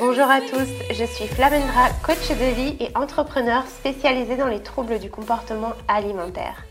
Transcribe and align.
Bonjour 0.00 0.28
à 0.28 0.40
tous, 0.40 0.68
je 0.90 1.04
suis 1.04 1.28
Flamendra, 1.28 1.88
coach 2.02 2.28
de 2.28 2.54
vie 2.54 2.76
et 2.80 2.90
entrepreneur 2.96 3.64
spécialisée 3.66 4.36
dans 4.36 4.48
les 4.48 4.60
troubles 4.60 4.98
du 4.98 5.08
comportement 5.08 5.72
alimentaire. 5.86 6.64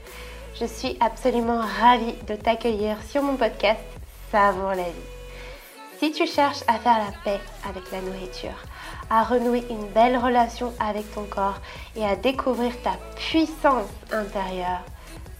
Je 0.60 0.66
suis 0.66 0.98
absolument 1.00 1.62
ravie 1.80 2.16
de 2.28 2.36
t'accueillir 2.36 2.98
sur 3.08 3.24
mon 3.24 3.38
podcast 3.38 3.80
Savoure 4.30 4.72
la 4.72 4.84
vie. 4.84 5.10
Si 6.00 6.12
tu 6.12 6.28
cherches 6.28 6.64
à 6.68 6.74
faire 6.80 6.98
la 6.98 7.14
paix 7.24 7.40
avec 7.70 7.90
la 7.94 8.02
nourriture, 8.02 8.62
à 9.10 9.24
renouer 9.24 9.64
une 9.70 9.88
belle 9.88 10.18
relation 10.18 10.74
avec 10.80 11.10
ton 11.14 11.24
corps 11.24 11.62
et 11.96 12.06
à 12.06 12.18
découvrir 12.18 12.74
ta 12.82 12.98
puissance 13.16 13.90
intérieure, 14.12 14.82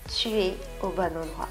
tu 0.08 0.30
es 0.30 0.56
au 0.82 0.88
bon 0.88 1.08
endroit. 1.08 1.50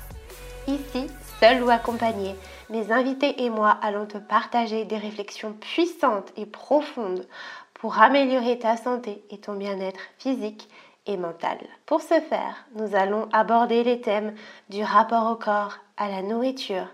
Ici, 0.67 1.09
seul 1.41 1.63
ou 1.63 1.69
accompagné, 1.69 2.37
mes 2.73 2.91
invités 2.91 3.45
et 3.45 3.51
moi 3.51 3.69
allons 3.83 4.07
te 4.07 4.17
partager 4.17 4.87
des 4.87 4.97
réflexions 4.97 5.53
puissantes 5.53 6.33
et 6.37 6.47
profondes 6.47 7.27
pour 7.75 8.01
améliorer 8.01 8.59
ta 8.59 8.79
santé 8.79 9.23
et 9.29 9.39
ton 9.39 9.55
bien-être 9.55 10.01
physique 10.19 10.71
et 11.05 11.19
mental. 11.19 11.59
Pour 11.85 12.01
ce 12.01 12.19
faire, 12.21 12.65
nous 12.75 12.97
allons 12.97 13.29
aborder 13.33 13.85
les 13.85 14.01
thèmes 14.01 14.35
du 14.71 14.83
rapport 14.83 15.31
au 15.31 15.37
corps, 15.37 15.79
à 15.99 16.09
la 16.09 16.23
nourriture, 16.23 16.87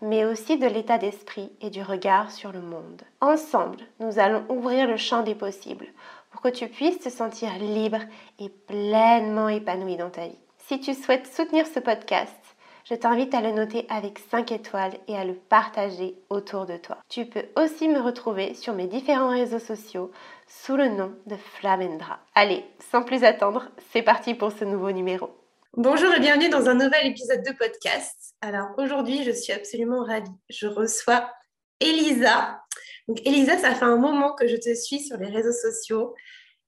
mais 0.00 0.24
aussi 0.24 0.56
de 0.56 0.68
l'état 0.68 0.98
d'esprit 0.98 1.50
et 1.60 1.70
du 1.70 1.82
regard 1.82 2.30
sur 2.30 2.52
le 2.52 2.60
monde. 2.60 3.02
Ensemble, 3.20 3.80
nous 3.98 4.20
allons 4.20 4.44
ouvrir 4.48 4.86
le 4.86 4.96
champ 4.96 5.22
des 5.22 5.34
possibles 5.34 5.88
pour 6.30 6.42
que 6.42 6.48
tu 6.48 6.68
puisses 6.68 7.00
te 7.00 7.08
sentir 7.08 7.50
libre 7.58 8.00
et 8.38 8.50
pleinement 8.50 9.48
épanoui 9.48 9.96
dans 9.96 10.10
ta 10.10 10.28
vie. 10.28 10.38
Si 10.58 10.78
tu 10.78 10.94
souhaites 10.94 11.26
soutenir 11.26 11.66
ce 11.66 11.80
podcast, 11.80 12.43
je 12.84 12.94
t'invite 12.94 13.34
à 13.34 13.40
le 13.40 13.50
noter 13.50 13.86
avec 13.88 14.18
5 14.30 14.52
étoiles 14.52 14.98
et 15.08 15.16
à 15.16 15.24
le 15.24 15.34
partager 15.34 16.16
autour 16.28 16.66
de 16.66 16.76
toi. 16.76 16.98
Tu 17.08 17.24
peux 17.24 17.46
aussi 17.56 17.88
me 17.88 18.00
retrouver 18.00 18.52
sur 18.52 18.74
mes 18.74 18.86
différents 18.86 19.30
réseaux 19.30 19.58
sociaux 19.58 20.10
sous 20.46 20.76
le 20.76 20.88
nom 20.88 21.14
de 21.26 21.36
Flamendra. 21.36 22.20
Allez, 22.34 22.64
sans 22.90 23.02
plus 23.02 23.24
attendre, 23.24 23.70
c'est 23.92 24.02
parti 24.02 24.34
pour 24.34 24.52
ce 24.52 24.66
nouveau 24.66 24.92
numéro. 24.92 25.30
Bonjour 25.76 26.12
et 26.14 26.20
bienvenue 26.20 26.50
dans 26.50 26.68
un 26.68 26.74
nouvel 26.74 27.06
épisode 27.06 27.42
de 27.42 27.52
podcast. 27.52 28.34
Alors 28.42 28.68
aujourd'hui, 28.76 29.24
je 29.24 29.30
suis 29.30 29.54
absolument 29.54 30.04
ravie. 30.04 30.30
Je 30.50 30.66
reçois 30.66 31.32
Elisa. 31.80 32.60
Donc 33.08 33.26
Elisa, 33.26 33.56
ça 33.56 33.74
fait 33.74 33.84
un 33.86 33.96
moment 33.96 34.34
que 34.34 34.46
je 34.46 34.56
te 34.56 34.74
suis 34.74 35.00
sur 35.00 35.16
les 35.16 35.30
réseaux 35.30 35.52
sociaux 35.52 36.14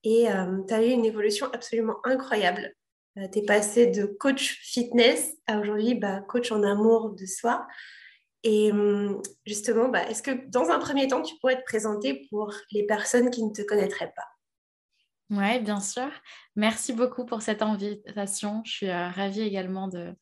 et 0.03 0.31
euh, 0.31 0.63
tu 0.67 0.73
as 0.73 0.83
eu 0.83 0.91
une 0.91 1.05
évolution 1.05 1.47
absolument 1.53 1.97
incroyable. 2.05 2.75
Euh, 3.19 3.29
tu 3.33 3.39
es 3.39 3.43
passé 3.43 3.87
de 3.87 4.05
coach 4.05 4.59
fitness 4.63 5.35
à 5.47 5.59
aujourd'hui 5.59 5.95
bah, 5.95 6.21
coach 6.21 6.53
en 6.53 6.63
amour 6.63 7.11
de 7.11 7.27
soi. 7.27 7.67
Et 8.43 8.71
hum, 8.71 9.23
justement, 9.47 9.89
bah, 9.89 10.09
est-ce 10.09 10.23
que 10.23 10.49
dans 10.49 10.71
un 10.71 10.79
premier 10.79 11.09
temps, 11.09 11.23
tu 11.23 11.35
pourrais 11.41 11.59
te 11.59 11.65
présenter 11.65 12.27
pour 12.31 12.53
les 12.71 12.85
personnes 12.85 13.31
qui 13.31 13.43
ne 13.43 13.53
te 13.53 13.63
connaîtraient 13.63 14.13
pas? 14.15 14.29
Oui, 15.31 15.59
bien 15.61 15.81
sûr. 15.81 16.09
Merci 16.55 16.93
beaucoup 16.93 17.25
pour 17.25 17.43
cette 17.43 17.63
invitation. 17.63 18.63
Je 18.65 18.71
suis 18.71 18.89
euh, 18.89 19.09
ravie 19.09 19.41
également 19.41 19.89
de, 19.89 20.15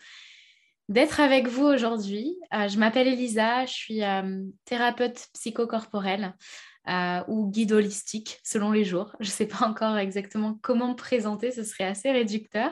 d'être 0.88 1.20
avec 1.20 1.48
vous 1.48 1.64
aujourd'hui. 1.64 2.38
Euh, 2.54 2.68
je 2.68 2.78
m'appelle 2.78 3.08
Elisa, 3.08 3.66
je 3.66 3.72
suis 3.72 4.00
thérapeute 4.64 5.28
psychocorporelle. 5.34 6.34
Euh, 6.86 7.24
ou 7.28 7.50
guide 7.50 7.72
holistique 7.72 8.40
selon 8.44 8.70
les 8.70 8.84
jours. 8.84 9.16
Je 9.18 9.28
ne 9.28 9.32
sais 9.32 9.46
pas 9.46 9.66
encore 9.66 9.96
exactement 9.96 10.58
comment 10.60 10.90
me 10.90 10.94
présenter, 10.94 11.50
ce 11.50 11.64
serait 11.64 11.84
assez 11.84 12.12
réducteur. 12.12 12.70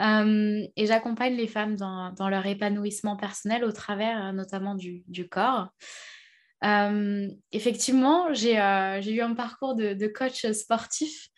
Euh, 0.00 0.60
et 0.76 0.84
j'accompagne 0.84 1.34
les 1.34 1.46
femmes 1.46 1.74
dans, 1.74 2.28
leur 2.28 2.44
épanouissement 2.44 3.16
personnel 3.16 3.64
au 3.64 3.72
travers 3.72 4.26
euh, 4.26 4.32
notamment 4.32 4.74
du, 4.74 5.02
corps. 5.30 5.68
effectivement, 7.52 8.34
j'ai 8.34 8.56
eu 8.56 9.20
un 9.22 9.34
parcours 9.34 9.74
de, 9.74 10.06
coach 10.08 10.44
sportif, 10.52 11.28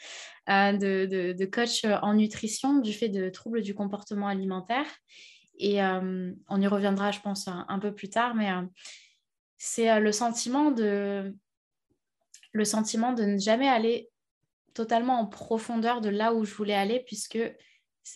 de, 0.49 1.45
coach 1.45 1.85
en 2.03 2.15
nutrition 2.15 2.79
du 2.81 2.93
fait 2.93 3.09
de 3.09 3.29
troubles 3.29 3.63
du 3.63 3.73
comportement 3.73 4.27
alimentaire. 4.27 4.87
Et 5.61 5.81
on 5.81 6.61
y 6.61 6.67
reviendra, 6.67 7.13
je 7.13 7.21
pense, 7.21 7.47
un 7.47 7.79
peu 7.79 7.95
plus 7.95 8.09
tard, 8.09 8.35
mais 8.35 8.51
c'est 9.59 10.01
le 10.01 10.11
sentiment 10.11 10.73
de 10.73 11.37
le 12.53 12.65
sentiment 12.65 13.13
de 13.13 13.25
ne 13.25 13.39
jamais 13.39 13.69
aller 13.69 14.11
totalement 14.75 15.21
en 15.21 15.27
profondeur 15.27 16.01
de 16.01 16.09
là 16.09 16.35
où 16.35 16.45
je 16.45 16.55
voulais 16.55 16.75
aller, 16.75 17.03
puisque 17.07 17.39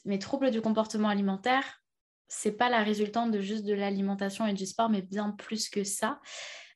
mes 0.05 0.19
troubles 0.19 0.51
du 0.51 0.61
comportement 0.61 1.09
alimentaire, 1.09 1.83
c'est 2.29 2.53
pas 2.53 2.69
la 2.69 2.83
résultante 2.83 3.31
de 3.31 3.41
juste 3.41 3.65
de 3.65 3.75
l'alimentation 3.75 4.47
et 4.47 4.55
du 4.55 4.67
sport, 4.67 4.89
mais 4.89 5.03
bien 5.03 5.31
plus 5.31 5.69
que 5.69 5.85
ça. 5.85 6.21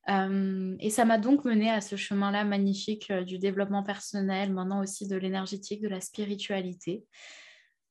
Euh, 0.08 0.76
et 0.80 0.90
ça 0.90 1.04
m'a 1.04 1.18
donc 1.18 1.44
mené 1.44 1.70
à 1.70 1.80
ce 1.80 1.96
chemin-là 1.96 2.44
magnifique 2.44 3.10
euh, 3.10 3.24
du 3.24 3.38
développement 3.38 3.82
personnel, 3.82 4.52
maintenant 4.52 4.80
aussi 4.80 5.06
de 5.06 5.16
l'énergétique, 5.16 5.82
de 5.82 5.88
la 5.88 6.00
spiritualité. 6.00 7.04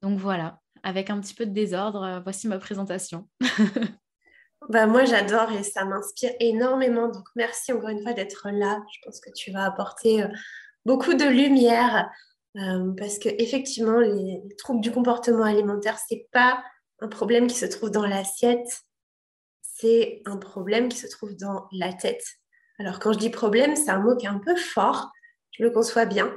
Donc 0.02 0.20
voilà, 0.20 0.60
avec 0.84 1.10
un 1.10 1.20
petit 1.20 1.36
peu 1.36 1.46
de 1.46 1.52
désordre, 1.52 2.04
euh, 2.04 2.20
voici 2.22 2.48
ma 2.48 2.58
présentation. 2.58 3.30
Bah, 4.70 4.86
moi, 4.86 5.06
j'adore 5.06 5.52
et 5.54 5.64
ça 5.64 5.86
m'inspire 5.86 6.32
énormément. 6.40 7.08
Donc, 7.08 7.26
merci 7.36 7.72
encore 7.72 7.90
une 7.90 8.02
fois 8.02 8.14
d'être 8.14 8.50
là. 8.52 8.84
Je 8.94 9.00
pense 9.04 9.22
que 9.22 9.30
tu 9.32 9.52
vas 9.52 9.66
apporter 9.66 10.24
euh, 10.24 10.28
beaucoup 10.86 11.14
de 11.14 11.26
lumière 11.26 12.10
euh, 12.58 12.92
parce 12.98 13.18
que 13.18 13.30
effectivement, 13.38 14.00
les, 14.00 14.42
troubles 14.58 14.82
du 14.82 14.92
comportement 14.92 15.44
alimentaire, 15.44 15.98
c'est 16.10 16.28
pas 16.34 16.62
un 17.00 17.08
problème 17.08 17.48
qui 17.48 17.56
se 17.56 17.66
trouve 17.66 17.92
dans 17.92 18.06
l'assiette, 18.06 18.82
c'est 19.62 20.22
un 20.26 20.38
problème 20.38 20.90
qui 20.90 20.98
se 20.98 21.08
trouve 21.08 21.36
dans 21.36 21.68
la 21.72 21.94
tête. 21.94 22.24
Alors, 22.80 23.00
quand 23.00 23.14
je 23.14 23.20
dis 23.20 23.30
problème, 23.30 23.76
c'est 23.76 23.92
un 23.92 24.00
mot 24.00 24.18
qui 24.18 24.26
est 24.26 24.30
un 24.30 24.40
peu 24.40 24.56
fort. 24.56 25.12
Je 25.52 25.64
le 25.64 25.72
conçois 25.72 26.06
bien, 26.06 26.36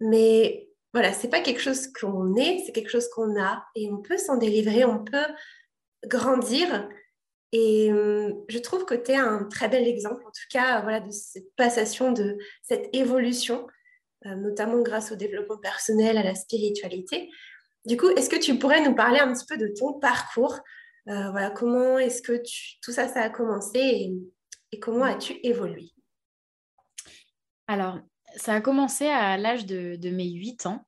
mais 0.00 0.68
voilà, 0.92 1.12
c'est 1.12 1.28
pas 1.28 1.40
quelque 1.40 1.60
chose 1.60 1.88
qu'on 1.92 2.36
est, 2.36 2.62
c'est 2.66 2.72
quelque 2.72 2.90
chose 2.90 3.08
qu'on 3.08 3.40
a 3.40 3.64
et 3.74 3.90
on 3.90 4.02
peut 4.02 4.18
s'en 4.18 4.36
délivrer, 4.36 4.84
on 4.84 5.02
peut 5.02 5.26
grandir 6.06 6.88
et 7.52 7.92
hum, 7.92 8.44
je 8.48 8.58
trouve 8.58 8.84
que 8.84 8.94
tu 8.94 9.12
es 9.12 9.16
un 9.16 9.44
très 9.44 9.68
bel 9.68 9.86
exemple, 9.86 10.22
en 10.26 10.30
tout 10.30 10.48
cas, 10.50 10.80
voilà, 10.82 11.00
de 11.00 11.10
cette 11.10 11.54
passation, 11.56 12.12
de 12.12 12.36
cette 12.62 12.94
évolution, 12.94 13.66
euh, 14.26 14.34
notamment 14.34 14.80
grâce 14.82 15.12
au 15.12 15.16
développement 15.16 15.58
personnel, 15.58 16.16
à 16.16 16.22
la 16.22 16.34
spiritualité. 16.34 17.30
Du 17.84 17.96
coup, 17.96 18.08
est-ce 18.08 18.30
que 18.30 18.40
tu 18.40 18.58
pourrais 18.58 18.82
nous 18.82 18.94
parler 18.94 19.18
un 19.20 19.32
petit 19.32 19.46
peu 19.46 19.56
de 19.56 19.68
ton 19.68 19.92
parcours? 19.94 20.58
Euh, 21.08 21.30
voilà, 21.30 21.50
Comment 21.50 21.98
est-ce 21.98 22.22
que 22.22 22.42
tout 22.82 22.92
ça, 22.92 23.08
ça 23.08 23.20
a 23.20 23.28
commencé 23.28 23.78
et, 24.72 24.80
comment 24.80 25.04
as-tu 25.04 25.34
évolué? 25.44 25.92
Alors, 27.68 28.00
ça 28.36 28.54
a 28.54 28.60
commencé 28.60 29.06
à 29.06 29.36
l'âge 29.36 29.66
de, 29.66 29.96
de, 29.96 30.10
mes 30.10 30.28
8 30.30 30.66
ans. 30.66 30.84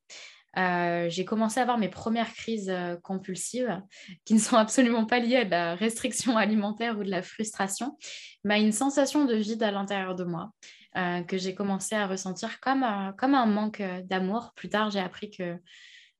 Euh, 0.59 1.11
j'ai 1.11 1.25
commencé 1.25 1.61
à 1.61 1.63
avoir 1.63 1.77
mes 1.77 1.91
premières 1.91 2.33
crises 2.33 2.71
euh, 2.71 2.97
compulsives 3.03 3.83
qui 4.25 4.35
ne 4.35 4.39
sont 4.39 4.57
absolument 4.57 5.05
pas 5.05 5.19
liées 5.19 5.37
à 5.37 5.45
la 5.45 5.75
restriction 5.75 6.37
alimentaire 6.37 6.99
ou 6.99 7.05
de 7.05 7.11
la 7.11 7.23
frustration, 7.23 7.99
mais 8.45 8.55
à 8.55 8.59
une 8.59 8.73
sensation 8.73 9.27
de 9.27 9.35
vide 9.35 9.63
à 9.63 9.71
l'intérieur 9.71 10.15
de 10.15 10.25
moi 10.25 10.51
euh, 10.97 11.23
que 11.23 11.37
j'ai 11.37 11.55
commencé 11.55 11.95
à 11.95 12.07
ressentir 12.07 12.59
comme, 12.61 12.87
comme 13.19 13.35
un 13.35 13.47
manque 13.47 13.83
d'amour. 14.05 14.53
Plus 14.57 14.71
tard, 14.71 14.91
j'ai 14.91 15.01
appris 15.01 15.31
que... 15.31 15.59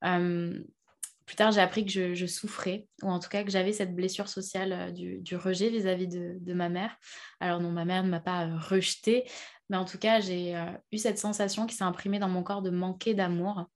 plus 0.03 1.37
tard, 1.37 1.51
j'ai 1.53 1.63
appris 1.63 1.87
que 1.87 2.15
je, 2.15 2.27
souffrais, 2.27 2.87
ou 3.03 3.09
en 3.09 3.19
tout 3.19 3.31
cas 3.31 3.43
que 3.43 3.51
j'avais 3.51 3.73
cette 3.73 3.95
blessure 3.95 4.29
sociale 4.29 4.93
du, 4.93 5.37
rejet 5.37 5.71
vis-à-vis 5.71 6.09
de, 6.09 6.53
ma 6.53 6.69
mère. 6.69 6.95
Alors 7.41 7.61
non, 7.61 7.71
ma 7.71 7.87
mère 7.87 8.05
ne 8.05 8.11
m'a 8.11 8.21
pas 8.21 8.47
rejetée, 8.59 9.25
mais 9.71 9.79
en 9.79 9.87
tout 9.87 9.99
cas, 9.99 10.21
j'ai 10.21 10.55
eu 10.93 10.99
cette 10.99 11.19
sensation 11.19 11.65
qui 11.65 11.75
s'est 11.75 11.85
imprimée 11.85 12.19
dans 12.19 12.29
mon 12.29 12.43
corps 12.43 12.61
de 12.61 12.71
manquer 12.71 13.15
d'amour 13.15 13.67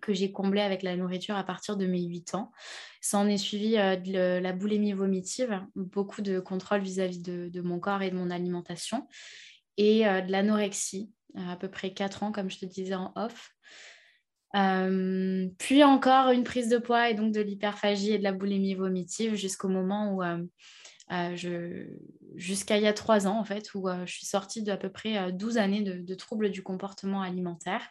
que 0.00 0.12
j'ai 0.12 0.32
comblé 0.32 0.60
avec 0.60 0.82
la 0.82 0.96
nourriture 0.96 1.36
à 1.36 1.44
partir 1.44 1.76
de 1.76 1.86
mes 1.86 2.02
8 2.02 2.34
ans. 2.34 2.52
Ça 3.00 3.18
en 3.18 3.28
est 3.28 3.38
suivi 3.38 3.78
euh, 3.78 3.96
de 3.96 4.38
la 4.38 4.52
boulimie 4.52 4.92
vomitive, 4.92 5.60
beaucoup 5.74 6.22
de 6.22 6.40
contrôle 6.40 6.80
vis-à-vis 6.80 7.20
de, 7.22 7.60
mon 7.60 7.78
corps 7.78 8.02
et 8.02 8.10
de 8.10 8.16
mon 8.16 8.30
alimentation, 8.30 9.06
et 9.76 10.06
euh, 10.06 10.20
de 10.20 10.32
l'anorexie, 10.32 11.10
à 11.36 11.56
peu 11.56 11.70
près 11.70 11.92
4 11.92 12.22
ans, 12.22 12.32
comme 12.32 12.50
je 12.50 12.58
te 12.58 12.66
disais 12.66 12.94
en 12.94 13.12
off. 13.16 13.50
Euh, 14.56 15.48
puis 15.58 15.84
encore 15.84 16.30
une 16.30 16.42
prise 16.42 16.68
de 16.68 16.78
poids 16.78 17.08
et 17.08 17.14
donc 17.14 17.32
de 17.32 17.40
l'hyperphagie 17.40 18.14
et 18.14 18.18
de 18.18 18.24
la 18.24 18.32
boulimie 18.32 18.74
vomitive 18.74 19.36
jusqu'au 19.36 19.68
moment 19.68 20.16
où, 20.16 20.22
jusqu'à 22.34 22.76
il 22.76 22.82
y 22.82 22.88
a 22.88 22.92
3 22.92 23.28
ans 23.28 23.38
en 23.38 23.44
fait, 23.44 23.72
où 23.74 23.88
je 24.04 24.12
suis 24.12 24.26
sortie 24.26 24.64
d'à 24.64 24.76
peu 24.76 24.90
près 24.90 25.32
12 25.32 25.56
années 25.56 25.82
de 25.82 26.14
troubles 26.16 26.50
du 26.50 26.64
comportement 26.64 27.22
alimentaire 27.22 27.88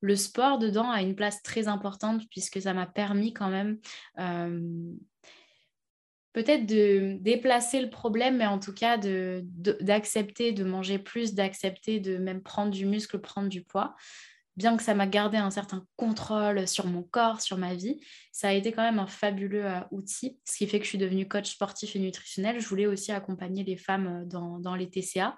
le 0.00 0.16
sport 0.16 0.58
dedans 0.58 0.90
a 0.90 1.02
une 1.02 1.14
place 1.14 1.42
très 1.42 1.68
importante 1.68 2.22
puisque 2.30 2.60
ça 2.60 2.74
m'a 2.74 2.86
permis 2.86 3.32
quand 3.32 3.50
même 3.50 3.78
euh, 4.18 4.92
peut-être 6.32 6.66
de 6.66 7.16
déplacer 7.20 7.80
le 7.80 7.90
problème, 7.90 8.38
mais 8.38 8.46
en 8.46 8.58
tout 8.58 8.72
cas 8.72 8.98
d'accepter 8.98 10.52
de, 10.52 10.64
manger 10.64 10.98
plus, 10.98 11.34
d'accepter 11.34 12.00
de 12.00 12.16
même 12.18 12.42
prendre 12.42 12.70
du 12.70 12.86
muscle, 12.86 13.18
prendre 13.20 13.48
du 13.48 13.62
poids. 13.62 13.94
Bien 14.56 14.76
que 14.76 14.82
ça 14.82 14.94
m'a 14.94 15.06
gardé 15.06 15.38
un 15.38 15.50
certain 15.50 15.86
contrôle 15.96 16.66
sur 16.68 16.86
mon 16.86 17.02
corps, 17.02 17.40
sur 17.40 17.56
ma 17.56 17.74
vie, 17.74 18.00
ça 18.32 18.48
a 18.48 18.52
été 18.52 18.72
quand 18.72 18.82
même 18.82 18.98
un 18.98 19.06
fabuleux 19.06 19.64
euh, 19.64 19.80
outil, 19.90 20.38
ce 20.44 20.58
qui 20.58 20.66
fait 20.66 20.78
que 20.78 20.84
je 20.84 20.90
suis 20.90 20.98
devenue 20.98 21.26
coach 21.26 21.50
sportif 21.52 21.96
et 21.96 21.98
nutritionnel. 21.98 22.60
Je 22.60 22.68
voulais 22.68 22.86
aussi 22.86 23.12
accompagner 23.12 23.64
les 23.64 23.76
femmes 23.76 24.22
euh, 24.22 24.24
dans, 24.26 24.58
dans 24.58 24.74
les 24.74 24.90
TCA. 24.90 25.36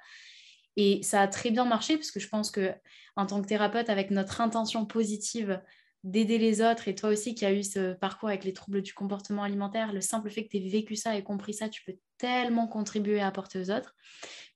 Et 0.77 1.03
ça 1.03 1.21
a 1.21 1.29
très 1.29 1.51
bien 1.51 1.65
marché 1.65 1.97
parce 1.97 2.11
que 2.11 2.21
je 2.21 2.29
pense 2.29 2.51
que 2.51 2.73
en 3.17 3.27
tant 3.27 3.43
que 3.43 3.47
thérapeute, 3.47 3.91
avec 3.91 4.11
notre 4.11 4.41
intention 4.41 4.87
positive 4.87 5.61
d'aider 6.05 6.39
les 6.39 6.63
autres, 6.63 6.89
et 6.89 6.95
toi 6.95 7.11
aussi 7.11 7.35
qui 7.35 7.45
as 7.45 7.53
eu 7.53 7.63
ce 7.63 7.93
parcours 7.95 8.29
avec 8.29 8.45
les 8.45 8.53
troubles 8.53 8.83
du 8.83 8.93
comportement 8.93 9.45
alimentaire, 9.45 9.93
le 9.93 10.01
simple 10.01 10.31
fait 10.31 10.45
que 10.45 10.51
tu 10.51 10.57
aies 10.57 10.69
vécu 10.69 10.97
ça 10.97 11.17
et 11.17 11.23
compris 11.23 11.55
ça, 11.55 11.69
tu 11.69 11.83
peux 11.85 11.95
tellement 12.19 12.67
contribuer 12.67 13.21
à 13.21 13.29
apporter 13.29 13.61
aux 13.61 13.71
autres. 13.71 13.95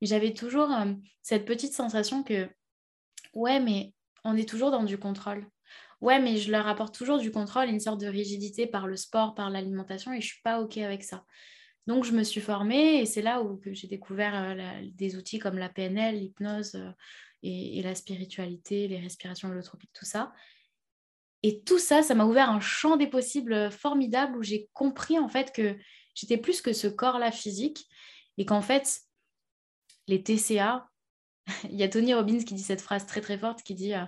Mais 0.00 0.08
j'avais 0.08 0.32
toujours 0.32 0.72
euh, 0.72 0.92
cette 1.22 1.44
petite 1.44 1.72
sensation 1.72 2.24
que, 2.24 2.48
ouais, 3.34 3.60
mais 3.60 3.92
on 4.24 4.36
est 4.36 4.48
toujours 4.48 4.70
dans 4.70 4.82
du 4.82 4.98
contrôle. 4.98 5.46
Ouais, 6.00 6.20
mais 6.20 6.36
je 6.36 6.50
leur 6.50 6.66
apporte 6.66 6.94
toujours 6.94 7.18
du 7.18 7.30
contrôle, 7.30 7.68
une 7.68 7.80
sorte 7.80 8.00
de 8.00 8.06
rigidité 8.06 8.66
par 8.66 8.86
le 8.86 8.96
sport, 8.96 9.34
par 9.34 9.48
l'alimentation, 9.48 10.12
et 10.12 10.20
je 10.20 10.26
suis 10.26 10.42
pas 10.42 10.60
OK 10.60 10.78
avec 10.78 11.04
ça. 11.04 11.24
Donc, 11.86 12.04
je 12.04 12.12
me 12.12 12.24
suis 12.24 12.40
formée 12.40 13.00
et 13.00 13.06
c'est 13.06 13.22
là 13.22 13.42
où 13.42 13.60
j'ai 13.64 13.86
découvert 13.86 14.34
euh, 14.34 14.82
des 14.94 15.16
outils 15.16 15.38
comme 15.38 15.56
la 15.56 15.68
PNL, 15.68 16.18
l'hypnose 16.18 16.74
euh, 16.74 16.90
et, 17.42 17.80
la 17.82 17.94
spiritualité, 17.94 18.88
les 18.88 18.98
respirations 18.98 19.48
holotropiques, 19.48 19.92
tout 19.92 20.04
ça. 20.04 20.32
Et 21.44 21.62
tout 21.62 21.78
ça, 21.78 22.02
ça 22.02 22.14
m'a 22.14 22.24
ouvert 22.24 22.50
un 22.50 22.60
champ 22.60 22.96
des 22.96 23.06
possibles 23.06 23.70
formidable 23.70 24.36
où 24.36 24.42
j'ai 24.42 24.68
compris 24.72 25.18
en 25.18 25.28
fait 25.28 25.52
que 25.52 25.76
j'étais 26.14 26.38
plus 26.38 26.60
que 26.60 26.72
ce 26.72 26.88
corps-là 26.88 27.30
physique 27.30 27.86
et 28.36 28.44
qu'en 28.44 28.62
fait, 28.62 29.02
les 30.08 30.24
TCA, 30.24 30.88
il 31.70 31.76
y 31.76 31.84
a 31.84 31.88
Tony 31.88 32.14
Robbins 32.14 32.42
qui 32.42 32.54
dit 32.54 32.62
cette 32.62 32.80
phrase 32.80 33.06
très 33.06 33.20
très 33.20 33.38
forte 33.38 33.62
qui 33.62 33.76
dit 33.76 33.94
euh, 33.94 34.04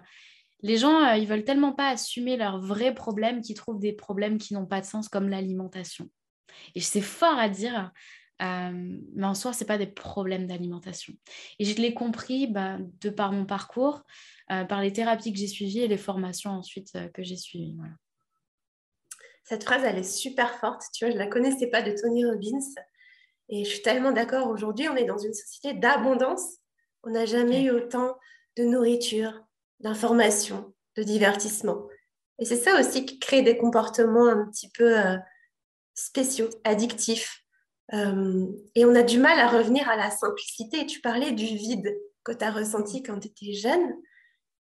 les 0.62 0.76
gens, 0.76 1.12
ils 1.12 1.28
veulent 1.28 1.44
tellement 1.44 1.72
pas 1.72 1.90
assumer 1.90 2.36
leurs 2.36 2.58
vrais 2.58 2.92
problèmes 2.92 3.40
qu'ils 3.40 3.54
trouvent 3.54 3.78
des 3.78 3.92
problèmes 3.92 4.38
qui 4.38 4.54
n'ont 4.54 4.66
pas 4.66 4.80
de 4.80 4.86
sens 4.86 5.08
comme 5.08 5.28
l'alimentation. 5.28 6.10
Et 6.74 6.80
c'est 6.80 7.00
fort 7.00 7.38
à 7.38 7.48
dire, 7.48 7.92
euh, 8.42 8.98
mais 9.14 9.26
en 9.26 9.34
soi, 9.34 9.52
ce 9.52 9.64
pas 9.64 9.78
des 9.78 9.86
problèmes 9.86 10.46
d'alimentation. 10.46 11.14
Et 11.58 11.64
je 11.64 11.80
l'ai 11.80 11.94
compris 11.94 12.46
bah, 12.46 12.78
de 13.00 13.10
par 13.10 13.32
mon 13.32 13.44
parcours, 13.44 14.02
euh, 14.52 14.64
par 14.64 14.80
les 14.80 14.92
thérapies 14.92 15.32
que 15.32 15.38
j'ai 15.38 15.48
suivies 15.48 15.80
et 15.80 15.88
les 15.88 15.96
formations 15.96 16.50
ensuite 16.50 16.94
euh, 16.94 17.08
que 17.08 17.22
j'ai 17.22 17.36
suivies. 17.36 17.76
Cette 19.42 19.64
phrase, 19.64 19.82
elle 19.84 19.98
est 19.98 20.02
super 20.02 20.54
forte. 20.58 20.82
Tu 20.92 21.04
vois, 21.04 21.10
je 21.10 21.18
ne 21.18 21.22
la 21.22 21.28
connaissais 21.28 21.68
pas 21.68 21.82
de 21.82 21.92
Tony 22.00 22.24
Robbins. 22.24 22.58
Et 23.48 23.64
je 23.64 23.70
suis 23.70 23.82
tellement 23.82 24.12
d'accord. 24.12 24.48
Aujourd'hui, 24.48 24.88
on 24.88 24.96
est 24.96 25.06
dans 25.06 25.18
une 25.18 25.34
société 25.34 25.76
d'abondance. 25.76 26.58
On 27.02 27.10
n'a 27.10 27.24
jamais 27.24 27.62
eu 27.62 27.70
autant 27.70 28.16
de 28.56 28.64
nourriture, 28.64 29.42
d'informations, 29.80 30.74
de 30.96 31.02
divertissement. 31.02 31.86
Et 32.38 32.44
c'est 32.44 32.56
ça 32.56 32.78
aussi 32.78 33.06
qui 33.06 33.18
crée 33.18 33.42
des 33.42 33.56
comportements 33.56 34.26
un 34.26 34.46
petit 34.46 34.70
peu 34.70 34.94
spéciaux, 35.98 36.48
addictifs. 36.64 37.44
Euh, 37.94 38.46
et 38.74 38.84
on 38.84 38.94
a 38.94 39.02
du 39.02 39.18
mal 39.18 39.38
à 39.38 39.48
revenir 39.48 39.88
à 39.88 39.96
la 39.96 40.10
simplicité. 40.10 40.86
Tu 40.86 41.00
parlais 41.00 41.32
du 41.32 41.46
vide 41.46 41.96
que 42.24 42.32
tu 42.32 42.44
as 42.44 42.50
ressenti 42.50 43.02
quand 43.02 43.18
tu 43.18 43.28
étais 43.28 43.52
jeune. 43.54 43.96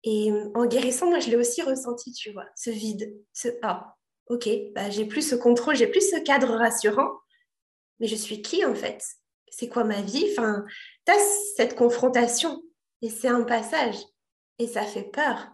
Et 0.02 0.32
en 0.54 0.64
guérissant, 0.66 1.10
moi, 1.10 1.18
je 1.18 1.28
l'ai 1.28 1.36
aussi 1.36 1.62
ressenti, 1.62 2.12
tu 2.12 2.32
vois, 2.32 2.46
ce 2.56 2.70
vide, 2.70 3.14
ce 3.34 3.48
Ah, 3.62 3.96
ok, 4.28 4.48
bah, 4.74 4.88
j'ai 4.88 5.04
plus 5.04 5.28
ce 5.28 5.34
contrôle, 5.34 5.76
j'ai 5.76 5.88
plus 5.88 6.08
ce 6.08 6.16
cadre 6.20 6.54
rassurant. 6.54 7.10
Mais 7.98 8.06
je 8.06 8.16
suis 8.16 8.40
qui 8.40 8.64
en 8.64 8.74
fait? 8.74 9.04
C'est 9.50 9.68
quoi 9.68 9.84
ma 9.84 10.00
vie? 10.00 10.26
Enfin, 10.30 10.64
tu 11.04 11.12
as 11.12 11.18
cette 11.56 11.74
confrontation 11.74 12.62
et 13.02 13.10
c'est 13.10 13.28
un 13.28 13.42
passage 13.42 13.96
et 14.58 14.66
ça 14.66 14.82
fait 14.82 15.10
peur. 15.10 15.48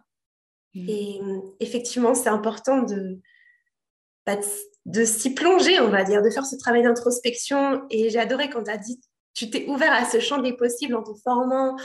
Mmh. 0.75 0.89
Et 0.89 1.21
effectivement, 1.59 2.15
c'est 2.15 2.29
important 2.29 2.83
de, 2.83 3.21
bah, 4.27 4.37
de 4.37 4.45
s'y 5.05 5.35
plonger, 5.35 5.81
on 5.81 5.89
va 5.89 6.05
dire, 6.05 6.23
de 6.23 6.31
faire 6.31 6.47
ce 6.47 6.57
travail 6.57 6.83
d'introspection. 6.83 7.85
Et 7.91 8.11
j'ai 8.11 8.19
adoré 8.19 8.51
quand 8.51 8.65
tu 8.65 8.71
as 8.71 8.77
dit, 8.77 9.01
tu 9.35 9.51
t'es 9.51 9.67
ouvert 9.69 9.93
à 9.93 10.05
ce 10.05 10.21
champ 10.21 10.39
des 10.39 10.55
possibles 10.55 10.95
en 10.95 11.03
te 11.03 11.13
formant, 11.23 11.77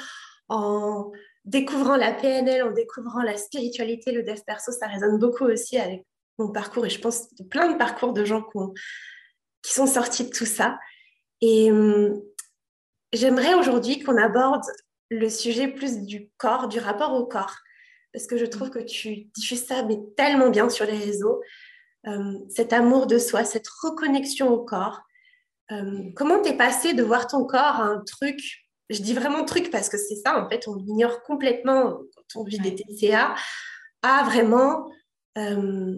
en 0.48 1.12
découvrant 1.45 1.95
la 1.95 2.13
PNL, 2.13 2.63
en 2.63 2.71
découvrant 2.71 3.24
la 3.24 3.38
spiritualité, 3.38 4.12
le 4.12 4.24
dev 4.24 4.39
perso, 4.45 4.71
ça 4.71 4.88
résonne 4.88 5.18
beaucoup 5.18 5.45
aussi 5.45 5.77
avec 5.77 6.06
mon 6.38 6.51
parcours 6.51 6.86
et 6.86 6.89
je 6.89 7.00
pense 7.00 7.27
plein 7.50 7.71
de 7.71 7.77
parcours 7.77 8.13
de 8.13 8.24
gens 8.25 8.44
qui, 9.63 9.74
sont 9.74 9.88
sortis 9.88 10.25
de 10.25 10.30
tout 10.30 10.45
ça. 10.45 10.77
Et 11.42 11.71
hum, 11.71 12.21
j'aimerais 13.13 13.53
aujourd'hui 13.56 14.01
qu'on 14.03 14.18
aborde 14.18 14.63
le 15.09 15.30
sujet 15.30 15.68
plus 15.68 16.01
du 16.03 16.30
corps, 16.38 16.68
du 16.68 16.80
rapport 16.80 17.13
au 17.13 17.25
corps, 17.25 17.57
parce 18.13 18.27
que 18.27 18.38
je 18.38 18.45
trouve 18.45 18.69
que 18.69 18.80
tu 18.80 19.25
diffuses 19.36 19.65
ça 19.65 19.83
mais 19.83 20.00
tellement 20.15 20.50
bien 20.50 20.69
sur 20.69 20.86
les 20.86 20.98
réseaux. 20.98 21.42
Euh, 22.07 22.39
cet 22.50 22.74
amour 22.74 23.06
de 23.06 23.19
soi, 23.19 23.44
cette 23.44 23.68
reconnexion 23.68 24.50
au 24.50 24.63
corps. 24.63 25.01
Euh, 25.71 26.09
comment 26.15 26.42
t'es 26.42 26.57
passé 26.57 26.94
de 26.94 27.03
voir 27.03 27.27
ton 27.27 27.45
corps 27.45 27.62
à 27.62 27.83
un 27.83 28.00
truc, 28.00 28.39
je 28.89 29.01
dis 29.01 29.13
vraiment 29.13 29.45
truc 29.45 29.69
parce 29.69 29.88
que 29.88 29.98
c'est 29.98 30.15
ça, 30.15 30.44
en 30.44 30.50
fait, 30.50 30.68
on 30.68 30.75
l'ignore 30.75 31.21
complètement 31.21 32.00
quand 32.15 32.42
on 32.42 32.44
vit 32.44 32.59
des 32.59 32.75
TCA, 32.75 33.36
à 34.01 34.24
vraiment 34.24 34.89
euh, 35.38 35.95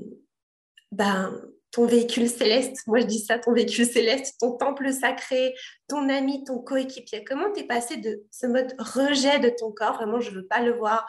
ben, 0.91 1.41
ton 1.71 1.85
véhicule 1.85 2.29
céleste, 2.29 2.85
moi 2.85 3.00
je 3.00 3.05
dis 3.05 3.19
ça, 3.19 3.39
ton 3.39 3.53
véhicule 3.53 3.85
céleste, 3.85 4.35
ton 4.41 4.51
temple 4.57 4.91
sacré, 4.91 5.55
ton 5.88 6.09
ami, 6.09 6.44
ton 6.44 6.59
coéquipier. 6.59 7.23
Comment 7.23 7.50
t'es 7.51 7.63
passé 7.63 7.95
de 7.95 8.25
ce 8.29 8.45
mode 8.45 8.75
rejet 8.77 9.39
de 9.39 9.50
ton 9.50 9.71
corps, 9.71 9.95
vraiment 9.95 10.19
je 10.19 10.31
veux 10.31 10.45
pas 10.45 10.61
le 10.61 10.73
voir, 10.73 11.07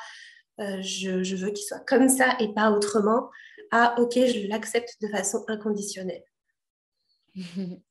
je, 0.58 1.24
je, 1.24 1.36
veux 1.36 1.50
qu'il 1.50 1.66
soit 1.66 1.84
comme 1.84 2.08
ça 2.08 2.36
et 2.38 2.54
pas 2.54 2.70
autrement, 2.70 3.28
ah 3.76 3.96
ok, 3.98 4.12
je 4.14 4.46
l'accepte 4.46 5.02
de 5.02 5.08
façon 5.08 5.44
inconditionnelle. 5.48 6.24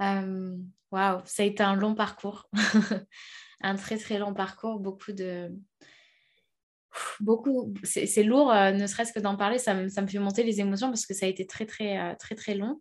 Euh, 0.00 0.56
waouh, 0.92 1.20
ça 1.24 1.42
a 1.42 1.46
été 1.46 1.60
un 1.64 1.74
long 1.74 1.96
parcours, 1.96 2.48
un 3.62 3.74
très 3.74 3.98
très 3.98 4.16
long 4.16 4.32
parcours, 4.32 4.78
beaucoup 4.78 5.10
de 5.10 5.50
beaucoup, 7.18 7.74
c'est 7.82 8.22
lourd, 8.22 8.52
euh, 8.52 8.70
ne 8.70 8.86
serait-ce 8.86 9.12
que 9.12 9.18
d'en 9.18 9.36
parler, 9.36 9.58
ça 9.58 9.74
me, 9.74 9.88
ça 9.88 10.02
me, 10.02 10.06
fait 10.06 10.20
monter 10.20 10.44
les 10.44 10.60
émotions 10.60 10.86
parce 10.86 11.04
que 11.04 11.14
ça 11.14 11.26
a 11.26 11.28
été 11.28 11.48
très 11.48 11.66
très 11.66 11.98
euh, 11.98 12.14
très 12.14 12.36
très 12.36 12.54
long. 12.54 12.80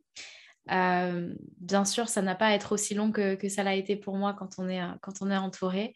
bien 0.67 1.85
sûr, 1.85 2.07
ça 2.07 2.21
n'a 2.21 2.35
pas 2.35 2.49
à 2.49 2.53
être 2.53 2.71
aussi 2.71 2.93
long 2.93 3.11
que, 3.11 3.33
que 3.33 3.49
ça 3.49 3.63
l'a 3.63 3.73
été 3.73 3.95
pour 3.95 4.15
moi 4.15 4.35
quand 4.35 4.59
on 4.59 4.69
est, 4.69 4.83
quand 5.01 5.19
on 5.21 5.31
est 5.31 5.37
entouré. 5.37 5.95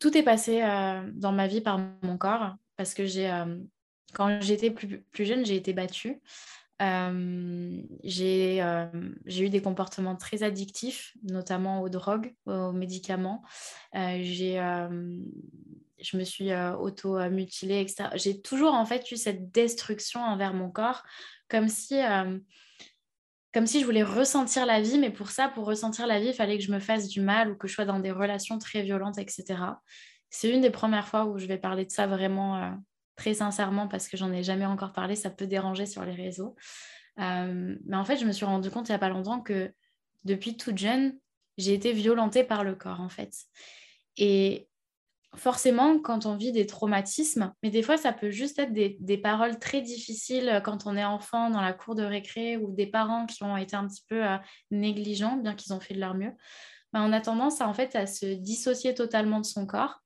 tout 0.00 0.16
est 0.16 0.22
passé 0.22 0.62
dans 1.12 1.32
ma 1.32 1.46
vie 1.46 1.60
par 1.60 1.78
mon 2.02 2.16
corps 2.16 2.56
parce 2.78 2.94
que 2.94 3.04
j'ai, 3.04 3.30
euh, 3.30 3.58
quand 4.14 4.40
j'étais 4.40 4.70
plus, 4.70 5.02
plus, 5.10 5.26
jeune, 5.26 5.44
j'ai 5.44 5.56
été 5.56 5.74
battue. 5.74 6.22
Euh, 6.80 7.82
j'ai, 8.04 8.62
euh, 8.62 8.86
j'ai 9.26 9.46
eu 9.46 9.50
des 9.50 9.60
comportements 9.60 10.14
très 10.14 10.44
addictifs, 10.44 11.12
notamment 11.24 11.82
aux 11.82 11.88
drogues, 11.88 12.34
aux 12.46 12.72
médicaments. 12.72 13.42
j'ai, 13.92 14.54
je 16.00 16.16
me 16.16 16.22
suis 16.22 16.54
auto-mutilée, 16.54 17.80
etc. 17.80 18.10
J'ai 18.14 18.40
toujours 18.40 18.74
en 18.74 18.86
fait 18.86 19.10
eu 19.10 19.16
cette 19.16 19.50
destruction 19.50 20.20
envers 20.20 20.54
mon 20.54 20.70
corps, 20.70 21.02
comme 21.48 21.68
si, 21.68 21.96
comme 23.52 23.66
si 23.66 23.80
je 23.80 23.84
voulais 23.84 24.04
ressentir 24.04 24.66
la 24.66 24.80
vie, 24.80 24.98
mais 24.98 25.10
pour 25.10 25.30
ça, 25.30 25.48
pour 25.48 25.66
ressentir 25.66 26.06
la 26.06 26.20
vie, 26.20 26.28
il 26.28 26.34
fallait 26.34 26.58
que 26.58 26.64
je 26.64 26.70
me 26.70 26.78
fasse 26.78 27.08
du 27.08 27.20
mal 27.20 27.50
ou 27.50 27.56
que 27.56 27.66
je 27.66 27.74
sois 27.74 27.86
dans 27.86 27.98
des 27.98 28.12
relations 28.12 28.60
très 28.60 28.82
violentes, 28.82 29.18
etc 29.18 29.56
c'est 30.30 30.50
une 30.50 30.60
des 30.60 30.70
premières 30.70 31.08
fois 31.08 31.24
où 31.24 31.38
je 31.38 31.46
vais 31.46 31.58
parler 31.58 31.84
de 31.84 31.90
ça 31.90 32.06
vraiment 32.06 32.56
euh, 32.56 32.70
très 33.16 33.34
sincèrement 33.34 33.88
parce 33.88 34.08
que 34.08 34.16
j'en 34.16 34.32
ai 34.32 34.42
jamais 34.42 34.66
encore 34.66 34.92
parlé. 34.92 35.16
Ça 35.16 35.30
peut 35.30 35.46
déranger 35.46 35.86
sur 35.86 36.04
les 36.04 36.14
réseaux. 36.14 36.54
Euh, 37.18 37.76
mais 37.84 37.96
en 37.96 38.04
fait, 38.04 38.16
je 38.16 38.24
me 38.24 38.32
suis 38.32 38.46
rendu 38.46 38.70
compte 38.70 38.88
il 38.88 38.92
n'y 38.92 38.96
a 38.96 39.00
pas 39.00 39.08
longtemps 39.08 39.40
que 39.40 39.72
depuis 40.24 40.56
toute 40.56 40.78
jeune, 40.78 41.18
j'ai 41.56 41.74
été 41.74 41.92
violentée 41.92 42.44
par 42.44 42.64
le 42.64 42.74
corps 42.74 43.00
en 43.00 43.08
fait. 43.08 43.32
Et 44.16 44.68
forcément, 45.34 45.98
quand 45.98 46.26
on 46.26 46.36
vit 46.36 46.52
des 46.52 46.66
traumatismes, 46.66 47.52
mais 47.62 47.70
des 47.70 47.82
fois, 47.82 47.96
ça 47.96 48.12
peut 48.12 48.30
juste 48.30 48.58
être 48.58 48.72
des, 48.72 49.18
paroles 49.18 49.58
très 49.58 49.80
difficiles 49.80 50.60
quand 50.64 50.86
on 50.86 50.96
est 50.96 51.04
enfant 51.04 51.50
dans 51.50 51.60
la 51.60 51.72
cour 51.72 51.94
de 51.94 52.02
récré 52.02 52.56
ou 52.56 52.72
des 52.72 52.86
parents 52.86 53.26
qui 53.26 53.42
ont 53.42 53.56
été 53.56 53.76
un 53.76 53.86
petit 53.86 54.04
peu 54.08 54.24
euh, 54.24 54.36
négligents, 54.70 55.36
bien 55.36 55.54
qu'ils 55.54 55.72
ont 55.72 55.80
fait 55.80 55.94
de 55.94 56.00
leur 56.00 56.14
mieux. 56.14 56.32
Ben, 56.92 57.02
on 57.02 57.12
a 57.12 57.20
tendance 57.20 57.60
en 57.60 57.74
fait, 57.74 57.96
à 57.96 58.06
se 58.06 58.26
dissocier 58.26 58.94
totalement 58.94 59.40
de 59.40 59.46
son 59.46 59.66
corps 59.66 60.02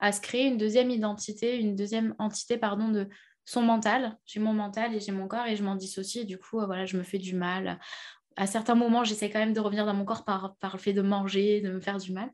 à 0.00 0.12
se 0.12 0.20
créer 0.20 0.46
une 0.46 0.56
deuxième 0.56 0.90
identité, 0.90 1.58
une 1.58 1.76
deuxième 1.76 2.14
entité 2.18 2.56
pardon, 2.56 2.88
de 2.88 3.08
son 3.44 3.62
mental. 3.62 4.18
J'ai 4.26 4.40
mon 4.40 4.52
mental 4.52 4.94
et 4.94 5.00
j'ai 5.00 5.12
mon 5.12 5.28
corps 5.28 5.46
et 5.46 5.56
je 5.56 5.62
m'en 5.62 5.74
dissocie. 5.74 6.24
Et 6.24 6.26
du 6.26 6.38
coup, 6.38 6.58
voilà, 6.64 6.86
je 6.86 6.96
me 6.96 7.02
fais 7.02 7.18
du 7.18 7.34
mal. 7.34 7.78
À 8.36 8.46
certains 8.46 8.74
moments, 8.74 9.04
j'essaie 9.04 9.30
quand 9.30 9.38
même 9.38 9.52
de 9.52 9.60
revenir 9.60 9.86
dans 9.86 9.94
mon 9.94 10.04
corps 10.04 10.24
par, 10.24 10.56
le 10.72 10.78
fait 10.78 10.92
de 10.92 11.02
manger, 11.02 11.60
de 11.60 11.70
me 11.70 11.80
faire 11.80 11.98
du 11.98 12.12
mal. 12.12 12.30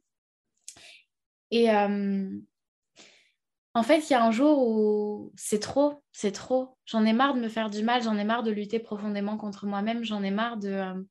Et 1.50 1.70
euh, 1.70 2.28
en 3.74 3.82
fait, 3.82 4.08
il 4.08 4.12
y 4.12 4.14
a 4.14 4.24
un 4.24 4.30
jour 4.30 4.66
où 4.66 5.32
c'est 5.36 5.60
trop, 5.60 6.02
c'est 6.12 6.32
trop. 6.32 6.78
J'en 6.86 7.04
ai 7.04 7.12
marre 7.12 7.34
de 7.34 7.40
me 7.40 7.48
faire 7.48 7.70
du 7.70 7.82
mal, 7.82 8.02
j'en 8.02 8.16
ai 8.16 8.24
marre 8.24 8.42
de 8.42 8.50
lutter 8.50 8.78
profondément 8.78 9.36
contre 9.36 9.66
moi-même, 9.66 10.04
j'en 10.04 10.22
ai 10.22 10.30
marre 10.30 10.56
de, 10.56 11.06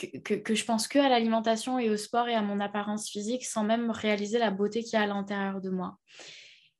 que, 0.00 0.54
je 0.54 0.64
pense 0.64 0.88
que 0.88 0.98
à 0.98 1.08
l'alimentation 1.08 1.78
et 1.78 1.90
au 1.90 1.96
sport 1.96 2.28
et 2.28 2.34
à 2.34 2.42
mon 2.42 2.60
apparence 2.60 3.08
physique 3.08 3.44
sans 3.44 3.64
même 3.64 3.90
réaliser 3.90 4.38
la 4.38 4.50
beauté 4.50 4.82
qu'il 4.82 4.94
y 4.94 4.96
a 4.96 5.02
à 5.02 5.06
l'intérieur 5.06 5.60
de 5.60 5.70
moi. 5.70 5.98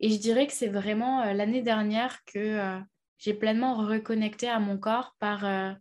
Et 0.01 0.11
je 0.11 0.19
dirais 0.19 0.47
que 0.47 0.53
c'est 0.53 0.69
vraiment 0.69 1.23
euh, 1.23 1.33
l'année 1.33 1.63
dernière 1.63 2.25
que 2.25 2.39
euh, 2.39 2.81
j'ai 3.19 3.35
pleinement 3.35 3.75
reconnecté 3.75 4.49
à 4.49 4.59
mon 4.59 4.79
corps 4.79 5.15
par, 5.19 5.45
euh, 5.45 5.73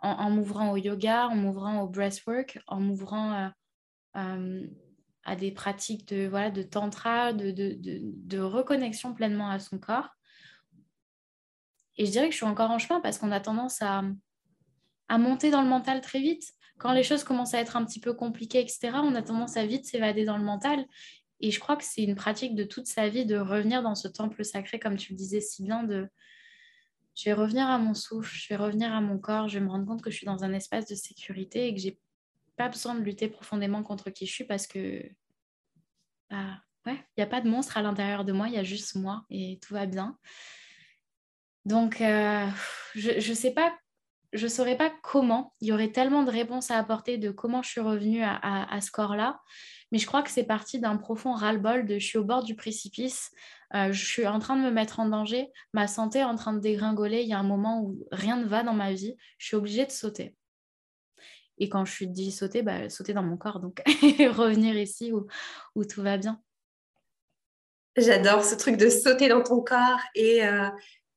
en, 0.00 0.30
m'ouvrant 0.30 0.70
au 0.72 0.76
yoga, 0.76 1.26
en 1.28 1.34
m'ouvrant 1.34 1.82
au 1.82 1.88
breathwork, 1.88 2.60
en 2.68 2.78
m'ouvrant 2.78 3.50
à 4.14 5.36
des 5.36 5.50
pratiques 5.50 6.06
de, 6.06 6.28
voilà, 6.28 6.50
de 6.50 6.62
tantra, 6.62 7.32
de, 7.32 7.50
de, 7.50 8.38
reconnexion 8.38 9.12
pleinement 9.12 9.50
à 9.50 9.58
son 9.58 9.78
corps. 9.78 10.10
Et 11.96 12.06
je 12.06 12.12
dirais 12.12 12.26
que 12.26 12.32
je 12.32 12.36
suis 12.36 12.46
encore 12.46 12.70
en 12.70 12.78
chemin 12.78 13.00
parce 13.00 13.18
qu'on 13.18 13.32
a 13.32 13.40
tendance 13.40 13.82
à, 13.82 14.02
à 15.08 15.18
monter 15.18 15.50
dans 15.50 15.62
le 15.62 15.68
mental 15.68 16.00
très 16.00 16.20
vite. 16.20 16.52
Quand 16.78 16.92
les 16.92 17.02
choses 17.02 17.24
commencent 17.24 17.54
à 17.54 17.60
être 17.60 17.76
un 17.76 17.84
petit 17.84 18.00
peu 18.00 18.12
compliquées, 18.12 18.60
etc., 18.60 18.90
on 19.02 19.14
a 19.14 19.22
tendance 19.22 19.56
à 19.56 19.64
vite 19.64 19.86
s'évader 19.86 20.24
dans 20.24 20.36
le 20.36 20.44
mental. 20.44 20.84
Et 21.40 21.50
je 21.50 21.60
crois 21.60 21.76
que 21.76 21.84
c'est 21.84 22.02
une 22.02 22.14
pratique 22.14 22.54
de 22.54 22.64
toute 22.64 22.86
sa 22.86 23.08
vie 23.08 23.26
de 23.26 23.36
revenir 23.36 23.82
dans 23.82 23.94
ce 23.94 24.08
temple 24.08 24.44
sacré, 24.44 24.78
comme 24.78 24.96
tu 24.96 25.12
le 25.12 25.16
disais 25.16 25.40
si 25.40 25.62
bien, 25.62 25.82
de 25.82 26.08
je 27.14 27.24
vais 27.24 27.32
revenir 27.32 27.66
à 27.66 27.78
mon 27.78 27.94
souffle, 27.94 28.34
je 28.34 28.48
vais 28.48 28.56
revenir 28.56 28.92
à 28.92 29.00
mon 29.00 29.18
corps, 29.18 29.48
je 29.48 29.58
vais 29.58 29.64
me 29.64 29.70
rendre 29.70 29.86
compte 29.86 30.02
que 30.02 30.10
je 30.10 30.16
suis 30.16 30.26
dans 30.26 30.44
un 30.44 30.52
espace 30.52 30.86
de 30.86 30.94
sécurité 30.94 31.66
et 31.66 31.74
que 31.74 31.80
j'ai 31.80 31.98
pas 32.56 32.68
besoin 32.68 32.94
de 32.94 33.00
lutter 33.00 33.28
profondément 33.28 33.82
contre 33.82 34.10
qui 34.10 34.26
je 34.26 34.32
suis 34.32 34.44
parce 34.44 34.66
que 34.66 35.02
bah, 36.30 36.60
ouais, 36.84 36.94
il 36.94 37.18
n'y 37.18 37.22
a 37.22 37.26
pas 37.26 37.40
de 37.40 37.48
monstre 37.48 37.78
à 37.78 37.82
l'intérieur 37.82 38.24
de 38.24 38.32
moi, 38.32 38.48
il 38.48 38.54
y 38.54 38.58
a 38.58 38.62
juste 38.62 38.96
moi 38.96 39.24
et 39.30 39.58
tout 39.62 39.72
va 39.72 39.86
bien. 39.86 40.18
Donc, 41.64 42.00
euh, 42.00 42.46
je 42.94 43.12
ne 43.12 43.34
sais 43.34 43.52
pas, 43.52 43.76
je 44.36 44.46
saurais 44.46 44.76
pas 44.76 44.92
comment. 45.02 45.54
Il 45.60 45.68
y 45.68 45.72
aurait 45.72 45.92
tellement 45.92 46.22
de 46.22 46.30
réponses 46.30 46.70
à 46.70 46.78
apporter 46.78 47.18
de 47.18 47.30
comment 47.30 47.62
je 47.62 47.70
suis 47.70 47.80
revenue 47.80 48.22
à, 48.22 48.80
ce 48.80 48.90
corps-là. 48.90 49.40
Mais 49.92 49.98
je 49.98 50.06
crois 50.06 50.22
que 50.22 50.30
c'est 50.30 50.44
parti 50.44 50.80
d'un 50.80 50.96
profond 50.96 51.32
ras-le-bol 51.32 51.86
de 51.86 51.98
je 51.98 52.06
suis 52.06 52.18
au 52.18 52.24
bord 52.24 52.42
du 52.42 52.56
précipice, 52.56 53.30
euh, 53.74 53.92
je 53.92 54.04
suis 54.04 54.26
en 54.26 54.38
train 54.40 54.56
de 54.56 54.62
me 54.62 54.70
mettre 54.70 54.98
en 54.98 55.08
danger, 55.08 55.48
ma 55.72 55.86
santé 55.86 56.18
est 56.18 56.24
en 56.24 56.34
train 56.34 56.52
de 56.52 56.58
dégringoler, 56.58 57.22
il 57.22 57.28
y 57.28 57.32
a 57.32 57.38
un 57.38 57.44
moment 57.44 57.82
où 57.82 58.04
rien 58.10 58.36
ne 58.36 58.46
va 58.46 58.64
dans 58.64 58.74
ma 58.74 58.92
vie, 58.92 59.14
je 59.38 59.46
suis 59.46 59.56
obligée 59.56 59.86
de 59.86 59.92
sauter. 59.92 60.34
Et 61.58 61.68
quand 61.68 61.84
je 61.84 61.92
suis 61.92 62.08
dit 62.08 62.32
sauter, 62.32 62.62
bah, 62.62 62.90
sauter 62.90 63.14
dans 63.14 63.22
mon 63.22 63.36
corps, 63.36 63.60
donc 63.60 63.80
revenir 63.86 64.76
ici 64.76 65.12
où, 65.12 65.26
où, 65.74 65.84
tout 65.84 66.02
va 66.02 66.18
bien. 66.18 66.40
J'adore 67.96 68.44
ce 68.44 68.56
truc 68.56 68.76
de 68.76 68.90
sauter 68.90 69.28
dans 69.28 69.42
ton 69.42 69.62
corps. 69.62 70.00
Et 70.14 70.44
euh, 70.44 70.68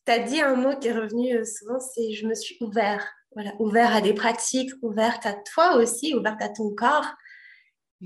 tu 0.10 0.16
as 0.16 0.20
dit 0.20 0.42
un 0.42 0.56
mot 0.56 0.76
qui 0.76 0.88
est 0.88 0.94
revenu 0.94 1.36
euh, 1.36 1.46
souvent, 1.46 1.80
c'est 1.80 2.14
je 2.14 2.26
me 2.26 2.34
suis 2.34 2.58
ouvert. 2.62 3.08
Voilà, 3.36 3.54
ouvert 3.60 3.96
à 3.96 4.02
des 4.02 4.16
pratiques, 4.16 4.72
ouverte 4.82 5.24
à 5.28 5.34
toi 5.34 5.76
aussi, 5.76 6.16
ouverte 6.16 6.42
à 6.42 6.50
ton 6.50 6.74
corps. 6.74 7.14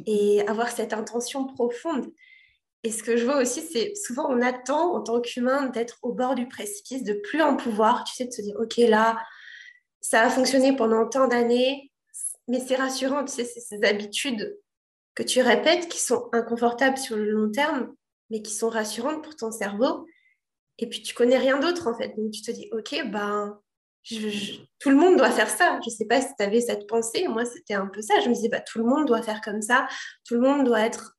Et 0.06 0.46
avoir 0.48 0.70
cette 0.70 0.92
intention 0.92 1.46
profonde. 1.46 2.12
Et 2.84 2.92
ce 2.92 3.04
que 3.04 3.16
je 3.16 3.24
vois 3.24 3.38
aussi, 3.38 3.62
c'est 3.62 3.94
souvent 3.96 4.28
on 4.30 4.42
attend 4.42 4.96
en 4.96 5.02
tant 5.02 5.22
qu'humain 5.22 5.68
d'être 5.68 6.00
au 6.02 6.12
bord 6.12 6.36
du 6.36 6.48
précipice, 6.48 7.04
de 7.04 7.14
plus 7.14 7.42
en 7.42 7.56
pouvoir, 7.56 8.04
tu 8.04 8.16
sais, 8.16 8.26
de 8.26 8.32
se 8.32 8.42
dire, 8.42 8.56
OK, 8.60 8.76
là, 8.78 9.24
ça 10.02 10.24
a 10.24 10.30
fonctionné 10.30 10.76
pendant 10.76 11.08
tant 11.08 11.28
d'années, 11.28 11.92
mais 12.50 12.60
c'est 12.60 12.76
rassurant, 12.76 13.24
tu 13.24 13.32
sais, 13.32 13.46
c'est 13.46 13.62
ces 13.62 13.82
habitudes 13.84 14.60
que 15.16 15.24
tu 15.24 15.42
répètes 15.42 15.88
qui 15.88 16.02
sont 16.02 16.28
inconfortables 16.34 16.98
sur 16.98 17.16
le 17.16 17.30
long 17.30 17.52
terme, 17.52 17.94
mais 18.30 18.42
qui 18.42 18.54
sont 18.54 18.70
rassurantes 18.70 19.24
pour 19.24 19.36
ton 19.36 19.52
cerveau. 19.52 20.06
Et 20.80 20.88
puis 20.88 21.02
tu 21.02 21.14
connais 21.14 21.38
rien 21.38 21.60
d'autre 21.60 21.88
en 21.88 21.98
fait. 21.98 22.14
Donc 22.18 22.32
tu 22.32 22.42
te 22.42 22.52
dis, 22.52 22.70
ok, 22.72 23.10
ben, 23.12 23.60
tout 24.80 24.90
le 24.90 24.96
monde 24.96 25.18
doit 25.18 25.32
faire 25.32 25.50
ça. 25.50 25.80
Je 25.84 25.90
ne 25.90 25.96
sais 25.96 26.06
pas 26.06 26.22
si 26.22 26.28
tu 26.38 26.44
avais 26.44 26.62
cette 26.62 26.88
pensée. 26.88 27.28
Moi, 27.28 27.46
c'était 27.46 27.76
un 27.76 27.88
peu 27.88 28.02
ça. 28.02 28.16
Je 28.24 28.30
me 28.30 28.34
disais, 28.34 28.50
bah, 28.50 28.60
tout 28.60 28.80
le 28.80 28.86
monde 28.86 29.08
doit 29.08 29.22
faire 29.22 29.42
comme 29.42 29.62
ça. 29.62 29.88
Tout 30.26 30.36
le 30.36 30.42
monde 30.42 30.66
doit 30.66 30.82
être, 30.82 31.18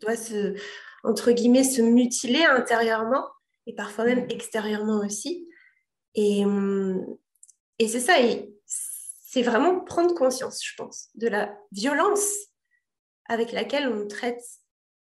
doit 0.00 0.16
se, 0.16 0.54
entre 1.02 1.32
guillemets, 1.32 1.64
se 1.64 1.82
mutiler 1.82 2.44
intérieurement 2.44 3.24
et 3.66 3.74
parfois 3.74 4.04
même 4.04 4.26
extérieurement 4.30 5.00
aussi. 5.04 5.48
Et, 6.14 6.44
hum, 6.44 7.04
et 7.78 7.88
c'est 7.88 8.00
ça 8.00 8.14
c'est 8.66 9.42
vraiment 9.42 9.80
prendre 9.80 10.14
conscience, 10.14 10.64
je 10.64 10.76
pense, 10.76 11.08
de 11.16 11.26
la 11.26 11.58
violence 11.72 12.30
avec 13.28 13.50
laquelle 13.50 13.88
on 13.88 14.06
traite 14.06 14.40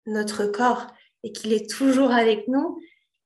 notre 0.06 0.46
corps 0.46 0.88
et 1.24 1.34
qu'il 1.34 1.52
est 1.52 1.70
toujours 1.70 2.12
avec 2.12 2.48
nous 2.48 2.80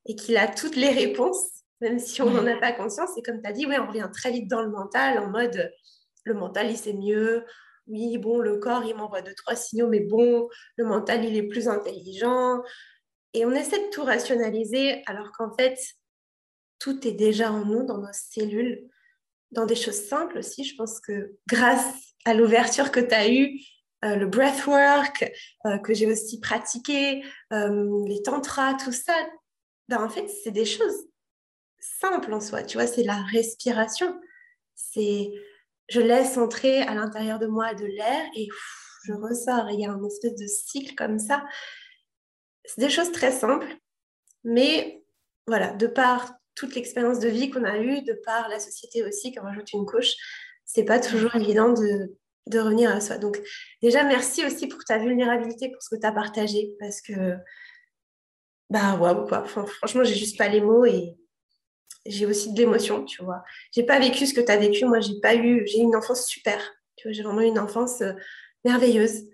et 0.06 0.16
qu'il 0.16 0.38
a 0.38 0.48
toutes 0.48 0.76
les 0.76 0.90
réponses, 0.90 1.64
même 1.82 2.00
si 2.00 2.22
on 2.22 2.30
n'en 2.30 2.46
a 2.46 2.58
pas 2.58 2.72
conscience. 2.72 3.18
Et 3.18 3.22
comme 3.22 3.42
tu 3.42 3.48
as 3.48 3.54
dit, 3.54 3.66
ouais, 3.66 3.80
on 3.80 3.88
revient 3.88 4.10
très 4.14 4.32
vite 4.32 4.48
dans 4.48 4.62
le 4.62 4.70
mental, 4.70 5.20
en 5.20 5.30
mode 5.30 5.72
le 6.24 6.34
mental, 6.34 6.70
il 6.70 6.78
sait 6.78 6.94
mieux. 6.94 7.46
Oui, 7.88 8.18
bon, 8.18 8.40
le 8.40 8.58
corps, 8.58 8.84
il 8.84 8.96
m'envoie 8.96 9.22
deux, 9.22 9.36
trois 9.36 9.56
signaux, 9.56 9.88
mais 9.88 10.00
bon, 10.00 10.50
le 10.76 10.86
mental, 10.86 11.24
il 11.24 11.36
est 11.36 11.48
plus 11.48 11.68
intelligent. 11.68 12.62
Et 13.34 13.46
on 13.46 13.52
essaie 13.52 13.80
de 13.80 13.90
tout 13.92 14.04
rationaliser, 14.04 15.04
alors 15.06 15.32
qu'en 15.34 15.54
fait, 15.56 15.78
tout 16.80 17.08
est 17.08 17.12
déjà 17.12 17.52
en 17.52 17.66
nous, 17.66 17.84
dans 17.84 18.00
nos 18.00 18.14
cellules 18.14 18.90
dans 19.52 19.66
des 19.66 19.76
choses 19.76 20.08
simples 20.08 20.38
aussi. 20.38 20.64
Je 20.64 20.76
pense 20.76 21.00
que 21.00 21.36
grâce 21.48 21.86
à 22.26 22.34
l'ouverture 22.34 22.92
que 22.92 23.00
tu 23.00 23.14
as 23.14 23.30
eue, 23.30 23.60
euh, 24.04 24.16
le 24.16 24.28
breathwork, 24.28 25.32
euh, 25.66 25.78
que 25.80 25.94
j'ai 25.94 26.12
aussi 26.12 26.40
pratiqué, 26.40 27.24
euh, 27.54 28.06
les 28.08 28.22
tantras, 28.22 28.76
tout 28.76 28.92
ça, 28.92 29.14
ben, 29.88 30.04
en 30.04 30.10
fait, 30.10 30.28
c'est 30.28 30.52
des 30.52 30.66
choses 30.66 31.08
simples 31.80 32.34
en 32.34 32.40
soi. 32.40 32.64
Tu 32.64 32.78
vois, 32.78 32.88
c'est 32.88 33.04
la 33.04 33.22
respiration. 33.32 34.20
C'est 34.76 35.32
je 35.88 36.02
laisse 36.02 36.38
entrer 36.38 36.82
à 36.82 36.96
l'intérieur 36.96 37.40
de 37.40 37.48
moi 37.48 37.74
de 37.74 37.86
l'air 37.86 38.26
et 38.36 38.48
je 39.04 39.14
ressors. 39.14 39.70
Il 39.72 39.80
y 39.80 39.86
a 39.86 39.92
un 39.92 40.04
espèce 40.04 40.36
de 40.36 40.48
cycle 40.48 40.96
comme 40.96 41.20
ça. 41.20 41.46
C'est 42.64 42.82
des 42.82 42.90
choses 42.90 43.12
très 43.12 43.32
simples, 43.32 43.68
mais 44.44 45.04
voilà, 45.46 45.74
de 45.74 45.86
par 45.86 46.34
toute 46.56 46.74
l'expérience 46.74 47.20
de 47.20 47.30
vie 47.30 47.50
qu'on 47.50 47.64
a 47.64 47.78
eue, 47.78 48.02
de 48.02 48.14
par 48.26 48.50
la 48.50 48.60
société 48.60 49.04
aussi, 49.04 49.32
qui 49.32 49.40
rajoute 49.40 49.72
une 49.74 49.86
couche, 49.86 50.14
c'est 50.64 50.86
pas 50.86 51.00
toujours 51.00 51.36
évident 51.36 51.74
de, 51.74 52.16
de, 52.48 52.60
revenir 52.60 52.90
à 52.90 53.02
soi. 53.02 53.18
Donc, 53.18 53.40
déjà, 53.84 54.04
merci 54.04 54.44
aussi 54.46 54.68
pour 54.68 54.84
ta 54.86 54.98
vulnérabilité, 54.98 55.70
pour 55.70 55.84
ce 55.84 55.94
que 55.94 56.00
tu 56.00 56.08
as 56.08 56.12
partagé, 56.12 56.74
parce 56.80 57.02
que, 57.02 57.36
bah, 58.76 58.96
waouh, 58.96 59.26
quoi. 59.26 59.46
franchement, 59.46 60.04
j'ai 60.04 60.16
juste 60.16 60.38
pas 60.38 60.50
les 60.50 60.60
mots 60.60 60.84
et 60.84 61.16
j'ai 62.06 62.26
aussi 62.26 62.52
de 62.52 62.60
l'émotion, 62.60 63.06
tu 63.06 63.24
vois. 63.24 63.42
J'ai 63.72 63.84
pas 63.84 64.00
vécu 64.00 64.26
ce 64.26 64.34
que 64.34 64.42
tu 64.42 64.52
as 64.52 64.58
vécu. 64.58 64.84
Moi, 64.84 65.00
j'ai 65.00 65.18
pas 65.22 65.34
eu, 65.34 65.66
j'ai 65.66 65.80
une 65.80 65.96
enfance 65.96 66.28
super. 66.28 66.60
Tu 66.98 67.08
vois, 67.08 67.14
j'ai 67.14 67.24
vraiment 67.24 67.40
une 67.40 67.58
enfance 67.58 68.02
euh, 68.02 68.12
merveilleuse. 68.66 69.30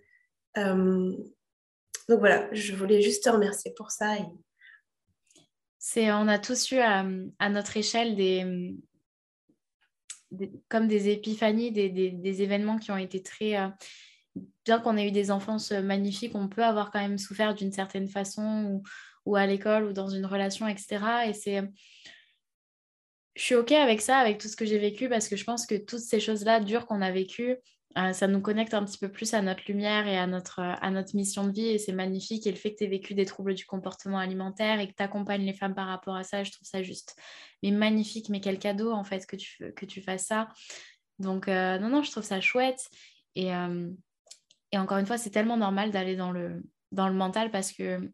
Euh, 0.57 1.11
donc 2.07 2.19
voilà, 2.19 2.47
je 2.51 2.75
voulais 2.75 3.01
juste 3.01 3.23
te 3.23 3.29
remercier 3.29 3.73
pour 3.75 3.89
ça 3.89 4.15
c'est, 5.79 6.11
on 6.11 6.27
a 6.27 6.37
tous 6.37 6.71
eu 6.71 6.77
à, 6.77 7.03
notre 7.49 7.75
échelle 7.75 8.15
des, 8.15 8.75
comme 10.69 10.87
des 10.87 11.09
épiphanies, 11.09 11.71
des, 11.71 12.41
événements 12.43 12.77
qui 12.77 12.91
ont 12.91 12.97
été 12.97 13.23
très... 13.23 13.57
Euh, 13.57 13.69
bien 14.63 14.79
qu'on 14.79 14.97
ait 14.97 15.07
eu 15.07 15.11
des 15.11 15.31
enfances 15.31 15.71
magnifiques, 15.71 16.35
on 16.35 16.47
peut 16.47 16.63
avoir 16.63 16.91
quand 16.91 16.99
même 16.99 17.17
souffert 17.17 17.55
d'une 17.55 17.71
certaine 17.71 18.07
façon 18.07 18.83
à 19.35 19.45
l'école 19.45 19.85
ou 19.85 19.93
dans 19.93 20.09
une 20.09 20.25
relation, 20.25 20.67
etc. 20.67 20.99
Et 21.27 21.33
c'est... 21.33 21.61
Je 23.35 23.41
suis 23.43 23.55
OK 23.55 23.71
avec 23.71 24.01
ça, 24.01 24.17
avec 24.17 24.39
tout 24.39 24.49
ce 24.49 24.57
que 24.57 24.65
j'ai 24.65 24.77
vécu, 24.77 25.07
parce 25.07 25.29
que 25.29 25.37
je 25.37 25.45
pense 25.45 25.65
que 25.65 25.75
toutes 25.75 26.01
ces 26.01 26.19
choses-là 26.19 26.59
dures 26.59 26.85
qu'on 26.85 27.01
a 27.01 27.11
vécues, 27.11 27.57
euh, 27.97 28.13
ça 28.13 28.27
nous 28.27 28.41
connecte 28.41 28.73
un 28.73 28.85
petit 28.85 28.97
peu 28.97 29.09
plus 29.09 29.33
à 29.33 29.41
notre 29.41 29.63
lumière 29.67 30.07
et 30.07 30.17
à 30.17 30.25
notre, 30.25 30.59
euh, 30.59 30.73
à 30.81 30.91
notre 30.91 31.15
mission 31.15 31.45
de 31.45 31.51
vie 31.51 31.67
et 31.67 31.77
c'est 31.77 31.91
magnifique. 31.91 32.47
Et 32.47 32.51
le 32.51 32.57
fait 32.57 32.71
que 32.71 32.77
tu 32.77 32.83
aies 32.85 32.87
vécu 32.87 33.13
des 33.13 33.25
troubles 33.25 33.53
du 33.53 33.65
comportement 33.65 34.17
alimentaire 34.17 34.79
et 34.79 34.87
que 34.87 34.93
tu 34.95 35.03
accompagnes 35.03 35.45
les 35.45 35.53
femmes 35.53 35.75
par 35.75 35.87
rapport 35.87 36.15
à 36.15 36.23
ça, 36.23 36.43
je 36.43 36.51
trouve 36.51 36.67
ça 36.67 36.83
juste 36.83 37.15
mais 37.63 37.71
magnifique. 37.71 38.29
Mais 38.29 38.39
quel 38.39 38.59
cadeau 38.59 38.91
en 38.91 39.03
fait 39.03 39.25
que 39.25 39.35
tu, 39.35 39.73
que 39.73 39.85
tu 39.85 40.01
fasses 40.01 40.25
ça. 40.25 40.47
Donc 41.19 41.47
euh, 41.47 41.79
non, 41.79 41.89
non, 41.89 42.01
je 42.01 42.11
trouve 42.11 42.23
ça 42.23 42.39
chouette. 42.39 42.87
Et, 43.35 43.51
et 44.71 44.77
encore 44.77 44.97
une 44.97 45.05
fois, 45.05 45.17
c'est 45.17 45.29
tellement 45.29 45.55
normal 45.55 45.91
d'aller 45.91 46.17
dans 46.17 46.31
le, 46.31 46.63
dans 46.91 47.07
le 47.07 47.13
mental 47.13 47.49
parce 47.49 47.71
que 47.71 48.11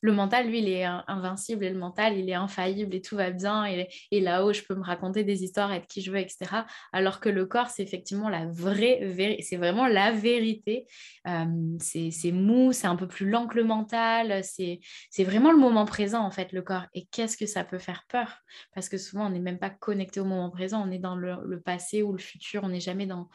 le 0.00 0.12
mental, 0.12 0.48
lui, 0.48 0.58
il 0.58 0.68
est 0.68 0.84
invincible 0.84 1.64
et 1.64 1.70
le 1.70 1.78
mental, 1.78 2.16
il 2.18 2.28
est 2.28 2.34
infaillible 2.34 2.94
et 2.94 3.00
tout 3.00 3.16
va 3.16 3.30
bien. 3.30 3.64
Et, 3.64 4.20
là-haut, 4.20 4.52
je 4.52 4.62
peux 4.62 4.74
me 4.74 4.84
raconter 4.84 5.24
des 5.24 5.42
histoires, 5.42 5.72
être 5.72 5.86
qui 5.86 6.02
je 6.02 6.10
veux, 6.10 6.18
etc. 6.18 6.64
Alors 6.92 7.20
que 7.20 7.28
le 7.28 7.46
corps, 7.46 7.68
c'est 7.68 7.82
effectivement 7.82 8.28
la 8.28 8.46
vraie 8.46 9.00
vérité. 9.02 9.42
C'est 9.42 9.56
vraiment 9.56 9.86
la 9.86 10.12
vérité. 10.12 10.86
Euh, 11.26 11.44
c'est 11.80 12.32
mou, 12.32 12.72
c'est 12.72 12.86
un 12.86 12.96
peu 12.96 13.08
plus 13.08 13.28
lent 13.28 13.46
que 13.46 13.56
le 13.56 13.64
mental. 13.64 14.42
C'est 14.44 14.80
vraiment 15.24 15.52
le 15.52 15.58
moment 15.58 15.86
présent, 15.86 16.22
en 16.22 16.30
fait, 16.30 16.52
le 16.52 16.62
corps. 16.62 16.86
Et 16.94 17.06
qu'est-ce 17.06 17.36
que 17.36 17.46
ça 17.46 17.64
peut 17.64 17.78
faire 17.78 18.04
peur? 18.08 18.42
Parce 18.74 18.88
que 18.88 18.98
souvent, 18.98 19.26
on 19.26 19.30
n'est 19.30 19.40
même 19.40 19.58
pas 19.58 19.70
connecté 19.70 20.20
au 20.20 20.24
moment 20.24 20.50
présent. 20.50 20.86
On 20.86 20.90
est 20.90 20.98
dans 20.98 21.16
le, 21.16 21.60
passé 21.60 22.02
ou 22.02 22.12
le 22.12 22.18
futur. 22.18 22.64
On 22.64 22.68
n'est 22.68 22.80
jamais 22.80 23.06
dans, 23.06 23.28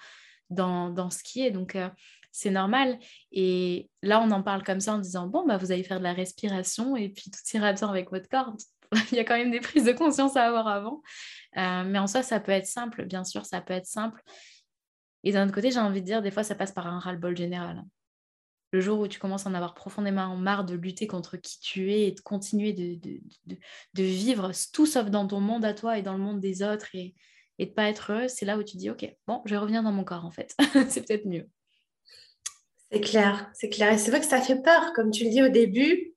dans, 0.49 0.89
dans, 0.89 1.09
ce 1.09 1.23
qui 1.23 1.45
est. 1.45 1.51
Donc, 1.51 1.75
euh, 1.75 1.89
c'est 2.31 2.49
normal. 2.49 2.97
Et 3.31 3.89
là, 4.01 4.21
on 4.21 4.31
en 4.31 4.41
parle 4.41 4.63
comme 4.63 4.79
ça 4.79 4.93
en 4.93 4.99
disant, 4.99 5.27
bon, 5.27 5.45
bah, 5.45 5.57
vous 5.57 5.71
allez 5.71 5.83
faire 5.83 5.99
de 5.99 6.03
la 6.03 6.13
respiration 6.13 6.95
et 6.95 7.09
puis 7.09 7.29
tout 7.29 7.39
ira 7.55 7.73
bien 7.73 7.89
avec 7.89 8.11
votre 8.11 8.29
corps. 8.29 8.55
Il 9.11 9.15
y 9.15 9.19
a 9.19 9.23
quand 9.23 9.37
même 9.37 9.51
des 9.51 9.59
prises 9.59 9.85
de 9.85 9.91
conscience 9.91 10.35
à 10.35 10.43
avoir 10.43 10.67
avant. 10.67 11.01
Euh, 11.57 11.83
mais 11.85 11.99
en 11.99 12.07
soi, 12.07 12.23
ça 12.23 12.39
peut 12.39 12.51
être 12.51 12.67
simple, 12.67 13.05
bien 13.05 13.23
sûr, 13.23 13.45
ça 13.45 13.61
peut 13.61 13.73
être 13.73 13.85
simple. 13.85 14.21
Et 15.23 15.31
d'un 15.31 15.45
autre 15.45 15.53
côté, 15.53 15.71
j'ai 15.71 15.79
envie 15.79 16.01
de 16.01 16.05
dire, 16.05 16.21
des 16.21 16.31
fois, 16.31 16.43
ça 16.43 16.55
passe 16.55 16.71
par 16.71 16.87
un 16.87 16.99
ras-le-bol 16.99 17.35
général. 17.37 17.83
Le 18.71 18.79
jour 18.79 18.99
où 18.99 19.07
tu 19.07 19.19
commences 19.19 19.45
à 19.45 19.49
en 19.49 19.53
avoir 19.53 19.75
profondément 19.75 20.35
marre 20.37 20.63
de 20.63 20.75
lutter 20.75 21.05
contre 21.05 21.35
qui 21.35 21.59
tu 21.59 21.91
es 21.91 22.07
et 22.07 22.11
de 22.11 22.21
continuer 22.21 22.71
de, 22.71 22.97
de, 23.45 24.03
vivre 24.03 24.51
tout 24.71 24.85
sauf 24.85 25.09
dans 25.09 25.27
ton 25.27 25.41
monde 25.41 25.65
à 25.65 25.73
toi 25.73 25.97
et 25.97 26.01
dans 26.01 26.13
le 26.13 26.19
monde 26.19 26.39
des 26.39 26.63
autres 26.63 26.87
et, 26.93 27.13
et 27.59 27.65
de 27.65 27.71
pas 27.71 27.89
être 27.89 28.13
heureux, 28.13 28.27
c'est 28.29 28.45
là 28.45 28.57
où 28.57 28.63
tu 28.63 28.77
dis, 28.77 28.89
ok, 28.89 29.13
bon, 29.27 29.41
je 29.45 29.51
vais 29.51 29.57
revenir 29.57 29.83
dans 29.83 29.91
mon 29.91 30.05
corps 30.05 30.23
en 30.23 30.31
fait. 30.31 30.55
c'est 30.89 31.05
peut-être 31.05 31.25
mieux. 31.25 31.49
C'est 32.91 33.01
clair, 33.01 33.49
c'est 33.53 33.69
clair. 33.69 33.93
Et 33.93 33.97
c'est 33.97 34.11
vrai 34.11 34.19
que 34.19 34.25
ça 34.25 34.41
fait 34.41 34.61
peur, 34.61 34.93
comme 34.93 35.11
tu 35.11 35.23
le 35.23 35.29
dis 35.29 35.41
au 35.41 35.49
début, 35.49 36.13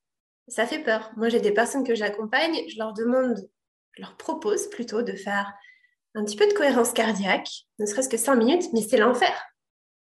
ça 0.49 0.67
fait 0.67 0.81
peur. 0.81 1.13
Moi, 1.17 1.29
j'ai 1.29 1.41
des 1.41 1.53
personnes 1.53 1.85
que 1.85 1.95
j'accompagne, 1.95 2.69
je 2.69 2.79
leur 2.79 2.93
demande, 2.93 3.49
je 3.93 4.03
leur 4.03 4.17
propose 4.17 4.69
plutôt 4.69 5.03
de 5.03 5.13
faire 5.13 5.53
un 6.15 6.25
petit 6.25 6.37
peu 6.37 6.47
de 6.47 6.53
cohérence 6.53 6.93
cardiaque, 6.93 7.49
ne 7.79 7.87
serait-ce 7.87 8.09
que 8.09 8.17
cinq 8.17 8.37
minutes, 8.37 8.65
mais 8.73 8.83
c'est 8.83 8.97
l'enfer. 8.97 9.35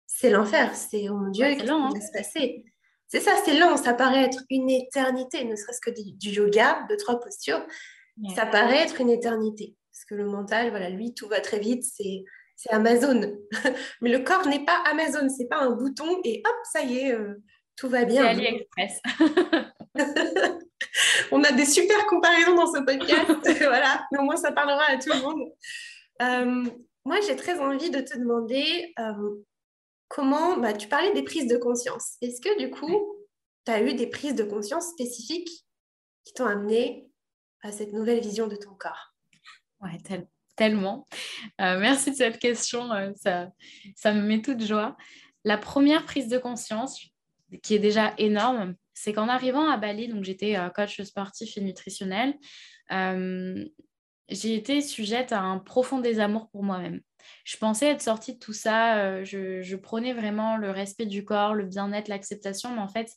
C'est 0.07 0.31
l'enfer. 0.31 0.75
C'est, 0.75 1.09
oh 1.09 1.17
mon 1.17 1.31
Dieu, 1.31 1.47
qu'est-ce 1.47 1.61
qui 1.63 1.67
va 1.67 1.75
hein. 1.75 2.01
se 2.01 2.13
passer? 2.13 2.65
C'est 3.09 3.21
ça, 3.21 3.33
c'est 3.45 3.59
lent. 3.59 3.77
Ça 3.77 3.95
paraît 3.95 4.25
être 4.25 4.43
une 4.51 4.71
éternité, 4.71 5.45
ne 5.45 5.55
serait-ce 5.57 5.81
que 5.81 5.91
du, 5.91 6.31
yoga, 6.31 6.85
de 6.89 6.97
trois 6.97 7.21
postures. 7.21 7.65
Ça 8.35 8.47
paraît 8.47 8.79
être 8.79 9.01
une 9.01 9.11
éternité. 9.11 9.77
Parce 9.93 10.05
que 10.07 10.15
le 10.15 10.25
mental, 10.25 10.71
voilà, 10.71 10.91
lui, 10.91 11.15
tout 11.15 11.29
va 11.29 11.41
très 11.41 11.59
vite. 11.59 11.85
C'est, 11.85 12.25
c'est 12.57 12.71
Amazon. 12.71 13.39
mais 14.01 14.11
le 14.11 14.21
corps 14.21 14.47
n'est 14.47 14.65
pas 14.65 14.83
Amazon. 14.87 15.29
C'est 15.29 15.49
pas 15.49 15.59
un 15.59 15.71
bouton 15.71 16.21
et 16.25 16.43
hop, 16.45 16.57
ça 16.73 16.83
y 16.83 16.99
est, 16.99 17.13
euh, 17.13 17.43
tout 17.77 17.89
va 17.89 18.05
bien. 18.05 18.23
C'est 18.23 18.29
AliExpress. 18.29 19.01
On 21.33 21.43
a 21.45 21.53
des 21.53 21.67
super 21.67 22.07
comparaisons 22.07 22.55
dans 22.55 22.73
ce 22.73 22.81
podcast. 22.81 23.59
voilà, 23.59 24.05
mais 24.11 24.19
au 24.19 24.23
moins 24.23 24.37
ça 24.37 24.53
parlera 24.53 24.85
à 24.89 24.97
tout 24.97 25.11
le 25.11 25.21
monde. 25.21 25.53
Euh, 26.23 26.65
moi, 27.05 27.21
j'ai 27.27 27.37
très 27.37 27.59
envie 27.61 27.91
de 27.91 28.01
te 28.01 28.19
demander 28.19 28.95
euh, 28.99 29.45
comment, 30.09 30.57
bah, 30.57 30.73
tu 30.73 30.89
parlais 30.89 31.13
des 31.13 31.23
prises 31.23 31.47
de 31.47 31.57
conscience. 31.57 32.17
Est-ce 32.23 32.41
que 32.41 32.59
du 32.59 32.71
coup, 32.71 33.15
tu 33.65 33.73
as 33.73 33.83
eu 33.83 33.95
des 33.95 34.09
prises 34.09 34.35
de 34.35 34.45
conscience 34.45 34.89
spécifiques 34.89 35.67
qui 36.25 36.33
t'ont 36.33 36.47
amené 36.47 37.11
à 37.63 37.71
cette 37.71 37.93
nouvelle 37.93 38.21
vision 38.21 38.47
de 38.47 38.57
ton 38.57 38.75
corps? 38.75 39.15
Ouais, 39.81 39.99
tellement. 40.03 40.27
Euh, 40.61 41.79
merci 41.79 42.11
de 42.11 42.17
cette 42.17 42.39
question, 42.39 42.89
ça, 43.17 43.49
ça 43.95 44.13
me 44.13 44.23
met 44.23 44.43
toute 44.43 44.63
joie. 44.65 44.97
La 45.45 45.59
première 45.59 46.05
prise 46.05 46.29
de 46.29 46.39
conscience, 46.39 47.01
qui 47.63 47.75
est 47.75 47.79
déjà 47.79 48.15
énorme, 48.19 48.75
c'est 48.95 49.13
qu'en 49.13 49.29
arrivant 49.29 49.69
à 49.69 49.77
Bali, 49.77 50.09
donc 50.09 50.25
j'étais 50.25 50.57
coach 50.75 51.01
sportif 51.03 51.57
et 51.57 51.61
nutritionnel, 51.61 52.35
j'ai 54.29 54.55
été 54.55 54.81
sujette 54.81 55.33
à 55.33 55.41
un 55.41 55.59
profond 55.59 56.01
désamour 56.01 56.49
pour 56.51 56.63
moi-même. 56.63 57.01
Je 57.45 57.57
pensais 57.57 57.87
être 57.87 58.03
sortie 58.03 58.35
de 58.35 58.39
tout 58.39 58.53
ça, 58.53 58.99
euh, 58.99 59.25
je, 59.25 59.77
prônais 59.77 60.13
vraiment 60.13 60.57
le 60.57 60.71
respect 60.71 61.07
du 61.07 61.25
corps, 61.25 61.55
le 61.55 61.65
bien-être, 61.65 62.09
l'acceptation, 62.09 62.75
mais 62.75 62.81
en 62.81 62.89
fait, 62.89 63.13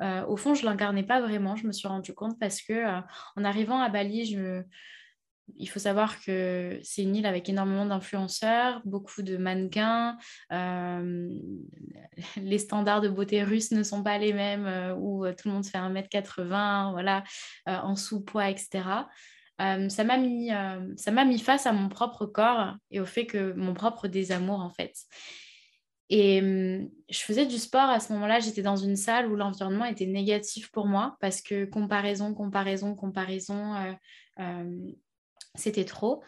euh, 0.00 0.24
au 0.26 0.36
fond, 0.36 0.54
je 0.54 0.64
ne 0.64 0.70
l'incarnais 0.70 1.02
pas 1.02 1.20
vraiment, 1.20 1.56
je 1.56 1.66
me 1.66 1.72
suis 1.72 1.88
rendu 1.88 2.14
compte 2.14 2.38
parce 2.38 2.60
que 2.62 2.72
euh, 2.72 3.00
en 3.36 3.44
arrivant 3.44 3.80
à 3.80 3.88
Bali, 3.88 4.26
je 4.26 4.62
il 5.56 5.66
faut 5.66 5.78
savoir 5.78 6.20
que 6.20 6.78
c'est 6.82 7.02
une 7.02 7.16
île 7.16 7.26
avec 7.26 7.48
énormément 7.48 7.86
d'influenceurs, 7.86 8.82
beaucoup 8.84 9.22
de 9.22 9.36
mannequins. 9.36 10.16
les 12.36 12.58
standards 12.58 13.00
de 13.00 13.08
beauté 13.08 13.42
russes 13.42 13.70
ne 13.70 13.82
sont 13.82 14.02
pas 14.02 14.18
les 14.18 14.32
mêmes, 14.32 14.96
où 14.98 15.26
tout 15.26 15.48
le 15.48 15.54
monde 15.54 15.66
fait 15.66 15.78
1m80, 15.78 16.92
voilà, 16.92 17.24
en 17.66 17.96
sous-poids, 17.96 18.50
etc. 18.50 19.06
Euh, 19.62 19.88
ça 19.88 20.04
m'a 20.04 20.16
mis, 20.16 20.50
euh, 20.52 21.24
mis 21.26 21.38
face 21.38 21.66
à 21.66 21.72
mon 21.72 21.88
propre 21.88 22.26
corps 22.26 22.74
et 22.90 23.00
au 23.00 23.04
fait 23.04 23.26
que 23.26 23.52
mon 23.52 23.74
propre 23.74 24.08
désamour 24.08 24.60
en 24.60 24.70
fait. 24.70 24.94
Et 26.08 26.40
hum, 26.40 26.90
je 27.08 27.18
faisais 27.20 27.46
du 27.46 27.58
sport 27.58 27.88
à 27.88 28.00
ce 28.00 28.12
moment-là, 28.12 28.40
j'étais 28.40 28.62
dans 28.62 28.76
une 28.76 28.96
salle 28.96 29.30
où 29.30 29.36
l'environnement 29.36 29.84
était 29.84 30.06
négatif 30.06 30.70
pour 30.70 30.86
moi 30.86 31.16
parce 31.20 31.42
que 31.42 31.64
comparaison, 31.64 32.34
comparaison, 32.34 32.94
comparaison, 32.94 33.74
euh, 34.38 34.92
c'était 35.54 35.84
trop. 35.84 36.22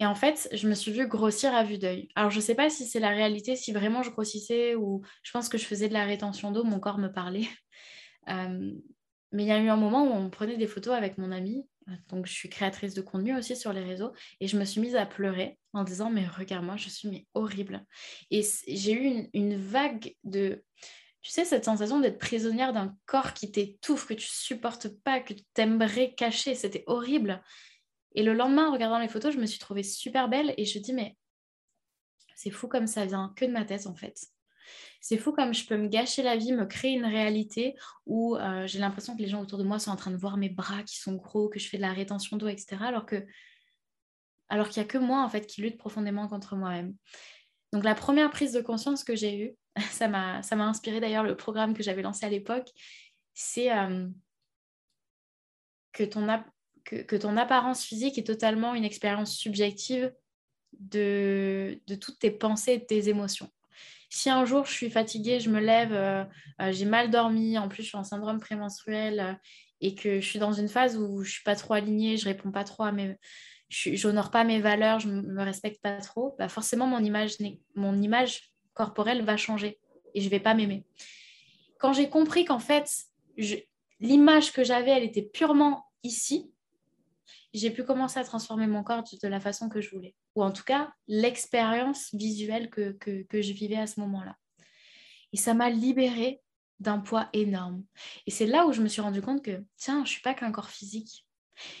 Et 0.00 0.06
en 0.06 0.14
fait, 0.14 0.48
je 0.52 0.68
me 0.68 0.74
suis 0.74 0.92
vue 0.92 1.06
grossir 1.06 1.54
à 1.54 1.62
vue 1.62 1.78
d'œil. 1.78 2.08
Alors, 2.16 2.30
je 2.30 2.36
ne 2.36 2.42
sais 2.42 2.54
pas 2.54 2.70
si 2.70 2.86
c'est 2.86 3.00
la 3.00 3.10
réalité, 3.10 3.54
si 3.56 3.72
vraiment 3.72 4.02
je 4.02 4.10
grossissais 4.10 4.74
ou 4.74 5.02
je 5.22 5.30
pense 5.30 5.48
que 5.48 5.58
je 5.58 5.64
faisais 5.64 5.88
de 5.88 5.94
la 5.94 6.04
rétention 6.04 6.50
d'eau, 6.50 6.64
mon 6.64 6.80
corps 6.80 6.98
me 6.98 7.08
parlait. 7.08 7.46
mais 8.26 9.44
il 9.44 9.48
y 9.48 9.52
a 9.52 9.58
eu 9.58 9.68
un 9.68 9.76
moment 9.76 10.04
où 10.04 10.12
on 10.12 10.30
prenait 10.30 10.56
des 10.56 10.66
photos 10.66 10.94
avec 10.94 11.18
mon 11.18 11.32
ami 11.32 11.66
donc, 12.08 12.26
je 12.26 12.32
suis 12.32 12.48
créatrice 12.48 12.94
de 12.94 13.00
contenu 13.00 13.36
aussi 13.36 13.56
sur 13.56 13.72
les 13.72 13.82
réseaux 13.82 14.12
et 14.40 14.46
je 14.46 14.56
me 14.56 14.64
suis 14.64 14.80
mise 14.80 14.96
à 14.96 15.06
pleurer 15.06 15.58
en 15.72 15.84
disant 15.84 16.10
Mais 16.10 16.26
regarde-moi, 16.26 16.76
je 16.76 16.88
suis 16.88 17.08
mais 17.08 17.26
horrible. 17.34 17.84
Et 18.30 18.42
j'ai 18.68 18.92
eu 18.92 19.28
une, 19.32 19.56
vague 19.56 20.14
de. 20.24 20.64
Tu 21.22 21.30
sais, 21.30 21.44
cette 21.44 21.64
sensation 21.64 22.00
d'être 22.00 22.18
prisonnière 22.18 22.72
d'un 22.72 22.96
corps 23.06 23.32
qui 23.32 23.50
t'étouffe, 23.50 24.06
que 24.06 24.14
tu 24.14 24.26
supportes 24.26 24.88
pas, 24.88 25.20
que 25.20 25.34
tu 25.34 25.42
aimerais 25.56 26.14
cacher. 26.14 26.54
C'était 26.54 26.84
horrible. 26.86 27.42
Et 28.14 28.22
le 28.22 28.34
lendemain, 28.34 28.68
en 28.68 28.72
regardant 28.72 28.98
les 28.98 29.08
photos, 29.08 29.34
je 29.34 29.40
me 29.40 29.46
suis 29.46 29.58
trouvée 29.58 29.82
super 29.82 30.28
belle 30.28 30.54
et 30.56 30.64
je 30.64 30.78
me 30.78 30.84
dis 30.84 30.92
Mais 30.92 31.16
c'est 32.36 32.50
fou 32.50 32.68
comme 32.68 32.86
ça 32.86 33.06
vient 33.06 33.32
que 33.36 33.44
de 33.44 33.52
ma 33.52 33.64
tête 33.64 33.86
en 33.86 33.94
fait. 33.94 34.18
C'est 35.00 35.18
fou 35.18 35.32
comme 35.32 35.52
je 35.52 35.66
peux 35.66 35.76
me 35.76 35.88
gâcher 35.88 36.22
la 36.22 36.36
vie, 36.36 36.52
me 36.52 36.66
créer 36.66 36.92
une 36.92 37.04
réalité 37.04 37.74
où 38.06 38.36
euh, 38.36 38.66
j'ai 38.66 38.78
l'impression 38.78 39.16
que 39.16 39.22
les 39.22 39.28
gens 39.28 39.42
autour 39.42 39.58
de 39.58 39.64
moi 39.64 39.78
sont 39.78 39.90
en 39.90 39.96
train 39.96 40.10
de 40.10 40.16
voir 40.16 40.36
mes 40.36 40.48
bras 40.48 40.82
qui 40.84 40.96
sont 40.96 41.14
gros, 41.14 41.48
que 41.48 41.58
je 41.58 41.68
fais 41.68 41.76
de 41.76 41.82
la 41.82 41.92
rétention 41.92 42.36
d'eau, 42.36 42.48
etc. 42.48 42.76
Alors 42.80 43.06
que 43.06 43.26
alors 44.48 44.68
qu'il 44.68 44.82
n'y 44.82 44.88
a 44.88 44.88
que 44.88 44.98
moi 44.98 45.22
en 45.22 45.28
fait 45.28 45.46
qui 45.46 45.62
lutte 45.62 45.78
profondément 45.78 46.28
contre 46.28 46.56
moi-même. 46.56 46.94
Donc 47.72 47.84
la 47.84 47.94
première 47.94 48.30
prise 48.30 48.52
de 48.52 48.60
conscience 48.60 49.02
que 49.02 49.16
j'ai 49.16 49.38
eue, 49.38 49.56
ça 49.90 50.08
m'a 50.08 50.42
inspiré 50.50 51.00
d'ailleurs 51.00 51.24
le 51.24 51.36
programme 51.36 51.74
que 51.74 51.82
j'avais 51.82 52.02
lancé 52.02 52.26
à 52.26 52.28
l'époque, 52.28 52.68
c'est 53.34 53.72
euh, 53.72 54.08
que 55.92 56.04
ton 56.04 56.28
que, 56.84 57.16
ton 57.16 57.36
apparence 57.36 57.84
physique 57.84 58.18
est 58.18 58.26
totalement 58.26 58.74
une 58.74 58.84
expérience 58.84 59.34
subjective 59.34 60.12
de, 60.78 61.80
de 61.86 61.94
toutes 61.94 62.18
tes 62.18 62.30
pensées 62.30 62.72
et 62.72 62.78
de 62.78 62.84
tes 62.84 63.08
émotions 63.08 63.50
si 64.12 64.28
un 64.28 64.44
jour 64.44 64.66
je 64.66 64.72
suis 64.72 64.90
fatiguée, 64.90 65.40
je 65.40 65.48
me 65.48 65.58
lève, 65.58 65.94
euh, 65.94 66.22
euh, 66.60 66.70
j'ai 66.70 66.84
mal 66.84 67.10
dormi, 67.10 67.56
en 67.56 67.68
plus 67.68 67.82
je 67.82 67.88
suis 67.88 67.96
en 67.96 68.04
syndrome 68.04 68.40
prémenstruel 68.40 69.20
euh, 69.20 69.32
et 69.80 69.94
que 69.94 70.20
je 70.20 70.26
suis 70.26 70.38
dans 70.38 70.52
une 70.52 70.68
phase 70.68 70.98
où 70.98 71.22
je 71.22 71.32
suis 71.32 71.42
pas 71.42 71.56
trop 71.56 71.72
alignée, 71.72 72.18
je 72.18 72.26
réponds 72.26 72.50
pas 72.50 72.62
trop 72.62 72.82
à 72.82 72.92
mes, 72.92 73.16
j'honore 73.70 74.30
pas 74.30 74.44
mes 74.44 74.60
valeurs, 74.60 75.00
je 75.00 75.08
me 75.08 75.42
respecte 75.42 75.80
pas 75.80 75.96
trop, 75.96 76.36
bah 76.38 76.50
forcément 76.50 76.86
mon 76.86 76.98
image, 76.98 77.38
mon 77.74 78.02
image 78.02 78.52
corporelle 78.74 79.22
va 79.22 79.38
changer 79.38 79.78
et 80.14 80.20
je 80.20 80.28
vais 80.28 80.40
pas 80.40 80.52
m'aimer. 80.52 80.84
Quand 81.78 81.94
j'ai 81.94 82.10
compris 82.10 82.44
qu'en 82.44 82.58
fait 82.58 82.90
l'image 83.98 84.52
que 84.52 84.62
j'avais, 84.62 84.90
elle 84.90 85.04
était 85.04 85.22
purement 85.22 85.86
ici, 86.02 86.51
j'ai 87.52 87.70
pu 87.70 87.84
commencer 87.84 88.18
à 88.18 88.24
transformer 88.24 88.66
mon 88.66 88.82
corps 88.82 89.02
de 89.02 89.28
la 89.28 89.40
façon 89.40 89.68
que 89.68 89.80
je 89.80 89.90
voulais. 89.90 90.14
Ou 90.34 90.42
en 90.42 90.52
tout 90.52 90.64
cas, 90.64 90.92
l'expérience 91.06 92.08
visuelle 92.14 92.70
que, 92.70 92.92
que, 92.92 93.42
je 93.42 93.52
vivais 93.52 93.76
à 93.76 93.86
ce 93.86 94.00
moment-là. 94.00 94.36
Et 95.32 95.36
ça 95.36 95.54
m'a 95.54 95.70
libérée 95.70 96.40
d'un 96.80 96.98
poids 96.98 97.28
énorme. 97.32 97.84
Et 98.26 98.30
c'est 98.30 98.46
là 98.46 98.66
où 98.66 98.72
je 98.72 98.80
me 98.80 98.88
suis 98.88 99.02
rendu 99.02 99.20
compte 99.20 99.44
que, 99.44 99.62
tiens, 99.76 100.04
je 100.04 100.10
suis 100.10 100.22
pas 100.22 100.34
qu'un 100.34 100.50
corps 100.50 100.70
physique. 100.70 101.26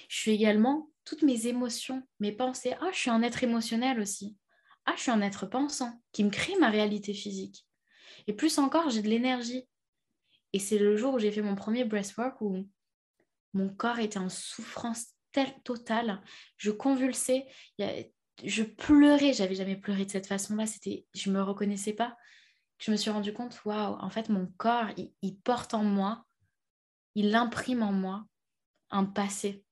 Je 0.08 0.16
suis 0.16 0.30
également 0.32 0.90
toutes 1.04 1.22
mes 1.22 1.46
émotions, 1.46 2.02
mes 2.20 2.32
pensées. 2.32 2.74
Ah, 2.80 2.90
je 2.92 2.98
suis 2.98 3.10
un 3.10 3.22
être 3.22 3.42
émotionnel 3.42 3.98
aussi. 3.98 4.36
Ah, 4.84 4.94
je 4.96 5.02
suis 5.02 5.10
un 5.10 5.22
être 5.22 5.46
pensant 5.46 6.00
qui 6.12 6.22
me 6.22 6.30
crée 6.30 6.56
ma 6.58 6.68
réalité 6.68 7.14
physique. 7.14 7.66
Et 8.26 8.32
plus 8.32 8.58
encore, 8.58 8.90
j'ai 8.90 9.02
de 9.02 9.08
l'énergie. 9.08 9.66
Et 10.52 10.58
c'est 10.58 10.78
le 10.78 10.96
jour 10.96 11.14
où 11.14 11.18
j'ai 11.18 11.32
fait 11.32 11.42
mon 11.42 11.54
premier 11.54 11.84
breathwork 11.84 12.40
où 12.40 12.68
mon 13.54 13.68
corps 13.70 13.98
était 13.98 14.18
en 14.18 14.28
souffrance 14.28 15.06
telle 15.32 15.52
totale. 15.64 16.22
Je 16.56 16.70
convulsais, 16.70 17.46
je 18.44 18.62
pleurais. 18.62 19.32
J'avais 19.32 19.54
jamais 19.54 19.76
pleuré 19.76 20.04
de 20.04 20.10
cette 20.10 20.26
façon-là. 20.26 20.66
C'était, 20.66 21.06
je 21.14 21.30
me 21.30 21.42
reconnaissais 21.42 21.92
pas. 21.92 22.16
Je 22.78 22.90
me 22.90 22.96
suis 22.96 23.10
rendu 23.10 23.32
compte, 23.32 23.60
waouh, 23.64 23.96
en 24.00 24.10
fait, 24.10 24.28
mon 24.28 24.46
corps, 24.56 24.88
il, 24.96 25.36
porte 25.38 25.72
en 25.72 25.84
moi, 25.84 26.24
il 27.14 27.34
imprime 27.34 27.82
en 27.82 27.92
moi 27.92 28.24
un 28.90 29.04
passé 29.04 29.64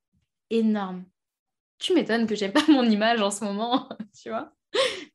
énorme. 0.51 1.05
Tu 1.79 1.93
m'étonnes 1.95 2.27
que 2.27 2.37
j'aime 2.37 2.53
pas 2.53 2.65
mon 2.69 2.85
image 2.85 3.21
en 3.21 3.33
ce 3.33 3.45
moment, 3.45 3.89
tu 4.23 4.29
vois. 4.29 4.53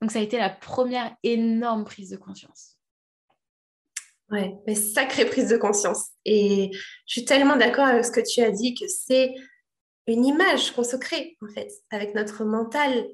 Donc 0.01 0.12
ça 0.12 0.19
a 0.19 0.23
été 0.23 0.38
la 0.38 0.49
première 0.49 1.15
énorme 1.23 1.86
prise 1.86 2.10
de 2.10 2.17
conscience. 2.17 2.77
Ouais, 4.29 4.53
mais 4.65 4.75
sacrée 4.75 5.25
prise 5.25 5.49
de 5.49 5.58
conscience. 5.58 6.10
Et 6.25 6.71
je 7.05 7.13
suis 7.13 7.25
tellement 7.25 7.55
d'accord 7.55 7.86
avec 7.86 8.03
ce 8.03 8.12
que 8.12 8.21
tu 8.21 8.41
as 8.41 8.51
dit 8.51 8.73
que 8.73 8.88
c'est 8.88 9.34
une 10.08 10.26
image 10.26 10.72
qu'on 10.72 10.84
se 10.84 10.96
crée, 10.96 11.38
en 11.41 11.48
fait, 11.54 11.72
avec 11.89 12.15
notre 12.15 12.44
mental, 12.44 13.08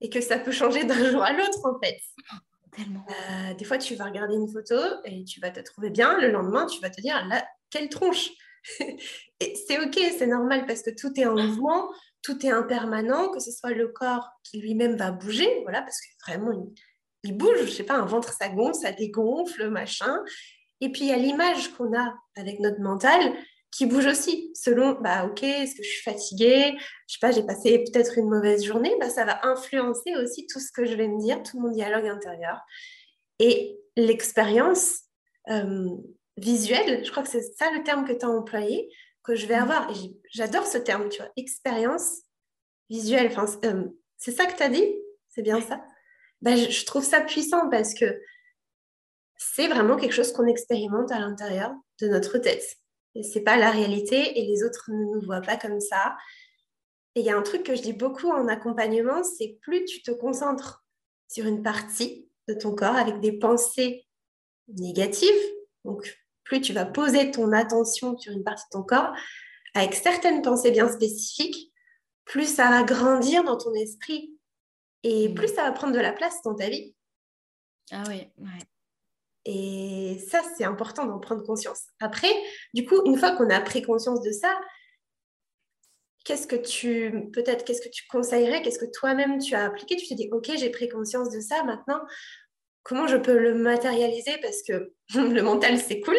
et 0.00 0.10
que 0.10 0.20
ça 0.20 0.38
peut 0.38 0.52
changer 0.52 0.84
d'un 0.84 1.04
jour 1.10 1.22
à 1.22 1.32
l'autre, 1.32 1.60
en 1.64 1.78
fait. 1.82 1.98
Tellement. 2.76 3.04
Euh, 3.08 3.54
des 3.54 3.64
fois, 3.64 3.78
tu 3.78 3.94
vas 3.94 4.06
regarder 4.06 4.34
une 4.34 4.50
photo 4.50 4.76
et 5.04 5.24
tu 5.24 5.40
vas 5.40 5.50
te 5.50 5.60
trouver 5.60 5.90
bien. 5.90 6.18
Le 6.18 6.30
lendemain, 6.30 6.66
tu 6.66 6.80
vas 6.80 6.90
te 6.90 7.00
dire, 7.00 7.26
là, 7.26 7.46
quelle 7.70 7.88
tronche 7.88 8.30
Et 9.40 9.54
c'est 9.66 9.78
OK, 9.78 9.98
c'est 10.16 10.26
normal 10.26 10.66
parce 10.66 10.82
que 10.82 10.90
tout 10.90 11.12
est 11.20 11.26
en 11.26 11.34
mouvement, 11.34 11.90
tout 12.22 12.46
est 12.46 12.50
impermanent, 12.50 13.30
que 13.30 13.40
ce 13.40 13.50
soit 13.50 13.72
le 13.72 13.88
corps 13.88 14.30
qui 14.44 14.60
lui-même 14.60 14.96
va 14.96 15.10
bouger, 15.10 15.60
voilà, 15.64 15.82
parce 15.82 15.98
que 16.00 16.30
vraiment, 16.30 16.52
il, 16.52 16.72
il 17.24 17.36
bouge. 17.36 17.64
Je 17.64 17.70
sais 17.70 17.84
pas, 17.84 17.94
un 17.94 18.06
ventre, 18.06 18.32
ça 18.32 18.48
gonfle, 18.48 18.74
ça 18.74 18.92
dégonfle, 18.92 19.68
machin. 19.68 20.18
Et 20.80 20.90
puis, 20.90 21.02
il 21.02 21.08
y 21.08 21.12
a 21.12 21.16
l'image 21.16 21.72
qu'on 21.74 21.96
a 21.96 22.14
avec 22.36 22.58
notre 22.60 22.80
mental 22.80 23.34
qui 23.72 23.86
bouge 23.86 24.06
aussi 24.06 24.50
selon, 24.54 24.92
bah 25.00 25.24
ok, 25.24 25.42
est-ce 25.42 25.74
que 25.74 25.82
je 25.82 25.88
suis 25.88 26.02
fatiguée? 26.02 26.74
Je 27.08 27.14
sais 27.14 27.18
pas, 27.20 27.32
j'ai 27.32 27.42
passé 27.42 27.82
peut-être 27.90 28.18
une 28.18 28.28
mauvaise 28.28 28.62
journée, 28.64 28.94
bah, 29.00 29.08
ça 29.08 29.24
va 29.24 29.44
influencer 29.46 30.14
aussi 30.16 30.46
tout 30.46 30.60
ce 30.60 30.70
que 30.70 30.84
je 30.84 30.94
vais 30.94 31.08
me 31.08 31.18
dire, 31.18 31.42
tout 31.42 31.58
mon 31.58 31.70
dialogue 31.70 32.06
intérieur. 32.06 32.60
Et 33.38 33.80
l'expérience 33.96 35.00
euh, 35.50 35.88
visuelle, 36.36 37.04
je 37.04 37.10
crois 37.10 37.22
que 37.22 37.30
c'est 37.30 37.42
ça 37.42 37.70
le 37.72 37.82
terme 37.82 38.06
que 38.06 38.12
tu 38.12 38.24
as 38.24 38.28
employé, 38.28 38.90
que 39.24 39.34
je 39.34 39.46
vais 39.46 39.58
mmh. 39.58 39.62
avoir. 39.62 39.90
Et 39.90 40.12
j'adore 40.30 40.66
ce 40.66 40.78
terme, 40.78 41.08
tu 41.08 41.22
vois, 41.22 41.30
expérience 41.36 42.22
visuelle. 42.90 43.28
Enfin, 43.34 43.46
euh, 43.64 43.84
c'est 44.18 44.32
ça 44.32 44.44
que 44.44 44.56
tu 44.56 44.62
as 44.62 44.68
dit? 44.68 44.94
C'est 45.28 45.42
bien 45.42 45.62
ça? 45.62 45.82
Bah, 46.42 46.56
je 46.56 46.84
trouve 46.84 47.04
ça 47.04 47.22
puissant 47.22 47.70
parce 47.70 47.94
que 47.94 48.20
c'est 49.38 49.68
vraiment 49.68 49.96
quelque 49.96 50.12
chose 50.12 50.32
qu'on 50.32 50.46
expérimente 50.46 51.10
à 51.10 51.18
l'intérieur 51.18 51.72
de 52.00 52.08
notre 52.08 52.36
tête. 52.36 52.81
C'est 53.20 53.42
pas 53.42 53.56
la 53.56 53.70
réalité 53.70 54.38
et 54.38 54.46
les 54.46 54.64
autres 54.64 54.90
ne 54.90 55.14
nous 55.14 55.20
voient 55.20 55.42
pas 55.42 55.56
comme 55.56 55.80
ça. 55.80 56.16
Et 57.14 57.20
il 57.20 57.26
y 57.26 57.30
a 57.30 57.36
un 57.36 57.42
truc 57.42 57.62
que 57.62 57.74
je 57.74 57.82
dis 57.82 57.92
beaucoup 57.92 58.30
en 58.30 58.48
accompagnement, 58.48 59.22
c'est 59.22 59.58
plus 59.60 59.84
tu 59.84 60.02
te 60.02 60.10
concentres 60.10 60.84
sur 61.28 61.46
une 61.46 61.62
partie 61.62 62.28
de 62.48 62.54
ton 62.54 62.74
corps 62.74 62.96
avec 62.96 63.20
des 63.20 63.32
pensées 63.32 64.06
négatives, 64.68 65.28
donc 65.84 66.18
plus 66.44 66.60
tu 66.60 66.72
vas 66.72 66.86
poser 66.86 67.30
ton 67.30 67.52
attention 67.52 68.16
sur 68.18 68.32
une 68.32 68.44
partie 68.44 68.64
de 68.64 68.78
ton 68.78 68.82
corps 68.82 69.12
avec 69.74 69.94
certaines 69.94 70.42
pensées 70.42 70.70
bien 70.70 70.90
spécifiques, 70.90 71.72
plus 72.24 72.46
ça 72.46 72.70
va 72.70 72.82
grandir 72.82 73.44
dans 73.44 73.56
ton 73.56 73.72
esprit 73.74 74.38
et 75.02 75.28
mmh. 75.28 75.34
plus 75.34 75.48
ça 75.48 75.62
va 75.62 75.72
prendre 75.72 75.94
de 75.94 76.00
la 76.00 76.12
place 76.12 76.42
dans 76.44 76.54
ta 76.54 76.68
vie. 76.68 76.94
Ah 77.90 78.04
oui, 78.08 78.28
ouais. 78.38 78.71
Et 79.44 80.18
ça, 80.30 80.40
c'est 80.56 80.64
important 80.64 81.04
d'en 81.04 81.18
prendre 81.18 81.42
conscience. 81.42 81.82
Après, 82.00 82.32
du 82.74 82.84
coup, 82.86 83.02
une 83.06 83.16
fois 83.16 83.32
qu'on 83.32 83.50
a 83.50 83.60
pris 83.60 83.82
conscience 83.82 84.22
de 84.22 84.30
ça, 84.30 84.56
qu'est-ce 86.24 86.46
que 86.46 86.56
tu, 86.56 87.30
peut-être, 87.32 87.64
qu'est-ce 87.64 87.82
que 87.82 87.88
tu 87.88 88.06
conseillerais, 88.08 88.62
qu'est-ce 88.62 88.78
que 88.78 88.90
toi-même 88.90 89.38
tu 89.38 89.54
as 89.54 89.64
appliqué? 89.64 89.96
Tu 89.96 90.06
t'es 90.06 90.14
dit, 90.14 90.28
ok, 90.30 90.52
j'ai 90.56 90.70
pris 90.70 90.88
conscience 90.88 91.30
de 91.30 91.40
ça, 91.40 91.64
maintenant, 91.64 92.00
comment 92.84 93.06
je 93.06 93.16
peux 93.16 93.36
le 93.36 93.54
matérialiser? 93.54 94.38
Parce 94.40 94.62
que 94.62 94.92
le 95.14 95.42
mental, 95.42 95.78
c'est 95.78 96.00
cool. 96.00 96.18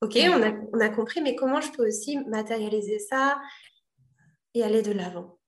Ok, 0.00 0.16
on 0.16 0.42
a, 0.42 0.52
on 0.72 0.80
a 0.80 0.88
compris, 0.90 1.22
mais 1.22 1.34
comment 1.34 1.60
je 1.60 1.72
peux 1.72 1.86
aussi 1.86 2.18
matérialiser 2.26 2.98
ça 2.98 3.40
et 4.52 4.62
aller 4.62 4.82
de 4.82 4.92
l'avant? 4.92 5.38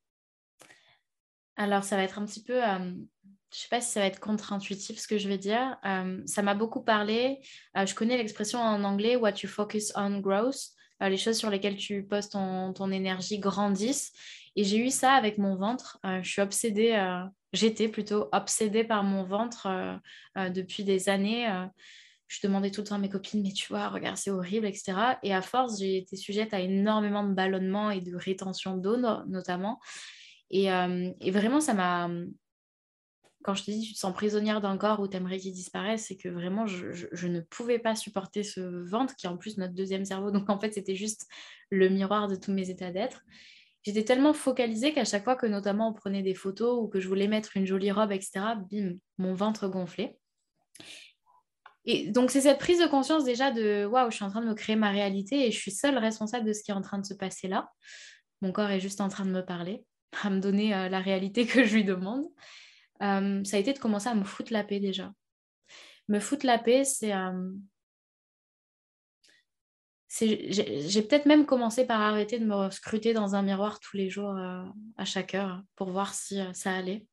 Alors, 1.57 1.85
ça 1.85 1.97
va 1.97 2.03
être 2.03 2.19
un 2.19 2.25
petit 2.27 2.42
peu 2.42 2.64
euh, 2.64 2.92
je 3.53 3.59
sais 3.59 3.69
pas 3.69 3.81
si 3.81 3.91
ça 3.91 4.01
va 4.01 4.07
être 4.07 4.21
contre-intuitif 4.21 4.99
ce 4.99 5.07
que 5.07 5.19
je 5.19 5.29
vais 5.29 5.39
dire. 5.39 5.77
Euh, 5.85 6.21
ça 6.27 6.43
m'a 6.43 6.55
beaucoup 6.55 6.83
parlé. 6.83 7.41
Euh, 7.77 7.87
je 7.87 7.95
connais 7.95 8.17
l'expression 8.17 8.59
en 8.59 8.83
anglais 8.85 9.17
What 9.17 9.35
you 9.43 9.49
focus 9.49 9.93
on 9.97 10.19
grows. 10.19 10.51
Euh, 11.03 11.09
les 11.09 11.17
choses 11.17 11.37
sur 11.37 11.51
lesquelles 11.51 11.77
tu 11.77 12.05
poses 12.05 12.29
ton, 12.29 12.73
ton 12.73 12.91
énergie 12.91 13.39
grandissent. 13.39 14.13
Et 14.57 14.65
j'ai 14.65 14.79
eu 14.79 14.91
ça 14.91 15.13
avec 15.13 15.39
mon 15.39 15.55
ventre. 15.57 15.99
je 16.23 16.27
suis 16.27 16.41
obsédée, 16.41 16.97
j'étais 17.53 17.89
plutôt 17.89 18.31
obsédée 18.33 18.85
par 18.85 19.05
mon 19.05 19.23
ventre 19.23 19.69
depuis 20.35 20.83
des 20.83 21.11
années. 21.11 21.47
je 22.27 22.39
demandais 22.43 22.71
tout 22.71 22.81
le 22.81 22.87
temps 22.87 22.95
à 22.95 22.99
mes 22.99 23.11
copines, 23.11 23.43
mais 23.43 23.53
tu 23.53 23.69
vois, 23.69 23.91
regarde, 23.91 24.17
c'est 24.17 24.31
horrible, 24.31 24.65
etc. 24.65 25.19
Et 25.23 25.35
à 25.35 25.43
force, 25.43 25.79
j'ai 25.79 25.99
été 25.99 26.17
sujette 26.17 26.55
à 26.55 26.61
énormément 26.61 27.23
de 27.23 27.35
ballonnements 27.35 27.91
et 27.91 28.01
de 28.01 28.17
rétention 28.17 28.79
d'eau, 28.79 28.97
notamment. 29.27 29.79
Et, 30.49 30.71
vraiment, 31.31 31.61
ça 31.61 31.75
m'a 31.75 32.09
quand 33.47 33.55
je 33.55 33.63
te 33.63 33.71
dis 33.71 33.81
tu 33.81 33.95
te 33.95 33.99
sens 33.99 34.13
prisonnière 34.13 34.61
d'un 34.61 34.77
corps 34.77 34.99
où 34.99 35.07
tu 35.07 35.17
aimerais 35.17 35.39
qu'il 35.39 35.53
disparaisse, 35.53 36.07
c'est 36.09 36.17
que 36.17 36.29
vraiment 36.29 36.67
je, 36.67 37.27
ne 37.29 37.41
pouvais 37.41 37.79
pas 37.79 37.95
supporter 37.95 38.43
ce 38.43 38.61
ventre 38.61 39.15
qui 39.15 39.27
est 39.27 39.29
en 39.29 39.37
plus 39.37 39.57
notre 39.57 39.73
deuxième 39.73 40.05
cerveau. 40.05 40.33
Donc 40.33 40.51
en 40.51 40.59
fait, 40.59 40.75
c'était 40.75 40.97
juste 40.97 41.29
le 41.71 41.89
miroir 41.89 42.27
de 42.27 42.35
tous 42.35 42.53
mes 42.53 42.71
états 42.71 42.91
d'être. 42.91 43.23
J'étais 43.85 44.03
tellement 44.03 44.33
focalisée 44.33 44.93
qu'à 44.93 45.05
chaque 45.05 45.23
fois 45.23 45.37
que 45.37 45.47
notamment 45.47 45.91
on 45.91 45.93
prenait 45.93 46.25
des 46.25 46.35
photos 46.35 46.77
ou 46.83 46.89
que 46.89 46.99
je 46.99 47.07
voulais 47.07 47.29
mettre 47.29 47.57
une 47.57 47.67
jolie 47.67 47.93
robe, 47.93 48.11
etc., 48.11 48.57
bim, 48.69 48.95
mon 49.19 49.33
ventre 49.33 49.69
gonflait. 49.69 50.19
Et 51.85 52.11
donc 52.11 52.33
c'est 52.33 52.41
cette 52.41 52.59
prise 52.59 52.81
de 52.81 52.89
conscience 52.89 53.23
déjà 53.23 53.53
de 53.53 53.87
waouh, 53.87 54.11
je 54.11 54.17
suis 54.17 54.25
en 54.25 54.31
train 54.31 54.41
de 54.41 54.49
me 54.49 54.55
créer 54.55 54.75
ma 54.75 54.91
réalité 54.91 55.47
et 55.47 55.53
je 55.53 55.57
suis 55.57 55.71
seule 55.71 55.99
responsable 55.99 56.45
de 56.45 56.53
ce 56.53 56.65
qui 56.65 56.73
est 56.73 56.75
en 56.75 56.83
train 56.83 56.99
de 56.99 57.07
se 57.07 57.15
passer 57.15 57.47
là. 57.47 57.71
Mon 58.43 58.51
corps 58.51 58.71
est 58.71 58.81
juste 58.81 59.01
en 59.01 59.09
train 59.09 59.25
de 59.25 59.31
me 59.31 59.43
parler, 59.43 59.85
à 60.25 60.31
me 60.31 60.41
donner 60.41 60.75
euh, 60.75 60.89
la 60.89 60.99
réalité 60.99 61.47
que 61.47 61.63
je 61.63 61.75
lui 61.75 61.85
demande. 61.85 62.25
Euh, 63.03 63.45
ça 63.45 63.57
a 63.57 63.61
été 63.61 63.73
de 63.73 63.79
commencer 63.79 64.09
à 64.09 64.15
me 64.15 64.25
foutre 64.25 64.53
la 64.53 64.65
paix 64.65 64.81
déjà. 64.81 65.13
Me 66.09 66.21
foutre 66.21 66.47
la 66.47 66.59
paix, 66.59 66.85
c'est... 66.85 67.15
Euh, 67.15 67.51
j'ai 70.19 71.03
peut-être 71.03 71.27
même 71.27 71.45
commencé 71.45 71.87
par 71.87 72.01
arrêter 72.01 72.39
de 72.39 72.47
me 72.47 72.71
scruter 72.71 73.13
dans 73.13 73.35
un 73.35 73.43
miroir 73.43 73.81
tous 73.81 73.99
les 73.99 74.09
jours 74.09 74.35
euh, 74.37 74.65
à 74.97 75.05
chaque 75.05 75.35
heure 75.35 75.63
pour 75.75 75.91
voir 75.91 76.15
si 76.15 76.41
ça 76.55 76.75
allait. 76.75 77.07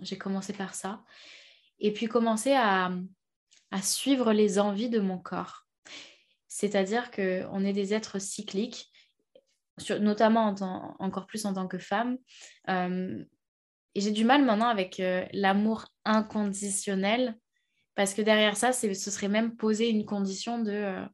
J'ai 0.00 0.18
commencé 0.18 0.52
par 0.52 0.74
ça. 0.74 1.02
Et 1.78 1.92
puis 1.92 2.06
commencer 2.06 2.52
à, 2.52 2.90
à 3.70 3.82
suivre 3.82 4.32
les 4.32 4.58
envies 4.58 4.90
de 4.90 5.00
mon 5.00 5.18
corps. 5.18 5.66
C'est-à-dire 6.48 7.10
qu'on 7.10 7.64
est 7.64 7.72
des 7.72 7.94
êtres 7.94 8.18
cycliques, 8.18 8.90
notamment 10.00 10.54
encore 10.98 11.26
plus 11.26 11.46
en 11.46 11.54
tant 11.54 11.68
que 11.68 11.78
femme. 11.78 12.18
Et 13.94 14.00
j'ai 14.00 14.12
du 14.12 14.24
mal 14.24 14.44
maintenant 14.44 14.68
avec 14.68 15.00
euh, 15.00 15.24
l'amour 15.32 15.86
inconditionnel, 16.04 17.36
parce 17.94 18.14
que 18.14 18.22
derrière 18.22 18.56
ça, 18.56 18.72
ce 18.72 18.94
serait 18.94 19.28
même 19.28 19.56
poser 19.56 19.88
une 19.88 20.06
condition 20.06 20.58
de 20.58 20.70
euh, 20.70 21.04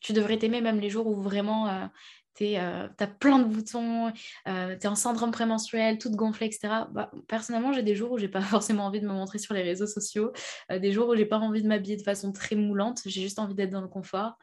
tu 0.00 0.12
devrais 0.12 0.38
t'aimer 0.38 0.60
même 0.60 0.78
les 0.78 0.90
jours 0.90 1.06
où 1.06 1.20
vraiment 1.20 1.68
euh, 1.68 1.86
tu 2.34 2.54
as 2.54 3.06
plein 3.18 3.38
de 3.38 3.44
boutons, 3.44 4.12
tu 4.12 4.50
es 4.50 4.86
en 4.86 4.94
syndrome 4.94 5.30
prémenstruel, 5.30 5.96
toute 5.96 6.12
gonflée, 6.12 6.46
etc. 6.46 6.84
Bah, 6.92 7.10
personnellement, 7.28 7.72
j'ai 7.72 7.82
des 7.82 7.94
jours 7.94 8.12
où 8.12 8.18
j'ai 8.18 8.28
pas 8.28 8.40
forcément 8.42 8.84
envie 8.84 9.00
de 9.00 9.06
me 9.06 9.14
montrer 9.14 9.38
sur 9.38 9.54
les 9.54 9.62
réseaux 9.62 9.86
sociaux, 9.86 10.32
des 10.70 10.92
jours 10.92 11.08
où 11.08 11.16
j'ai 11.16 11.24
pas 11.24 11.38
envie 11.38 11.62
de 11.62 11.66
m'habiller 11.68 11.96
de 11.96 12.02
façon 12.02 12.32
très 12.32 12.54
moulante, 12.54 13.00
j'ai 13.06 13.22
juste 13.22 13.38
envie 13.38 13.54
d'être 13.54 13.70
dans 13.70 13.80
le 13.80 13.88
confort. 13.88 14.36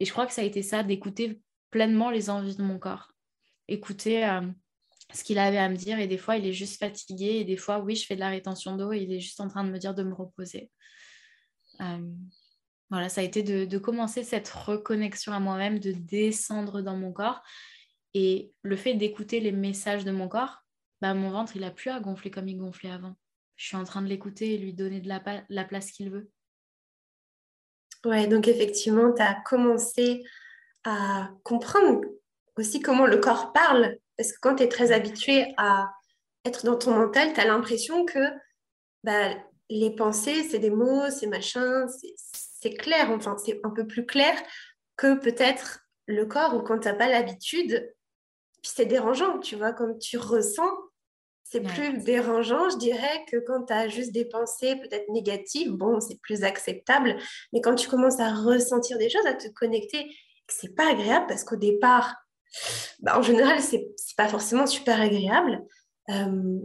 Et 0.00 0.06
je 0.06 0.12
crois 0.12 0.26
que 0.26 0.32
ça 0.32 0.40
a 0.40 0.44
été 0.44 0.62
ça, 0.62 0.82
d'écouter 0.82 1.42
pleinement 1.70 2.10
les 2.10 2.30
envies 2.30 2.56
de 2.56 2.62
mon 2.62 2.78
corps. 2.78 3.12
Écouter 3.68 4.24
ce 5.14 5.24
qu'il 5.24 5.38
avait 5.38 5.58
à 5.58 5.68
me 5.68 5.76
dire. 5.76 5.98
Et 5.98 6.06
des 6.06 6.18
fois, 6.18 6.36
il 6.36 6.46
est 6.46 6.52
juste 6.52 6.78
fatigué. 6.78 7.36
Et 7.40 7.44
des 7.44 7.56
fois, 7.56 7.78
oui, 7.78 7.96
je 7.96 8.06
fais 8.06 8.14
de 8.14 8.20
la 8.20 8.28
rétention 8.28 8.76
d'eau 8.76 8.92
il 8.92 9.12
est 9.12 9.20
juste 9.20 9.40
en 9.40 9.48
train 9.48 9.64
de 9.64 9.70
me 9.70 9.78
dire 9.78 9.94
de 9.94 10.02
me 10.02 10.14
reposer. 10.14 10.70
Euh, 11.80 12.12
voilà, 12.90 13.08
ça 13.08 13.20
a 13.20 13.24
été 13.24 13.42
de, 13.42 13.78
commencer 13.78 14.22
cette 14.22 14.48
reconnexion 14.48 15.32
à 15.32 15.40
moi-même, 15.40 15.78
de 15.78 15.92
descendre 15.92 16.82
dans 16.82 16.96
mon 16.96 17.12
corps. 17.12 17.42
Et 18.14 18.52
le 18.62 18.76
fait 18.76 18.94
d'écouter 18.94 19.40
les 19.40 19.52
messages 19.52 20.04
de 20.04 20.12
mon 20.12 20.28
corps, 20.28 20.62
bah, 21.00 21.12
mon 21.12 21.30
ventre, 21.30 21.56
il 21.56 21.64
a 21.64 21.70
plus 21.70 21.90
à 21.90 22.00
gonfler 22.00 22.30
comme 22.30 22.48
il 22.48 22.56
gonflait 22.56 22.90
avant. 22.90 23.14
Je 23.56 23.66
suis 23.66 23.76
en 23.76 23.84
train 23.84 24.02
de 24.02 24.06
l'écouter 24.06 24.54
et 24.54 24.58
lui 24.58 24.72
donner 24.72 25.00
de 25.00 25.08
la, 25.08 25.22
la 25.48 25.64
place 25.64 25.90
qu'il 25.90 26.10
veut. 26.10 26.30
Ouais, 28.04 28.28
donc 28.28 28.46
effectivement, 28.46 29.12
tu 29.12 29.20
as 29.20 29.34
commencé 29.44 30.22
à 30.84 31.30
comprendre 31.42 32.02
aussi 32.56 32.80
comment 32.80 33.06
le 33.06 33.18
corps 33.18 33.52
parle 33.52 33.98
parce 34.16 34.32
que 34.32 34.38
quand 34.40 34.56
tu 34.56 34.62
es 34.62 34.68
très 34.68 34.92
habitué 34.92 35.54
à 35.56 35.90
être 36.44 36.64
dans 36.64 36.76
ton 36.76 36.92
mental, 36.92 37.32
tu 37.32 37.40
as 37.40 37.46
l'impression 37.46 38.04
que 38.04 38.18
bah, 39.04 39.34
les 39.68 39.94
pensées, 39.94 40.44
c'est 40.44 40.58
des 40.58 40.70
mots, 40.70 41.10
c'est 41.10 41.26
machin, 41.26 41.86
c'est 42.22 42.74
clair, 42.74 43.10
enfin, 43.10 43.36
c'est 43.44 43.60
un 43.64 43.70
peu 43.70 43.86
plus 43.86 44.06
clair 44.06 44.34
que 44.96 45.14
peut-être 45.14 45.80
le 46.06 46.24
corps 46.24 46.54
ou 46.54 46.60
quand 46.60 46.78
tu 46.78 46.88
n'as 46.88 46.94
pas 46.94 47.08
l'habitude. 47.08 47.92
Puis 48.62 48.72
c'est 48.74 48.86
dérangeant, 48.86 49.38
tu 49.38 49.56
vois, 49.56 49.72
comme 49.72 49.98
tu 49.98 50.18
ressens, 50.18 50.70
c'est 51.48 51.60
plus 51.60 51.98
dérangeant, 52.02 52.70
je 52.70 52.76
dirais, 52.76 53.24
que 53.30 53.36
quand 53.36 53.66
tu 53.66 53.72
as 53.72 53.86
juste 53.86 54.10
des 54.10 54.24
pensées 54.24 54.76
peut-être 54.76 55.08
négatives. 55.10 55.70
Bon, 55.70 56.00
c'est 56.00 56.20
plus 56.20 56.42
acceptable. 56.42 57.16
Mais 57.52 57.60
quand 57.60 57.76
tu 57.76 57.88
commences 57.88 58.18
à 58.18 58.34
ressentir 58.34 58.98
des 58.98 59.08
choses, 59.08 59.26
à 59.26 59.34
te 59.34 59.46
connecter, 59.48 60.10
c'est 60.48 60.74
pas 60.74 60.90
agréable 60.90 61.26
parce 61.28 61.44
qu'au 61.44 61.54
départ, 61.54 62.16
bah, 63.00 63.18
en 63.18 63.22
général, 63.22 63.60
c'est 63.60 63.88
pas 64.16 64.28
forcément 64.28 64.66
super 64.66 65.00
agréable. 65.00 65.64
Euh, 66.10 66.58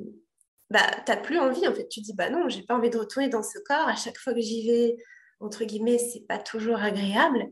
bah, 0.69 0.89
tu 1.05 1.11
n'as 1.11 1.17
plus 1.17 1.37
envie, 1.37 1.67
en 1.67 1.73
fait. 1.73 1.87
Tu 1.89 2.01
dis, 2.01 2.13
bah 2.13 2.29
non, 2.29 2.47
j'ai 2.49 2.63
pas 2.63 2.75
envie 2.75 2.89
de 2.89 2.97
retourner 2.97 3.29
dans 3.29 3.43
ce 3.43 3.59
corps. 3.65 3.87
À 3.87 3.95
chaque 3.95 4.17
fois 4.17 4.33
que 4.33 4.41
j'y 4.41 4.67
vais, 4.67 4.97
entre 5.39 5.65
guillemets, 5.65 5.97
c'est 5.97 6.25
pas 6.27 6.37
toujours 6.37 6.77
agréable. 6.77 7.51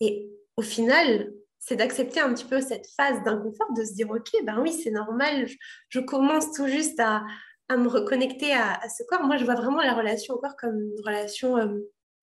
Et 0.00 0.30
au 0.56 0.62
final, 0.62 1.32
c'est 1.58 1.76
d'accepter 1.76 2.20
un 2.20 2.32
petit 2.32 2.44
peu 2.44 2.60
cette 2.60 2.86
phase 2.96 3.22
d'inconfort, 3.24 3.72
de 3.76 3.84
se 3.84 3.94
dire, 3.94 4.10
ok, 4.10 4.30
ben 4.44 4.60
oui, 4.60 4.72
c'est 4.72 4.90
normal, 4.90 5.46
je, 5.88 6.00
commence 6.00 6.52
tout 6.52 6.68
juste 6.68 7.00
à, 7.00 7.24
à 7.68 7.76
me 7.76 7.88
reconnecter 7.88 8.52
à, 8.52 8.80
ce 8.88 9.02
corps. 9.04 9.22
Moi, 9.22 9.36
je 9.36 9.44
vois 9.44 9.54
vraiment 9.54 9.80
la 9.80 9.94
relation 9.94 10.34
au 10.34 10.38
corps 10.38 10.56
comme 10.56 10.78
une 10.78 11.00
relation 11.04 11.56
euh, 11.56 11.78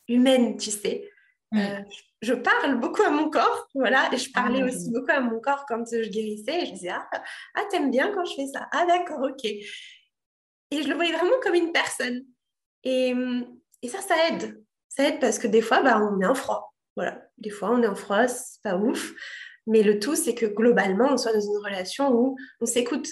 humaine, 0.08 0.58
tu 0.58 0.69
sais. 0.69 1.10
Euh, 1.56 1.80
je 2.22 2.34
parle 2.34 2.80
beaucoup 2.80 3.02
à 3.02 3.10
mon 3.10 3.30
corps, 3.30 3.68
voilà, 3.76 4.10
et 4.14 4.18
je 4.18 4.30
ah, 4.34 4.42
parlais 4.42 4.64
aussi 4.64 4.90
beaucoup 4.92 5.12
à 5.12 5.20
mon 5.20 5.40
corps 5.42 5.66
quand 5.68 5.84
je 5.92 6.10
guérissais, 6.10 6.62
et 6.62 6.66
je 6.68 6.72
disais, 6.74 6.90
ah, 6.90 7.10
ah 7.56 7.62
t'aimes 7.70 7.92
bien 7.92 8.14
quand 8.14 8.24
je 8.24 8.36
fais 8.36 8.48
ça, 8.48 8.68
ah 8.72 8.86
d'accord, 8.86 9.22
ok. 9.22 9.44
Et 9.44 9.68
je 10.72 10.88
le 10.88 10.96
voyais 10.96 11.12
vraiment 11.12 11.40
comme 11.44 11.56
une 11.56 11.74
personne. 11.74 12.26
Et, 12.84 13.14
et 13.82 13.88
ça, 13.90 14.00
ça 14.00 14.16
aide. 14.30 14.64
Ça 14.88 15.08
aide 15.08 15.20
parce 15.20 15.40
que 15.40 15.48
des 15.48 15.62
fois, 15.62 15.82
bah, 15.82 16.02
on 16.02 16.20
est 16.22 16.26
en 16.26 16.36
froid. 16.36 16.74
Voilà, 16.96 17.22
des 17.38 17.50
fois, 17.50 17.72
on 17.72 17.82
est 17.84 17.88
en 17.88 17.96
froid, 17.96 18.28
c'est 18.28 18.62
pas 18.64 18.78
ouf. 18.78 19.14
Mais 19.68 19.84
le 19.84 20.00
tout, 20.00 20.16
c'est 20.16 20.36
que 20.36 20.46
globalement, 20.46 21.10
on 21.12 21.18
soit 21.18 21.34
dans 21.34 21.42
une 21.42 21.58
relation 21.58 22.12
où 22.14 22.38
on 22.60 22.66
s'écoute. 22.66 23.08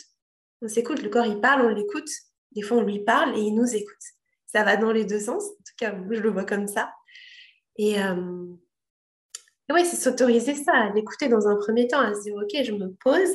On 0.62 0.67
s'écoute, 0.67 1.02
le 1.02 1.10
corps, 1.10 1.25
il 1.25 1.39
parle, 1.39 1.65
on 1.65 1.69
l'écoute. 1.69 2.10
Des 2.52 2.62
fois, 2.62 2.78
on 2.78 2.84
lui 2.84 3.04
parle 3.04 3.38
et 3.38 3.41
il 3.41 3.54
nous 3.54 3.75
écoute. 3.75 3.95
Ça 4.47 4.63
va 4.63 4.78
dans 4.78 4.91
les 4.91 5.06
deux 5.06 5.19
sens. 5.19 5.43
En 5.43 5.63
tout 5.63 5.75
cas, 5.78 5.95
je 6.10 6.19
le 6.19 6.30
vois 6.30 6.45
comme 6.45 6.67
ça. 6.67 6.91
Et 7.80 7.98
euh... 7.98 8.46
ouais, 9.72 9.86
c'est 9.86 9.96
s'autoriser 9.96 10.54
ça, 10.54 10.74
à 10.74 10.94
l'écouter 10.94 11.30
dans 11.30 11.48
un 11.48 11.56
premier 11.56 11.88
temps, 11.88 12.02
à 12.02 12.13
se 12.13 12.24
dire, 12.24 12.36
OK, 12.36 12.62
je 12.62 12.74
me 12.74 12.94
pose, 12.96 13.30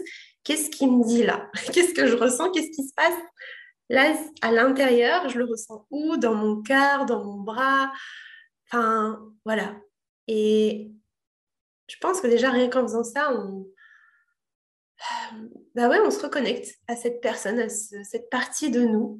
qu'est-ce 0.44 0.68
qu'il 0.68 0.92
me 0.92 1.02
dit 1.02 1.24
là? 1.24 1.50
Qu'est-ce 1.72 1.94
que 1.94 2.06
je 2.06 2.14
ressens? 2.14 2.50
Qu'est-ce 2.50 2.70
qui 2.70 2.86
se 2.86 2.92
passe? 2.94 3.18
Là, 3.88 4.14
à 4.42 4.52
l'intérieur, 4.52 5.30
je 5.30 5.38
le 5.38 5.46
ressens 5.46 5.86
où? 5.90 6.18
Dans 6.18 6.34
mon 6.34 6.60
cœur, 6.60 7.06
dans 7.06 7.24
mon 7.24 7.40
bras? 7.40 7.90
Enfin, 8.66 9.18
voilà. 9.46 9.74
Et 10.28 10.90
je 11.88 11.96
pense 12.02 12.20
que 12.20 12.26
déjà, 12.26 12.50
rien 12.50 12.68
qu'en 12.68 12.82
faisant 12.82 13.04
ça, 13.04 13.32
on... 13.32 13.66
Bah 15.74 15.88
ouais, 15.88 16.00
on 16.00 16.10
se 16.10 16.22
reconnecte 16.22 16.78
à 16.86 16.96
cette 16.96 17.22
personne, 17.22 17.60
à 17.60 17.68
cette 17.70 18.28
partie 18.28 18.70
de 18.70 18.82
nous. 18.82 19.18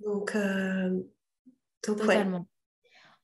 Donc, 0.00 0.36
euh... 0.36 0.90
donc 1.86 2.00
Totalement. 2.00 2.46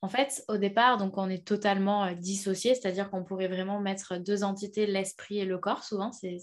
En 0.01 0.09
fait, 0.09 0.45
au 0.47 0.59
départ, 0.59 0.97
donc 0.97 1.19
on 1.19 1.29
est 1.29 1.45
totalement 1.45 2.05
euh, 2.05 2.15
dissocié, 2.15 2.75
c'est-à-dire 2.77 3.11
qu'on 3.11 3.25
pourrait 3.25 3.49
vraiment 3.49 3.81
mettre 3.81 4.17
deux 4.17 4.45
entités, 4.45 4.87
l'esprit 4.87 5.39
et 5.39 5.45
le 5.45 5.59
corps, 5.59 5.83
souvent, 5.83 6.13
c'est 6.13 6.39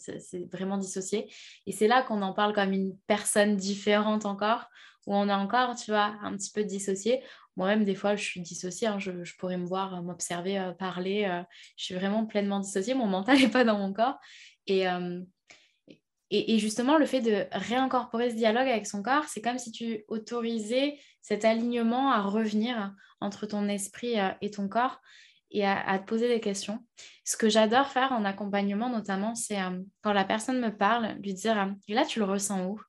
vraiment 0.52 0.78
dissocié. 0.78 1.32
Et 1.66 1.72
c'est 1.72 1.88
là 1.88 2.04
qu'on 2.04 2.22
en 2.22 2.34
parle 2.34 2.54
comme 2.54 2.74
une 2.74 2.98
personne 3.08 3.56
différente 3.56 4.26
encore, 4.26 4.66
où 5.08 5.16
on 5.16 5.30
est 5.30 5.34
encore, 5.34 5.76
tu 5.76 5.92
vois, 5.92 6.16
un 6.22 6.36
petit 6.36 6.52
peu 6.52 6.66
dissocié. 6.66 7.24
Moi-même, 7.56 7.86
des 7.86 7.96
fois, 7.96 8.18
je 8.18 8.24
suis 8.24 8.42
dissociée, 8.42 8.88
hein, 8.88 9.00
je, 9.00 9.12
pourrais 9.38 9.58
me 9.58 9.66
voir, 9.66 9.96
euh, 9.96 10.02
m'observer, 10.02 10.60
euh, 10.60 10.74
parler, 10.74 11.26
je 11.78 11.86
suis 11.86 11.96
vraiment 11.96 12.26
pleinement 12.26 12.60
dissociée, 12.60 12.94
mon 12.94 13.08
mental 13.08 13.38
n'est 13.40 13.48
pas 13.48 13.64
dans 13.64 13.78
mon 13.78 13.94
corps. 13.94 14.20
Et, 16.32 16.58
justement, 16.58 16.98
le 16.98 17.06
fait 17.06 17.22
de 17.22 17.46
réincorporer 17.52 18.32
ce 18.32 18.36
dialogue 18.36 18.68
avec 18.68 18.88
son 18.88 19.04
corps, 19.04 19.26
c'est 19.26 19.42
comme 19.42 19.60
si 19.60 19.72
tu 19.72 20.06
autorisais 20.08 20.98
cet 21.22 21.46
alignement 21.46 22.12
à 22.12 22.22
revenir 22.22 22.94
entre 23.22 23.46
ton 23.46 23.68
esprit 23.68 24.20
euh, 24.20 24.32
et 24.42 24.50
ton 24.50 24.68
corps 24.68 25.00
et 25.52 25.66
à, 25.66 26.00
te 26.00 26.06
poser 26.06 26.28
des 26.28 26.40
questions. 26.40 26.84
Ce 27.24 27.38
que 27.38 27.48
j'adore 27.48 27.88
faire 27.88 28.12
en 28.12 28.26
accompagnement, 28.26 28.90
notamment, 28.90 29.36
c'est 29.36 29.62
euh, 29.62 29.80
quand 30.02 30.14
la 30.14 30.26
personne 30.26 30.60
me 30.60 30.76
parle, 30.76 31.16
lui 31.22 31.34
dire 31.34 31.60
euh, 31.60 31.72
Et 31.88 31.94
là, 31.94 32.06
tu 32.06 32.20
le 32.20 32.26
ressens 32.26 32.66
où? 32.66 32.82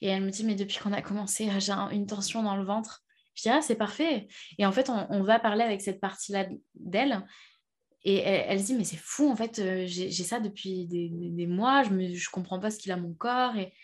Et 0.00 0.08
elle 0.08 0.22
me 0.22 0.30
dit 0.30 0.44
Mais 0.44 0.56
depuis 0.56 0.78
qu'on 0.78 0.92
a 0.92 1.00
commencé, 1.00 1.48
j'ai 1.60 1.72
une 1.92 2.06
tension 2.06 2.42
dans 2.42 2.56
le 2.56 2.64
ventre. 2.64 3.02
Je 3.34 3.42
dis 3.42 3.48
Ah, 3.48 3.62
c'est 3.62 3.76
parfait. 3.76 4.26
Et 4.58 4.66
en 4.66 4.72
fait, 4.72 4.90
on 4.90 5.22
va 5.22 5.38
parler 5.38 5.62
avec 5.62 5.80
cette 5.80 6.00
partie-là 6.00 6.46
d'elle 6.74 7.24
et 8.02 8.16
elle, 8.16 8.60
se 8.60 8.66
dit, 8.66 8.74
mais 8.74 8.84
c'est 8.84 8.96
fou, 8.96 9.28
en 9.28 9.36
fait, 9.36 9.58
euh, 9.58 9.84
j'ai 9.86 10.10
ça 10.10 10.40
depuis 10.40 10.86
des, 10.86 11.46
mois, 11.46 11.82
je 11.82 11.90
ne 11.90 12.30
comprends 12.30 12.58
pas 12.58 12.70
ce 12.70 12.78
qu'il 12.78 12.92
a 12.92 12.96
mon 12.96 13.12
corps. 13.12 13.56
Et, 13.56 13.74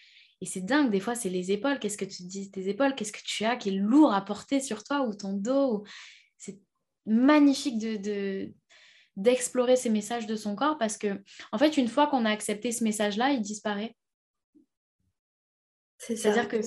et 0.41 0.47
c'est 0.47 0.63
dingue, 0.63 0.91
des 0.91 1.01
fois, 1.01 1.15
c'est 1.15 1.29
les 1.29 1.53
épaules. 1.53 1.79
Qu'est-ce 1.79 1.99
que 1.99 2.07
tu 2.07 2.23
dis 2.23 2.51
tes 2.51 2.69
épaules 2.69 2.95
Qu'est-ce 2.95 3.13
que 3.13 3.23
tu 3.23 3.45
as 3.45 3.57
qui 3.57 3.71
est 3.71 3.79
lourd 3.79 4.15
à 4.15 4.25
porter 4.25 4.61
sur 4.61 4.85
toi 4.85 5.03
ou 5.03 5.15
ton 5.15 5.35
dos 5.35 5.85
C'est 6.39 6.59
magnifique 7.05 7.79
de, 7.79 8.55
d'explorer 9.17 9.77
ces 9.77 9.91
messages 9.91 10.27
de 10.27 10.37
son 10.37 10.57
corps 10.57 10.79
parce 10.79 10.97
que, 10.97 11.23
en 11.53 11.59
fait, 11.59 11.77
une 11.77 11.89
fois 11.89 12.07
qu'on 12.07 12.25
a 12.25 12.31
accepté 12.31 12.73
ce 12.73 12.85
message-là, 12.85 13.33
il 13.33 13.43
disparaît. 13.43 13.95
C'est-à-dire 15.99 16.49
que 16.49 16.61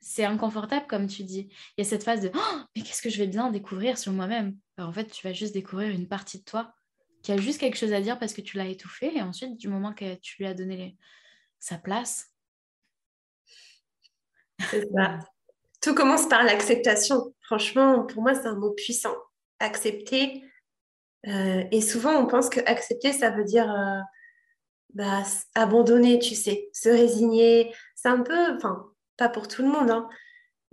c'est 0.00 0.24
inconfortable, 0.24 0.86
comme 0.88 1.08
tu 1.08 1.24
dis. 1.24 1.48
Il 1.76 1.84
y 1.84 1.86
a 1.86 1.88
cette 1.88 2.04
phase 2.04 2.20
de 2.20 2.30
oh, 2.32 2.60
mais 2.76 2.82
qu'est-ce 2.82 3.02
que 3.02 3.10
je 3.10 3.18
vais 3.18 3.28
bien 3.28 3.50
découvrir 3.50 3.98
sur 3.98 4.12
moi-même? 4.12 4.56
En 4.78 4.92
fait, 4.92 5.06
tu 5.06 5.26
vas 5.26 5.32
juste 5.32 5.54
découvrir 5.54 5.90
une 5.90 6.06
partie 6.06 6.38
de 6.38 6.44
toi 6.44 6.72
qui 7.22 7.32
a 7.32 7.36
juste 7.36 7.60
quelque 7.60 7.76
chose 7.76 7.92
à 7.92 8.00
dire 8.00 8.18
parce 8.18 8.34
que 8.34 8.40
tu 8.40 8.56
l'as 8.56 8.66
étouffé. 8.66 9.16
Et 9.16 9.22
ensuite, 9.22 9.56
du 9.56 9.68
moment 9.68 9.92
que 9.92 10.14
tu 10.16 10.36
lui 10.38 10.46
as 10.46 10.54
donné 10.54 10.96
sa 11.58 11.78
place. 11.78 12.30
Tout 15.80 15.94
commence 15.94 16.28
par 16.28 16.44
l'acceptation. 16.44 17.34
Franchement, 17.42 18.04
pour 18.04 18.22
moi, 18.22 18.34
c'est 18.34 18.46
un 18.46 18.56
mot 18.56 18.70
puissant. 18.70 19.14
Accepter. 19.58 20.44
Euh, 21.28 21.64
et 21.70 21.80
souvent, 21.80 22.16
on 22.16 22.26
pense 22.26 22.48
que 22.48 22.60
accepter, 22.66 23.12
ça 23.12 23.30
veut 23.30 23.44
dire 23.44 23.70
euh, 23.70 24.00
bah, 24.94 25.22
abandonner, 25.54 26.18
tu 26.18 26.34
sais, 26.34 26.68
se 26.72 26.88
résigner. 26.88 27.72
C'est 27.94 28.08
un 28.08 28.20
peu, 28.20 28.56
enfin, 28.56 28.92
pas 29.16 29.28
pour 29.28 29.46
tout 29.46 29.62
le 29.62 29.68
monde, 29.68 29.90
hein, 29.90 30.08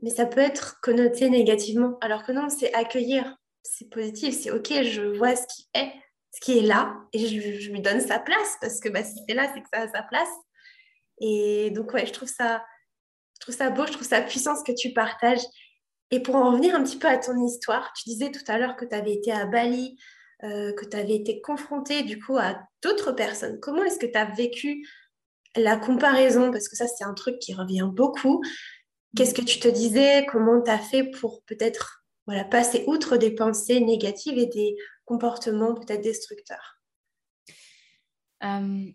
mais 0.02 0.10
ça 0.10 0.26
peut 0.26 0.42
être 0.42 0.80
connoté 0.82 1.30
négativement. 1.30 1.98
Alors 2.02 2.24
que 2.24 2.32
non, 2.32 2.50
c'est 2.50 2.74
accueillir. 2.74 3.38
C'est 3.62 3.90
positif, 3.90 4.36
c'est 4.40 4.52
OK, 4.52 4.72
je 4.84 5.02
vois 5.18 5.36
ce 5.36 5.46
qui 5.48 5.68
est 5.76 5.92
ce 6.32 6.40
qui 6.42 6.58
est 6.58 6.62
là 6.62 6.96
et 7.14 7.28
je, 7.28 7.72
lui 7.72 7.82
donne 7.82 8.02
sa 8.02 8.20
place 8.20 8.58
parce 8.62 8.80
que 8.80 8.90
bah, 8.90 9.04
si 9.04 9.20
c'est 9.28 9.36
là, 9.36 9.50
c'est 9.54 9.62
que 9.62 9.68
ça 9.74 9.82
a 9.82 9.88
sa 9.88 10.04
place. 10.04 10.30
Et 11.22 11.72
donc, 11.72 11.94
ouais, 11.94 12.06
je 12.06 12.14
trouve 12.14 12.30
ça, 12.30 12.64
je 13.36 13.42
trouve 13.42 13.56
ça 13.56 13.70
beau, 13.70 13.86
je 13.86 13.94
trouve 13.94 14.08
ça 14.08 14.22
puissant 14.22 14.56
ce 14.56 14.64
que 14.64 14.76
tu 14.76 14.94
partages. 14.94 15.44
Et 16.12 16.22
pour 16.22 16.36
en 16.36 16.52
revenir 16.52 16.76
un 16.76 16.84
petit 16.84 16.98
peu 16.98 17.08
à 17.08 17.18
ton 17.18 17.38
histoire, 17.46 17.92
tu 17.94 18.10
disais 18.10 18.32
tout 18.32 18.44
à 18.48 18.58
l'heure 18.58 18.76
que 18.76 18.86
tu 18.86 18.96
avais 18.96 19.14
été 19.14 19.32
à 19.32 19.46
Bali, 19.46 19.98
euh, 20.44 20.74
que 20.74 20.86
tu 20.86 20.98
avais 20.98 21.16
été 21.16 21.42
confrontée 21.42 22.04
du 22.04 22.20
coup 22.20 22.38
à 22.38 22.60
d'autres 22.82 23.12
personnes. 23.12 23.60
Comment 23.60 23.84
est-ce 23.84 24.00
que 24.00 24.06
tu 24.06 24.18
as 24.18 24.26
vécu 24.26 24.88
la 25.56 25.78
comparaison? 25.78 26.52
Parce 26.52 26.70
que 26.70 26.76
ça, 26.76 26.88
c'est 26.88 27.04
un 27.04 27.14
truc 27.14 27.40
qui 27.40 27.54
revient 27.54 27.90
beaucoup. 27.92 28.42
Qu'est-ce 29.16 29.34
que 29.34 29.42
tu 29.42 29.60
te 29.60 29.68
disais? 29.68 30.26
Comment 30.32 30.62
tu 30.62 30.72
as 30.72 30.80
fait 30.80 31.04
pour 31.04 31.44
peut-être 31.44 31.99
voilà, 32.30 32.44
passer 32.44 32.84
outre 32.86 33.18
des 33.18 33.34
pensées 33.34 33.80
négatives 33.80 34.38
et 34.38 34.46
des 34.46 34.78
comportements 35.06 35.74
peut-être 35.74 36.04
destructeurs 36.04 36.80
euh, 38.44 38.86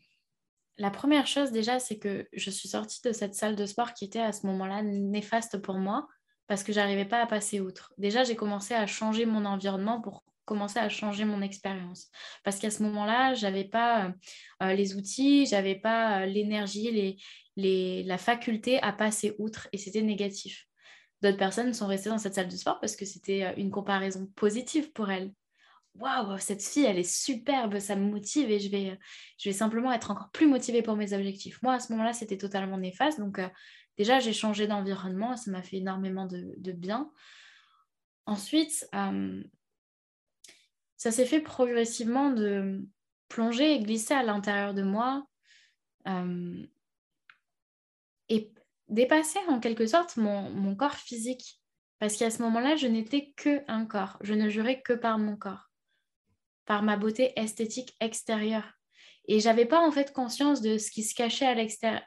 La 0.79 0.90
première 0.92 1.27
chose 1.27 1.51
déjà, 1.51 1.81
c'est 1.81 1.99
que 1.99 2.29
je 2.33 2.51
suis 2.51 2.68
sortie 2.68 3.01
de 3.03 3.11
cette 3.11 3.35
salle 3.35 3.57
de 3.57 3.66
sport 3.66 3.92
qui 3.92 4.05
était 4.05 4.20
à 4.20 4.31
ce 4.31 4.47
moment-là 4.47 4.83
néfaste 4.85 5.59
pour 5.59 5.79
moi 5.79 6.07
parce 6.47 6.62
que 6.62 6.73
j'arrivais 6.73 7.07
pas 7.07 7.23
à 7.23 7.27
passer 7.27 7.59
outre. 7.59 7.92
Déjà, 7.99 8.23
j'ai 8.23 8.37
commencé 8.37 8.73
à 8.73 8.87
changer 8.87 9.27
mon 9.27 9.47
environnement 9.47 10.01
pour 10.01 10.23
commencer 10.44 10.79
à 10.79 10.88
changer 10.88 11.25
mon 11.25 11.42
expérience. 11.42 12.12
Parce 12.44 12.61
qu'à 12.61 12.70
ce 12.70 12.85
moment-là, 12.85 13.35
j'avais 13.35 13.64
pas 13.64 14.12
euh, 14.62 14.75
les 14.75 14.94
outils, 14.94 15.47
j'avais 15.47 15.75
pas 15.75 16.20
euh, 16.20 16.27
l'énergie, 16.27 17.18
les, 17.57 18.05
la 18.05 18.16
faculté 18.16 18.81
à 18.81 18.92
passer 18.92 19.35
outre 19.40 19.66
et 19.73 19.79
c'était 19.79 20.03
négatif. 20.03 20.68
D'autres 21.22 21.38
personnes 21.38 21.72
sont 21.72 21.87
restées 21.87 22.11
dans 22.11 22.18
cette 22.18 22.35
salle 22.35 22.48
de 22.48 22.57
sport 22.57 22.81
parce 22.81 22.96
que 22.96 23.05
c'était 23.05 23.44
euh, 23.44 23.53
une 23.57 23.70
comparaison 23.70 24.27
positive 24.37 24.92
pour 24.92 25.11
elles. 25.11 25.33
Waouh, 25.94 26.38
cette 26.38 26.62
fille, 26.62 26.85
elle 26.85 26.98
est 26.98 27.11
superbe, 27.11 27.79
ça 27.79 27.94
me 27.94 28.11
motive 28.11 28.50
et 28.50 28.59
je 28.59 28.68
vais, 28.68 28.90
euh, 28.90 28.96
je 29.38 29.48
vais 29.48 29.55
simplement 29.55 29.92
être 29.92 30.11
encore 30.11 30.31
plus 30.33 30.48
motivée 30.48 30.83
pour 30.83 30.96
mes 30.96 31.12
objectifs. 31.12 31.62
Moi, 31.62 31.74
à 31.74 31.81
ce 31.81 31.92
moment-là, 31.92 32.12
c'était 32.12 32.37
totalement 32.37 32.79
néfaste. 32.79 33.20
Donc, 33.20 33.38
euh, 33.38 33.48
déjà, 33.96 34.18
j'ai 34.18 34.33
changé 34.33 34.66
d'environnement, 34.66 35.37
ça 35.37 35.50
m'a 35.50 35.62
fait 35.62 35.77
énormément 35.77 36.27
de, 36.27 36.72
bien. 36.72 37.11
Ensuite, 38.27 38.88
ça 40.96 41.11
s'est 41.11 41.27
fait 41.27 41.40
progressivement 41.40 42.31
de 42.31 42.85
plonger 43.29 43.74
et 43.74 43.81
glisser 43.81 44.14
à 44.14 44.22
l'intérieur 44.22 44.74
de 44.74 44.83
moi. 44.83 45.27
et 48.29 48.55
dépasser 48.88 49.38
en 49.49 49.61
quelque 49.61 49.87
sorte 49.87 50.16
mon, 50.16 50.75
corps 50.77 50.97
physique. 50.97 51.61
Parce 51.99 52.16
qu'à 52.16 52.31
ce 52.31 52.42
moment-là, 52.42 52.77
je 52.77 52.87
n'étais 52.87 53.33
que 53.37 53.62
un 53.68 53.87
corps. 53.87 54.18
Je 54.20 54.35
ne 54.35 54.49
jurais 54.49 54.83
que 54.83 54.92
par 54.92 55.18
mon 55.18 55.37
corps, 55.37 55.70
par 56.66 56.83
ma 56.83 56.97
beauté 56.97 57.33
esthétique 57.37 57.94
extérieure. 58.01 58.73
Et 59.27 59.40
j'avais 59.40 59.64
pas 59.64 59.81
en 59.81 59.90
fait 59.90 60.12
conscience 60.12 60.61
de 60.61 60.77
ce 60.77 60.90
qui 60.90 61.03
se 61.03 61.14
cachait 61.14 61.47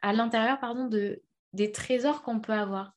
à 0.02 0.13
l'intérieur 0.13 0.60
pardon, 0.60 0.88
de, 0.88 1.24
des 1.54 1.72
trésors 1.72 2.22
qu'on 2.22 2.40
peut 2.40 2.54
avoir. 2.54 2.94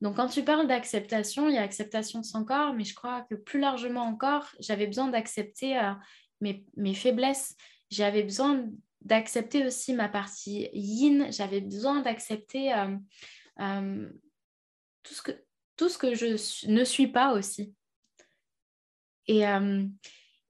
Donc 0.00 0.16
quand 0.16 0.28
tu 0.28 0.42
parles 0.42 0.66
d'acceptation, 0.66 1.48
il 1.48 1.54
y 1.54 1.58
a 1.58 1.62
acceptation 1.62 2.20
de 2.20 2.24
son 2.24 2.44
corps, 2.44 2.74
mais 2.74 2.84
je 2.84 2.94
crois 2.94 3.22
que 3.30 3.36
plus 3.36 3.60
largement 3.60 4.02
encore, 4.02 4.48
j'avais 4.58 4.86
besoin 4.86 5.08
d'accepter 5.08 5.78
euh, 5.78 5.92
mes, 6.40 6.66
mes, 6.76 6.94
faiblesses. 6.94 7.56
J'avais 7.90 8.22
besoin 8.22 8.66
d'accepter 9.04 9.66
aussi 9.66 9.94
ma 9.94 10.08
partie 10.08 10.68
yin, 10.72 11.30
j'avais 11.30 11.60
besoin 11.60 12.00
d'accepter 12.00 12.72
euh, 12.72 12.96
euh, 13.60 14.10
tout, 15.02 15.14
ce 15.88 15.98
que, 15.98 16.14
je 16.14 16.66
ne 16.70 16.84
suis 16.84 17.08
pas 17.08 17.34
aussi. 17.34 17.74
Euh, 19.30 19.86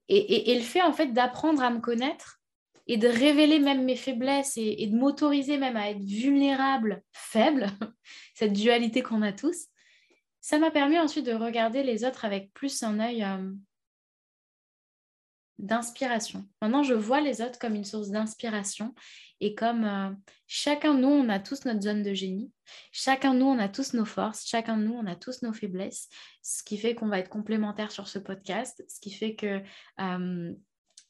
et, 0.07 0.55
le 0.55 0.61
fait 0.61 0.81
en 0.81 0.93
fait 0.93 1.07
d'apprendre 1.07 1.63
à 1.63 1.69
me 1.69 1.79
connaître 1.79 2.41
et 2.87 2.97
de 2.97 3.07
révéler 3.07 3.59
même 3.59 3.83
mes 3.83 3.95
faiblesses 3.95 4.57
et, 4.57 4.87
de 4.87 4.95
m'autoriser 4.95 5.57
même 5.57 5.75
à 5.75 5.89
être 5.89 6.03
vulnérable, 6.03 7.03
faible, 7.11 7.67
cette 8.35 8.53
dualité 8.53 9.01
qu'on 9.01 9.21
a 9.21 9.33
tous, 9.33 9.67
ça 10.39 10.59
m'a 10.59 10.71
permis 10.71 10.99
ensuite 10.99 11.25
de 11.25 11.33
regarder 11.33 11.83
les 11.83 12.05
autres 12.05 12.23
avec 12.23 12.53
plus 12.53 12.83
un 12.83 12.99
œil 12.99 13.25
d'inspiration. 15.57 16.47
Maintenant, 16.61 16.83
je 16.83 16.93
vois 16.93 17.21
les 17.21 17.41
autres 17.41 17.59
comme 17.59 17.75
une 17.75 17.85
source 17.85 18.09
d'inspiration 18.09 18.93
et 19.39 19.55
comme 19.55 19.83
euh, 19.83 20.11
chacun 20.47 20.93
de 20.93 21.01
nous, 21.01 21.07
on 21.07 21.29
a 21.29 21.39
tous 21.39 21.65
notre 21.65 21.81
zone 21.81 22.03
de 22.03 22.13
génie, 22.13 22.51
chacun 22.91 23.33
de 23.33 23.39
nous, 23.39 23.45
on 23.45 23.59
a 23.59 23.69
tous 23.69 23.93
nos 23.93 24.05
forces, 24.05 24.45
chacun 24.47 24.77
de 24.77 24.83
nous, 24.83 24.93
on 24.93 25.05
a 25.05 25.15
tous 25.15 25.41
nos 25.41 25.53
faiblesses, 25.53 26.09
ce 26.41 26.63
qui 26.63 26.77
fait 26.77 26.95
qu'on 26.95 27.07
va 27.07 27.19
être 27.19 27.29
complémentaires 27.29 27.91
sur 27.91 28.07
ce 28.07 28.19
podcast, 28.19 28.83
ce 28.87 28.99
qui 28.99 29.11
fait 29.11 29.35
que 29.35 29.61
euh, 29.99 30.53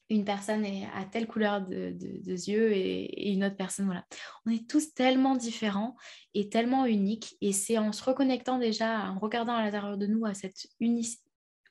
une 0.10 0.26
personne 0.26 0.66
a 0.66 1.06
telle 1.06 1.28
couleur 1.28 1.62
de, 1.62 1.96
yeux 2.26 2.72
et, 2.74 3.32
une 3.32 3.44
autre 3.44 3.56
personne, 3.56 3.86
voilà. 3.86 4.06
On 4.46 4.52
est 4.52 4.70
tous 4.70 4.94
tellement 4.94 5.36
différents 5.36 5.96
et 6.34 6.50
tellement 6.50 6.86
uniques. 6.86 7.36
Et 7.42 7.54
c'est 7.54 7.80
en 7.80 7.92
se 7.92 8.04
reconnectant 8.04 8.60
déjà, 8.60 9.10
en 9.10 9.18
regardant 9.18 9.56
à 9.56 9.64
l'intérieur 9.64 9.98
de 9.98 10.06
nous 10.06 10.26
à 10.26 10.36
cette 10.36 10.68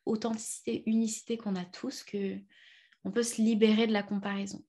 authenticité, 0.05 0.83
unicité 0.87 1.37
qu'on 1.37 1.55
a 1.55 1.65
tous, 1.65 2.03
que 2.03 2.37
on 3.05 3.11
peut 3.11 3.23
se 3.23 3.41
libérer 3.41 3.87
de 3.87 3.93
la 3.93 4.03
comparaison. 4.03 4.65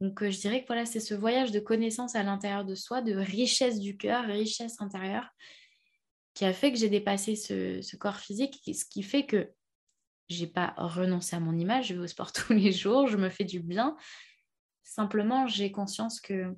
Donc, 0.00 0.22
euh, 0.22 0.30
je 0.30 0.38
dirais 0.38 0.62
que 0.62 0.66
voilà, 0.66 0.86
c'est 0.86 1.00
ce 1.00 1.14
voyage 1.14 1.52
de 1.52 1.60
connaissance 1.60 2.16
à 2.16 2.22
l'intérieur 2.22 2.64
de 2.64 2.74
soi, 2.74 3.00
de 3.00 3.14
richesse 3.14 3.78
du 3.78 3.96
cœur, 3.96 4.24
richesse 4.24 4.80
intérieure, 4.80 5.28
qui 6.34 6.44
a 6.44 6.52
fait 6.52 6.72
que 6.72 6.78
j'ai 6.78 6.88
dépassé 6.88 7.36
ce, 7.36 7.96
corps 7.96 8.18
physique, 8.18 8.60
ce 8.66 8.84
qui 8.84 9.02
fait 9.02 9.24
que 9.24 9.50
j'ai 10.28 10.48
pas 10.48 10.74
renoncé 10.76 11.36
à 11.36 11.40
mon 11.40 11.56
image, 11.56 11.88
je 11.88 11.94
vais 11.94 12.00
au 12.00 12.06
sport 12.06 12.32
tous 12.32 12.52
les 12.52 12.72
jours, 12.72 13.06
je 13.06 13.16
me 13.16 13.30
fais 13.30 13.44
du 13.44 13.60
bien. 13.60 13.96
Simplement, 14.82 15.46
j'ai 15.46 15.70
conscience 15.70 16.20
que 16.20 16.54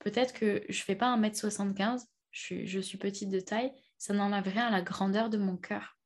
peut-être 0.00 0.34
que 0.34 0.64
je 0.68 0.82
fais 0.82 0.96
pas 0.96 1.16
1m75, 1.16 2.04
je 2.32 2.64
je 2.66 2.80
suis 2.80 2.98
petite 2.98 3.30
de 3.30 3.40
taille, 3.40 3.72
ça 3.98 4.12
n'enlève 4.12 4.48
rien 4.48 4.66
à 4.66 4.70
la 4.70 4.82
grandeur 4.82 5.30
de 5.30 5.38
mon 5.38 5.56
cœur. 5.56 5.96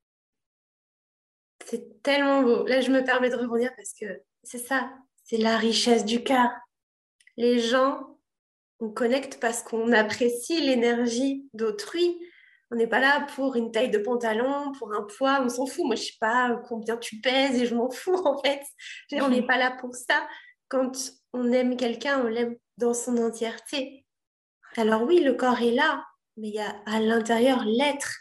C'est 1.69 2.03
tellement 2.03 2.43
beau. 2.43 2.67
Là, 2.67 2.81
je 2.81 2.91
me 2.91 3.05
permets 3.05 3.29
de 3.29 3.37
rebondir 3.37 3.71
parce 3.77 3.93
que 3.93 4.07
c'est 4.43 4.59
ça, 4.59 4.91
c'est 5.25 5.37
la 5.37 5.59
richesse 5.59 6.07
du 6.07 6.25
cœur. 6.25 6.49
Les 7.37 7.59
gens, 7.59 8.19
on 8.81 8.89
connecte 8.89 9.39
parce 9.39 9.63
qu'on 9.63 9.93
apprécie 9.93 10.63
l'énergie 10.63 11.47
d'autrui, 11.53 12.19
on 12.71 12.77
n'est 12.77 12.87
pas 12.87 13.01
là 13.01 13.27
pour 13.35 13.57
une 13.57 13.71
taille 13.71 13.91
de 13.91 13.99
pantalon, 13.99 14.73
pour 14.79 14.95
un 14.95 15.03
poids, 15.03 15.41
on 15.43 15.49
s'en 15.51 15.67
fout. 15.67 15.85
Moi, 15.85 15.95
je 15.97 16.05
sais 16.05 16.19
pas 16.19 16.59
combien 16.69 16.97
tu 16.97 17.21
pèses 17.21 17.61
et 17.61 17.67
je 17.67 17.75
m'en 17.75 17.91
fous 17.91 18.17
en 18.25 18.41
fait. 18.43 18.63
On 19.13 19.29
n'est 19.29 19.47
pas 19.47 19.59
là 19.59 19.77
pour 19.79 19.95
ça. 19.95 20.27
Quand 20.69 20.93
on 21.35 21.53
aime 21.53 21.77
quelqu'un, 21.77 22.25
on 22.25 22.29
l'aime 22.29 22.57
dans 22.79 22.95
son 22.95 23.19
entièreté. 23.19 24.07
Alors 24.77 25.03
oui, 25.03 25.21
le 25.21 25.35
corps 25.35 25.61
est 25.61 25.73
là, 25.73 26.05
mais 26.39 26.49
il 26.49 26.55
y 26.55 26.61
a 26.61 26.75
à 26.87 27.01
l'intérieur 27.01 27.65
l'être. 27.65 28.15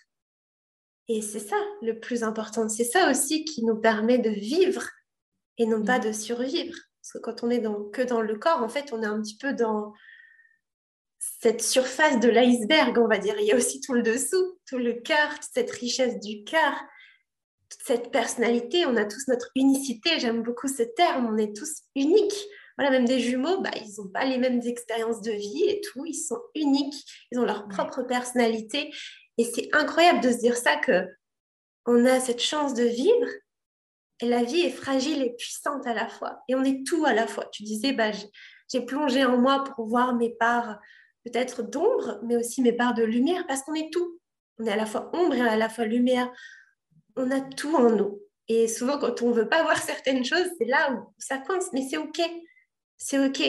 Et 1.10 1.22
c'est 1.22 1.40
ça 1.40 1.56
le 1.82 2.00
plus 2.00 2.24
important. 2.24 2.68
C'est 2.70 2.84
ça 2.84 3.10
aussi 3.10 3.46
qui 3.46 3.64
nous 3.64 3.78
permet 3.78 4.18
de 4.18 4.30
vivre 4.30 4.84
et 5.58 5.66
non 5.66 5.84
pas 5.84 6.00
mm. 6.00 6.04
de 6.06 6.12
survivre. 6.12 6.76
Parce 7.02 7.14
que 7.14 7.20
quand 7.20 7.44
on 7.44 7.50
est 7.50 7.60
dans, 7.60 7.86
que 7.86 8.02
dans 8.02 8.22
le 8.22 8.38
corps, 8.38 8.62
en 8.62 8.70
fait, 8.70 8.92
on 8.92 9.02
est 9.02 9.08
un 9.08 9.22
petit 9.22 9.38
peu 9.38 9.54
dans, 9.54 9.94
cette 11.42 11.62
surface 11.62 12.20
de 12.20 12.30
l'iceberg, 12.30 12.98
on 12.98 13.08
va 13.08 13.18
dire. 13.18 13.36
Il 13.40 13.46
y 13.46 13.52
a 13.52 13.56
aussi 13.56 13.82
tout 13.82 13.94
le 13.94 14.02
dessous, 14.02 14.60
tout 14.68 14.78
le 14.78 14.94
cœur, 14.94 15.30
cette 15.54 15.72
richesse 15.72 16.20
du 16.20 16.44
cœur, 16.44 16.74
toute 17.70 17.82
cette 17.84 18.12
personnalité. 18.12 18.86
On 18.86 18.96
a 18.96 19.06
tous 19.06 19.28
notre 19.28 19.50
unicité. 19.56 20.20
J'aime 20.20 20.42
beaucoup 20.42 20.68
ce 20.68 20.84
terme. 20.84 21.28
On 21.32 21.38
est 21.38 21.56
tous 21.56 21.84
uniques. 21.96 22.48
Voilà, 22.78 22.92
même 22.92 23.06
des 23.06 23.20
jumeaux, 23.20 23.62
bah, 23.62 23.72
ils 23.76 23.96
n'ont 23.98 24.10
pas 24.10 24.26
les 24.26 24.38
mêmes 24.38 24.62
expériences 24.64 25.22
de 25.22 25.32
vie 25.32 25.64
et 25.68 25.82
tout. 25.82 26.06
Ils 26.06 26.14
sont 26.14 26.40
uniques. 26.56 27.04
Ils 27.32 27.40
ont 27.40 27.46
leur 27.46 27.68
propre 27.68 28.04
personnalité. 28.04 28.92
Et 29.38 29.44
c'est 29.44 29.70
incroyable 29.74 30.22
de 30.22 30.32
se 30.32 30.38
dire 30.38 30.58
ça 30.58 30.76
que 30.78 31.08
on 31.86 32.06
a 32.06 32.20
cette 32.20 32.42
chance 32.42 32.74
de 32.74 32.84
vivre. 32.84 33.28
Et 34.20 34.28
la 34.28 34.44
vie 34.44 34.62
est 34.62 34.72
fragile 34.72 35.22
et 35.22 35.36
puissante 35.36 35.86
à 35.86 35.94
la 35.94 36.08
fois. 36.08 36.42
Et 36.48 36.56
on 36.56 36.64
est 36.64 36.86
tout 36.86 37.06
à 37.06 37.14
la 37.14 37.28
fois. 37.28 37.46
Tu 37.52 37.64
disais, 37.64 37.94
bah, 37.94 38.12
j'ai 38.72 38.82
plongé 38.82 39.24
en 39.24 39.38
moi 39.38 39.64
pour 39.64 39.86
voir 39.88 40.16
mes 40.16 40.32
parts 40.32 40.80
peut-être 41.24 41.64
d'ombre, 41.64 42.20
mais 42.24 42.36
aussi 42.36 42.62
mes 42.62 42.74
parts 42.74 42.94
de 42.94 43.04
lumière, 43.04 43.46
parce 43.48 43.62
qu'on 43.62 43.74
est 43.74 43.92
tout. 43.92 44.20
On 44.60 44.66
est 44.66 44.72
à 44.72 44.76
la 44.76 44.86
fois 44.86 45.12
ombre 45.14 45.36
et 45.36 45.42
à 45.42 45.56
la 45.56 45.70
fois 45.70 45.86
lumière. 45.86 46.32
On 47.16 47.30
a 47.32 47.42
tout 47.42 47.76
en 47.76 47.92
nous. 47.92 48.22
Et 48.48 48.68
souvent, 48.68 48.98
quand 48.98 49.22
on 49.22 49.30
ne 49.30 49.34
veut 49.34 49.50
pas 49.50 49.64
voir 49.64 49.78
certaines 49.78 50.24
choses, 50.24 50.48
c'est 50.58 50.66
là 50.66 50.94
où 50.94 51.14
ça 51.18 51.38
coince. 51.38 51.72
Mais 51.74 51.88
c'est 51.88 51.98
OK. 51.98 52.22
C'est 52.98 53.24
OK. 53.24 53.42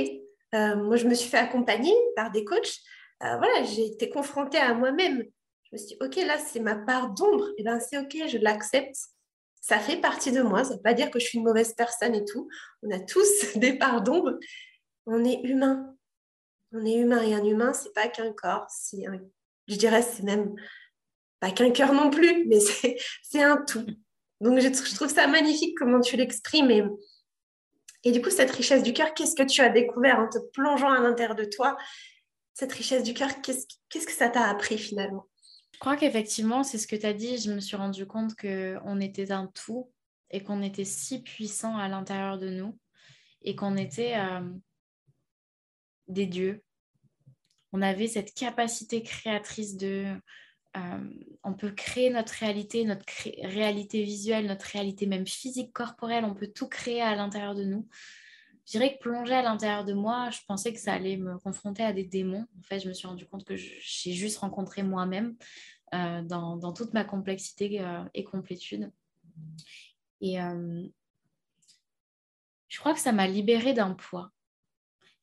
Euh, 0.55 0.77
moi, 0.77 0.97
je 0.97 1.07
me 1.07 1.15
suis 1.15 1.29
fait 1.29 1.39
accompagner 1.39 1.95
par 2.17 2.31
des 2.31 2.45
coachs. 2.45 2.79
Euh, 3.23 3.37
voilà, 3.37 3.63
j'ai 3.65 3.87
été 3.87 4.11
confrontée 4.11 4.59
à 4.59 4.75
moi-même. 4.75 5.25
Je 5.71 5.77
me 5.77 5.79
suis 5.79 5.89
dit, 5.89 5.97
OK, 6.01 6.17
là, 6.17 6.39
c'est 6.39 6.61
ma 6.61 6.77
part 6.77 7.11
d'ombre. 7.11 7.49
Et 7.51 7.55
eh 7.59 7.63
bien, 7.63 7.79
c'est 7.81 7.99
OK, 7.99 8.17
je 8.29 8.39
l'accepte. 8.39 8.97
Ça 9.61 9.79
fait 9.79 10.01
partie 10.01 10.33
de 10.33 10.43
moi. 10.43 10.65
Ça 10.65 10.71
ne 10.71 10.77
veut 10.77 10.83
pas 10.83 10.95
dire 10.95 11.11
que 11.11 11.19
je 11.19 11.27
suis 11.27 11.39
une 11.39 11.45
mauvaise 11.45 11.75
personne 11.75 12.15
et 12.15 12.25
tout. 12.25 12.49
On 12.83 12.91
a 12.91 13.01
tous 13.01 13.29
des 13.57 13.75
parts 13.75 14.03
d'ombre. 14.03 14.39
On 15.07 15.25
est 15.25 15.41
humain. 15.45 15.95
On 16.73 16.85
est 16.85 16.97
humain 16.97 17.23
et 17.23 17.35
un 17.35 17.45
humain, 17.45 17.73
c'est 17.73 17.95
pas 17.95 18.09
qu'un 18.09 18.33
corps, 18.33 18.67
c'est 18.69 19.05
je 19.69 19.77
dirais 19.77 20.03
c'est 20.03 20.23
même 20.23 20.55
pas 21.41 21.51
qu'un 21.51 21.71
cœur 21.71 21.93
non 21.93 22.11
plus, 22.11 22.47
mais 22.49 22.59
c'est 23.23 23.43
un 23.43 23.57
tout. 23.57 23.87
Donc 24.41 24.61
je, 24.61 24.95
trouve 24.95 25.09
ça 25.09 25.27
magnifique 25.27 25.77
comment 25.79 26.01
tu 26.01 26.17
l'exprimes 26.17 26.97
et 28.05 28.13
du 28.13 28.23
coup 28.23 28.31
cette 28.31 28.51
richesse 28.53 28.83
du 28.83 28.93
cœur, 28.93 29.13
qu'est-ce 29.15 29.35
que 29.35 29.43
tu 29.43 29.61
as 29.61 29.69
découvert 29.69 30.21
en 30.21 30.29
te 30.29 30.39
plongeant 30.53 30.91
à 30.91 31.01
l'intérieur 31.01 31.35
de 31.35 31.45
toi? 31.45 31.77
Cette 32.55 32.73
richesse 32.73 33.03
du 33.03 33.15
cœur, 33.15 33.29
qu'est-ce 33.43 34.07
que 34.07 34.13
ça 34.13 34.29
t'a 34.29 34.49
appris 34.49 34.79
finalement? 34.79 35.28
Je 35.79 35.81
crois 35.81 35.97
qu'effectivement, 35.97 36.65
c'est 36.65 36.77
ce 36.77 36.89
que 36.89 36.97
tu 36.97 37.07
as 37.07 37.13
dit, 37.13 37.39
je 37.39 37.53
me 37.53 37.61
suis 37.61 37.77
rendu 37.77 38.05
compte 38.05 38.35
qu'on 38.35 39.01
était 39.01 39.31
un 39.31 39.47
tout 39.47 39.89
et 40.29 40.43
qu'on 40.43 40.61
était 40.61 40.85
si 40.85 41.23
puissant 41.23 41.77
à 41.77 41.87
l'intérieur 41.87 42.37
de 42.37 42.51
nous 42.51 42.77
et 43.43 43.55
qu'on 43.55 43.77
était 43.77 44.17
euh, 44.17 44.41
des 46.09 46.27
dieux. 46.27 46.65
On 47.71 47.81
avait 47.81 48.09
cette 48.09 48.35
capacité 48.35 49.05
créatrice 49.05 49.77
de... 49.77 50.17
Euh, 50.77 51.11
on 51.45 51.55
peut 51.55 51.71
créer 51.71 52.11
notre 52.11 52.33
réalité, 52.33 52.85
notre 52.85 53.07
réalité 53.45 54.03
visuelle, 54.03 54.47
notre 54.47 54.67
réalité 54.67 55.07
même 55.07 55.29
physique, 55.29 55.73
corporelle, 55.73 56.25
on 56.25 56.35
peut 56.35 56.49
tout 56.49 56.69
créer 56.69 57.03
à 57.03 57.15
l'intérieur 57.15 57.55
de 57.55 57.63
nous. 57.63 57.87
Je 58.69 58.73
dirais 58.73 58.95
que 58.95 58.99
plonger 58.99 59.33
à 59.33 59.41
l'intérieur 59.43 59.85
de 59.85 59.95
moi, 59.95 60.29
je 60.29 60.41
pensais 60.47 60.75
que 60.75 60.79
ça 60.79 60.93
allait 60.93 61.17
me 61.17 61.39
confronter 61.39 61.83
à 61.83 61.95
des 61.95 62.05
démons. 62.05 62.47
En 62.59 62.63
fait, 62.63 62.81
je 62.81 62.89
me 62.89 62.93
suis 62.93 63.09
rendu 63.09 63.27
compte 63.27 63.45
que 63.45 63.57
j'ai 63.57 64.13
juste 64.13 64.39
rencontré 64.39 64.83
moi-même 64.83 65.37
euh, 65.95 66.21
dans, 66.23 66.73
toute 66.75 66.93
ma 66.93 67.05
complexité 67.05 67.81
euh, 67.81 68.05
et 68.13 68.25
complétude. 68.25 68.93
Et 70.21 70.37
je 72.69 72.79
crois 72.79 72.93
que 72.93 73.01
ça 73.01 73.13
m'a 73.13 73.27
libérée 73.27 73.73
d'un 73.73 73.95
poids 73.95 74.33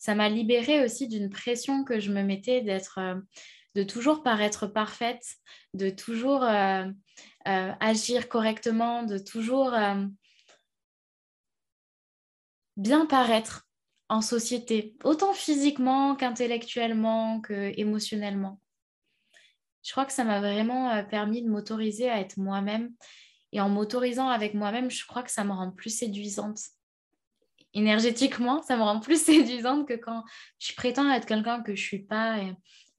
ça 0.05 0.13
m'a 0.13 0.29
libérée 0.29 0.83
aussi 0.83 1.07
d'une 1.07 1.31
pression 1.31 1.83
que 1.83 1.99
je 1.99 2.11
me 2.11 2.21
mettais 2.21 2.61
d'être, 2.61 2.99
euh, 2.99 3.15
de 3.73 3.81
toujours 3.81 4.21
paraître 4.21 4.67
parfaite, 4.67 5.25
de 5.73 5.89
toujours 5.89 6.43
euh, 6.43 6.85
euh, 7.47 7.71
agir 7.79 8.29
correctement, 8.29 9.01
de 9.01 9.17
toujours 9.17 9.73
bien 12.77 13.05
paraître 13.05 13.67
en 14.09 14.21
société, 14.21 14.95
autant 15.03 15.33
physiquement 15.33 16.15
qu'intellectuellement, 16.15 17.41
qu'émotionnellement. 17.41 18.59
Je 19.83 19.91
crois 19.91 20.05
que 20.05 20.13
ça 20.13 20.23
m'a 20.23 20.39
vraiment 20.39 21.03
permis 21.05 21.43
de 21.43 21.49
m'autoriser 21.49 22.09
à 22.09 22.19
être 22.19 22.37
moi-même. 22.37 22.93
Et 23.51 23.61
en 23.61 23.69
m'autorisant 23.69 24.27
avec 24.29 24.53
moi-même, 24.53 24.91
je 24.91 25.05
crois 25.05 25.23
que 25.23 25.31
ça 25.31 25.43
me 25.43 25.51
rend 25.51 25.71
plus 25.71 25.95
séduisante 25.95 26.59
énergétiquement, 27.75 28.63
ça 28.63 28.77
me 28.77 28.81
rend 28.81 28.99
plus 28.99 29.21
séduisante 29.23 29.87
que 29.87 29.93
quand 29.93 30.23
je 30.57 30.73
prétends 30.73 31.11
être 31.11 31.27
quelqu'un 31.27 31.61
que 31.61 31.75
je 31.75 31.83
suis 31.83 32.03
pas. 32.03 32.39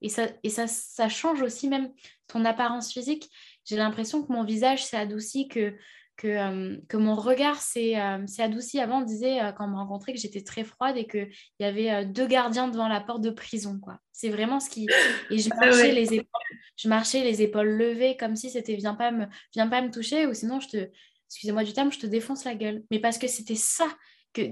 Et, 0.03 0.09
ça, 0.09 0.29
et 0.43 0.51
ça, 0.51 0.67
ça 0.69 1.09
change 1.09 1.43
aussi 1.43 1.69
même 1.69 1.91
ton 2.29 2.45
apparence 2.45 2.93
physique. 2.93 3.29
J'ai 3.65 3.77
l'impression 3.77 4.23
que 4.23 4.33
mon 4.33 4.45
visage 4.45 4.85
s'est 4.85 4.97
adouci, 4.97 5.49
que, 5.49 5.77
que, 6.17 6.29
euh, 6.29 6.77
que 6.89 6.97
mon 6.97 7.15
regard 7.15 7.61
s'est 7.61 7.99
euh, 7.99 8.25
adouci. 8.39 8.81
Avant, 8.81 9.01
on 9.01 9.05
disait, 9.05 9.43
euh, 9.43 9.53
quand 9.53 9.67
on 9.67 9.71
me 9.71 9.77
rencontrait, 9.77 10.13
que 10.13 10.19
j'étais 10.19 10.43
très 10.43 10.65
froide 10.65 10.97
et 10.97 11.07
qu'il 11.07 11.29
y 11.61 11.65
avait 11.65 12.05
deux 12.07 12.27
gardiens 12.27 12.69
devant 12.69 12.89
la 12.89 13.01
porte 13.01 13.23
de 13.23 13.31
prison. 13.31 13.79
quoi. 13.79 13.99
C'est 14.13 14.31
vraiment 14.31 14.61
ce 14.61 14.71
qui... 14.71 14.87
Et 15.31 15.39
je 15.39 15.51
ah 15.53 15.67
marchais, 15.67 15.93
les 15.93 16.15
épaules, 16.15 16.59
je 16.77 16.89
marchais 16.89 17.23
les 17.23 17.43
épaules 17.43 17.69
levées 17.69 18.17
comme 18.17 18.37
si 18.37 18.51
c'était 18.51 18.77
viens 18.77 18.95
pas 18.95 19.11
me, 19.11 19.27
viens 19.53 19.69
pas 19.69 19.83
me 19.83 19.91
toucher 19.91 20.27
ou 20.27 20.35
sinon 20.35 20.61
je 20.61 20.69
te... 20.69 20.91
Excusez-moi 21.29 21.65
du 21.65 21.73
terme, 21.73 21.91
je 21.91 21.99
te 21.99 22.07
défonce 22.07 22.45
la 22.45 22.55
gueule. 22.55 22.85
Mais 22.91 23.01
parce 23.01 23.19
que 23.19 23.27
c'était 23.27 23.57
ça 23.57 23.87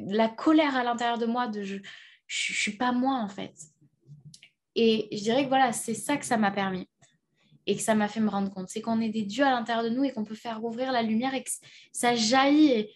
la 0.08 0.28
colère 0.28 0.76
à 0.76 0.84
l'intérieur 0.84 1.18
de 1.18 1.26
moi 1.26 1.46
de 1.46 1.62
je, 1.62 1.76
je, 2.26 2.52
suis 2.52 2.72
pas 2.76 2.92
moi 2.92 3.16
en 3.16 3.28
fait. 3.28 3.54
Et 4.74 5.08
je 5.12 5.22
dirais 5.22 5.44
que 5.44 5.48
voilà, 5.48 5.72
c'est 5.72 5.94
ça 5.94 6.16
que 6.16 6.24
ça 6.24 6.36
m'a 6.36 6.50
permis 6.50 6.88
et 7.66 7.76
que 7.76 7.82
ça 7.82 7.94
m'a 7.94 8.08
fait 8.08 8.20
me 8.20 8.28
rendre 8.28 8.52
compte, 8.52 8.68
c'est 8.68 8.80
qu'on 8.80 9.00
est 9.00 9.08
des 9.08 9.22
dieux 9.22 9.44
à 9.44 9.50
l'intérieur 9.50 9.84
de 9.84 9.90
nous 9.90 10.04
et 10.04 10.12
qu'on 10.12 10.24
peut 10.24 10.34
faire 10.34 10.62
ouvrir 10.64 10.92
la 10.92 11.02
lumière 11.02 11.34
et 11.34 11.42
que 11.42 11.50
ça 11.92 12.14
jaillit 12.14 12.72
et 12.72 12.94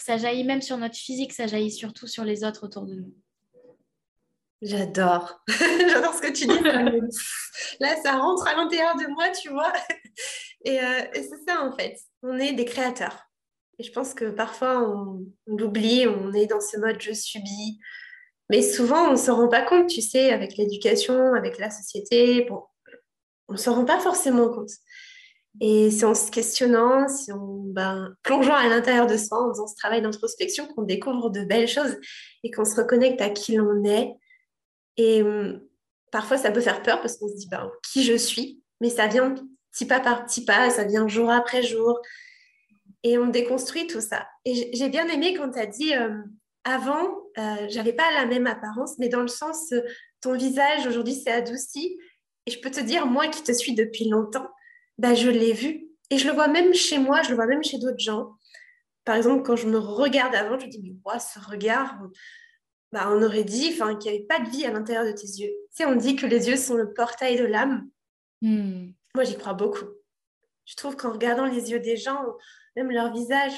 ça 0.00 0.16
jaillit 0.16 0.44
même 0.44 0.62
sur 0.62 0.76
notre 0.76 0.96
physique, 0.96 1.32
ça 1.32 1.46
jaillit 1.46 1.70
surtout 1.70 2.06
sur 2.06 2.24
les 2.24 2.44
autres 2.44 2.64
autour 2.66 2.86
de 2.86 2.94
nous. 2.94 3.14
J'adore, 4.62 5.42
j'adore 5.48 6.14
ce 6.14 6.22
que 6.22 6.32
tu 6.32 6.46
dis. 6.46 6.58
Là, 7.80 7.96
ça 8.02 8.16
rentre 8.16 8.46
à 8.48 8.54
l'intérieur 8.54 8.96
de 8.96 9.06
moi, 9.12 9.28
tu 9.30 9.50
vois. 9.50 9.72
Et, 10.66 10.80
euh, 10.80 11.04
et 11.12 11.22
c'est 11.22 11.44
ça 11.46 11.62
en 11.62 11.76
fait, 11.76 11.98
on 12.22 12.38
est 12.38 12.54
des 12.54 12.64
créateurs. 12.64 13.28
Et 13.78 13.82
je 13.82 13.92
pense 13.92 14.14
que 14.14 14.30
parfois, 14.30 14.80
on, 14.80 15.26
l'oublie, 15.46 16.06
on 16.06 16.32
est 16.32 16.46
dans 16.46 16.60
ce 16.60 16.78
mode 16.78 17.00
je 17.00 17.12
subis. 17.12 17.78
Mais 18.48 18.62
souvent, 18.62 19.08
on 19.08 19.12
ne 19.12 19.16
se 19.16 19.30
rend 19.30 19.48
pas 19.48 19.62
compte, 19.62 19.88
tu 19.88 20.00
sais, 20.00 20.32
avec 20.32 20.56
l'éducation, 20.56 21.34
avec 21.34 21.58
la 21.58 21.70
société. 21.70 22.46
Bon, 22.48 22.62
on 23.48 23.54
ne 23.54 23.58
se 23.58 23.70
rend 23.70 23.84
pas 23.84 24.00
forcément 24.00 24.48
compte. 24.48 24.70
Et 25.60 25.90
c'est 25.90 26.04
en 26.04 26.14
se 26.14 26.30
questionnant, 26.30 27.06
on 27.32 27.62
ben, 27.66 28.16
plongeant 28.22 28.54
à 28.54 28.68
l'intérieur 28.68 29.06
de 29.06 29.16
soi, 29.16 29.40
en 29.40 29.50
faisant 29.50 29.68
ce 29.68 29.76
travail 29.76 30.02
d'introspection, 30.02 30.66
qu'on 30.66 30.82
découvre 30.82 31.30
de 31.30 31.44
belles 31.44 31.68
choses 31.68 31.96
et 32.42 32.50
qu'on 32.50 32.64
se 32.64 32.74
reconnecte 32.74 33.20
à 33.20 33.30
qui 33.30 33.54
l'on 33.54 33.84
est. 33.84 34.14
Et 34.96 35.22
hum, 35.22 35.60
parfois, 36.10 36.38
ça 36.38 36.50
peut 36.50 36.60
faire 36.60 36.82
peur 36.82 37.00
parce 37.00 37.18
qu'on 37.18 37.28
se 37.28 37.36
dit 37.36 37.48
ben, 37.48 37.70
qui 37.92 38.02
je 38.02 38.16
suis, 38.16 38.62
mais 38.80 38.90
ça 38.90 39.06
vient 39.06 39.34
petit 39.70 39.86
pas 39.86 40.00
par 40.00 40.24
petit 40.24 40.44
pas, 40.44 40.70
ça 40.70 40.84
vient 40.84 41.06
jour 41.06 41.30
après 41.30 41.62
jour. 41.62 42.00
Et 43.04 43.18
on 43.18 43.28
déconstruit 43.28 43.86
tout 43.86 44.00
ça. 44.00 44.26
Et 44.44 44.70
j'ai 44.74 44.88
bien 44.88 45.06
aimé 45.08 45.34
quand 45.34 45.50
tu 45.52 45.58
as 45.60 45.66
dit 45.66 45.94
hum, 45.96 46.24
avant, 46.64 47.20
euh, 47.38 47.66
j'avais 47.68 47.92
pas 47.92 48.10
la 48.12 48.26
même 48.26 48.46
apparence, 48.46 48.98
mais 48.98 49.08
dans 49.08 49.20
le 49.20 49.28
sens, 49.28 49.70
euh, 49.72 49.82
ton 50.20 50.34
visage 50.34 50.86
aujourd'hui 50.86 51.14
s'est 51.14 51.30
adouci. 51.30 51.98
Et 52.46 52.50
je 52.50 52.60
peux 52.60 52.70
te 52.70 52.80
dire, 52.80 53.06
moi 53.06 53.28
qui 53.28 53.42
te 53.42 53.52
suis 53.52 53.74
depuis 53.74 54.08
longtemps, 54.08 54.48
bah, 54.98 55.14
je 55.14 55.30
l'ai 55.30 55.52
vu. 55.52 55.88
Et 56.10 56.18
je 56.18 56.26
le 56.26 56.34
vois 56.34 56.48
même 56.48 56.74
chez 56.74 56.98
moi, 56.98 57.22
je 57.22 57.30
le 57.30 57.36
vois 57.36 57.46
même 57.46 57.64
chez 57.64 57.78
d'autres 57.78 57.98
gens. 57.98 58.32
Par 59.04 59.16
exemple, 59.16 59.42
quand 59.42 59.56
je 59.56 59.66
me 59.66 59.78
regarde 59.78 60.34
avant, 60.34 60.58
je 60.58 60.66
me 60.66 60.70
dis, 60.70 60.80
mais 60.82 60.94
wow, 61.04 61.18
ce 61.18 61.38
regard, 61.38 61.98
bah, 62.92 63.08
on 63.10 63.22
aurait 63.22 63.44
dit 63.44 63.72
qu'il 63.72 63.98
n'y 63.98 64.08
avait 64.08 64.26
pas 64.28 64.40
de 64.40 64.48
vie 64.50 64.64
à 64.64 64.70
l'intérieur 64.70 65.04
de 65.04 65.12
tes 65.12 65.26
yeux. 65.26 65.48
Tu 65.48 65.68
sais, 65.70 65.86
on 65.86 65.96
dit 65.96 66.16
que 66.16 66.26
les 66.26 66.48
yeux 66.48 66.56
sont 66.56 66.74
le 66.74 66.92
portail 66.92 67.36
de 67.36 67.44
l'âme. 67.44 67.88
Hmm. 68.40 68.90
Moi, 69.14 69.24
j'y 69.24 69.36
crois 69.36 69.54
beaucoup. 69.54 69.86
Je 70.64 70.76
trouve 70.76 70.96
qu'en 70.96 71.12
regardant 71.12 71.46
les 71.46 71.70
yeux 71.70 71.80
des 71.80 71.96
gens, 71.96 72.24
même 72.76 72.90
leur 72.90 73.12
visage, 73.12 73.52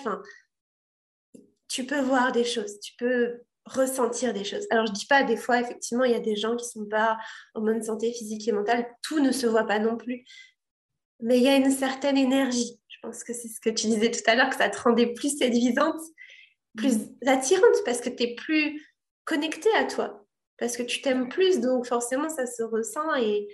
tu 1.69 1.85
peux 1.85 2.01
voir 2.01 2.33
des 2.33 2.45
choses, 2.45 2.81
tu 2.81 2.95
peux 2.97 3.43
ressentir 3.67 4.33
des 4.33 4.45
choses. 4.45 4.67
Alors, 4.71 4.87
je 4.87 4.93
dis 4.93 5.07
pas, 5.07 5.23
des 5.23 5.37
fois, 5.37 5.61
effectivement, 5.61 6.05
il 6.05 6.13
y 6.13 6.17
a 6.17 6.21
des 6.21 6.37
gens 6.37 6.57
qui 6.57 6.67
sont 6.67 6.87
pas 6.87 7.19
en 7.55 7.61
bonne 7.61 7.83
santé 7.83 8.13
physique 8.13 8.49
et 8.49 8.53
mentale, 8.53 8.87
tout 9.03 9.21
ne 9.21 9.33
se 9.33 9.47
voit 9.47 9.67
pas 9.67 9.79
non 9.79 9.97
plus 9.97 10.25
mais 11.21 11.39
il 11.39 11.45
y 11.45 11.49
a 11.49 11.57
une 11.57 11.71
certaine 11.71 12.19
énergie. 12.19 12.81
Je 12.89 12.99
pense 13.03 13.25
que 13.25 13.33
c'est 13.33 13.49
ce 13.49 13.61
que 13.61 13.71
tu 13.71 13.87
disais 13.87 14.11
tout 14.11 14.21
à 14.27 14.35
l'heure, 14.35 14.51
que 14.51 14.57
ça 14.57 14.69
te 14.69 14.81
rendait 14.81 15.13
plus 15.13 15.39
séduisante, 15.39 16.01
plus 16.77 16.97
attirante, 17.27 17.77
parce 17.85 18.01
que 18.01 18.11
tu 18.11 18.25
es 18.25 18.35
plus 18.35 18.83
connecté 19.25 19.69
à 19.77 19.85
toi, 19.85 20.27
parce 20.59 20.77
que 20.77 20.83
tu 20.83 21.01
t'aimes 21.01 21.29
plus, 21.29 21.61
donc 21.61 21.87
forcément 21.87 22.29
ça 22.29 22.47
se 22.47 22.63
ressent 22.63 23.15
et 23.17 23.49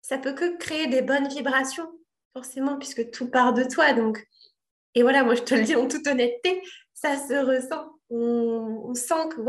ça 0.00 0.18
peut 0.18 0.32
que 0.32 0.56
créer 0.56 0.86
des 0.86 1.02
bonnes 1.02 1.28
vibrations, 1.28 1.88
forcément, 2.32 2.78
puisque 2.78 3.10
tout 3.10 3.30
part 3.30 3.52
de 3.52 3.64
toi. 3.64 3.92
Donc, 3.92 4.24
et 4.94 5.02
voilà, 5.02 5.24
moi 5.24 5.34
je 5.34 5.42
te 5.42 5.54
le 5.54 5.62
dis 5.62 5.76
en 5.76 5.86
toute 5.86 6.06
honnêteté, 6.06 6.62
ça 6.94 7.16
se 7.16 7.34
ressent. 7.34 7.97
On, 8.10 8.94
sent 8.94 9.28
que 9.30 9.42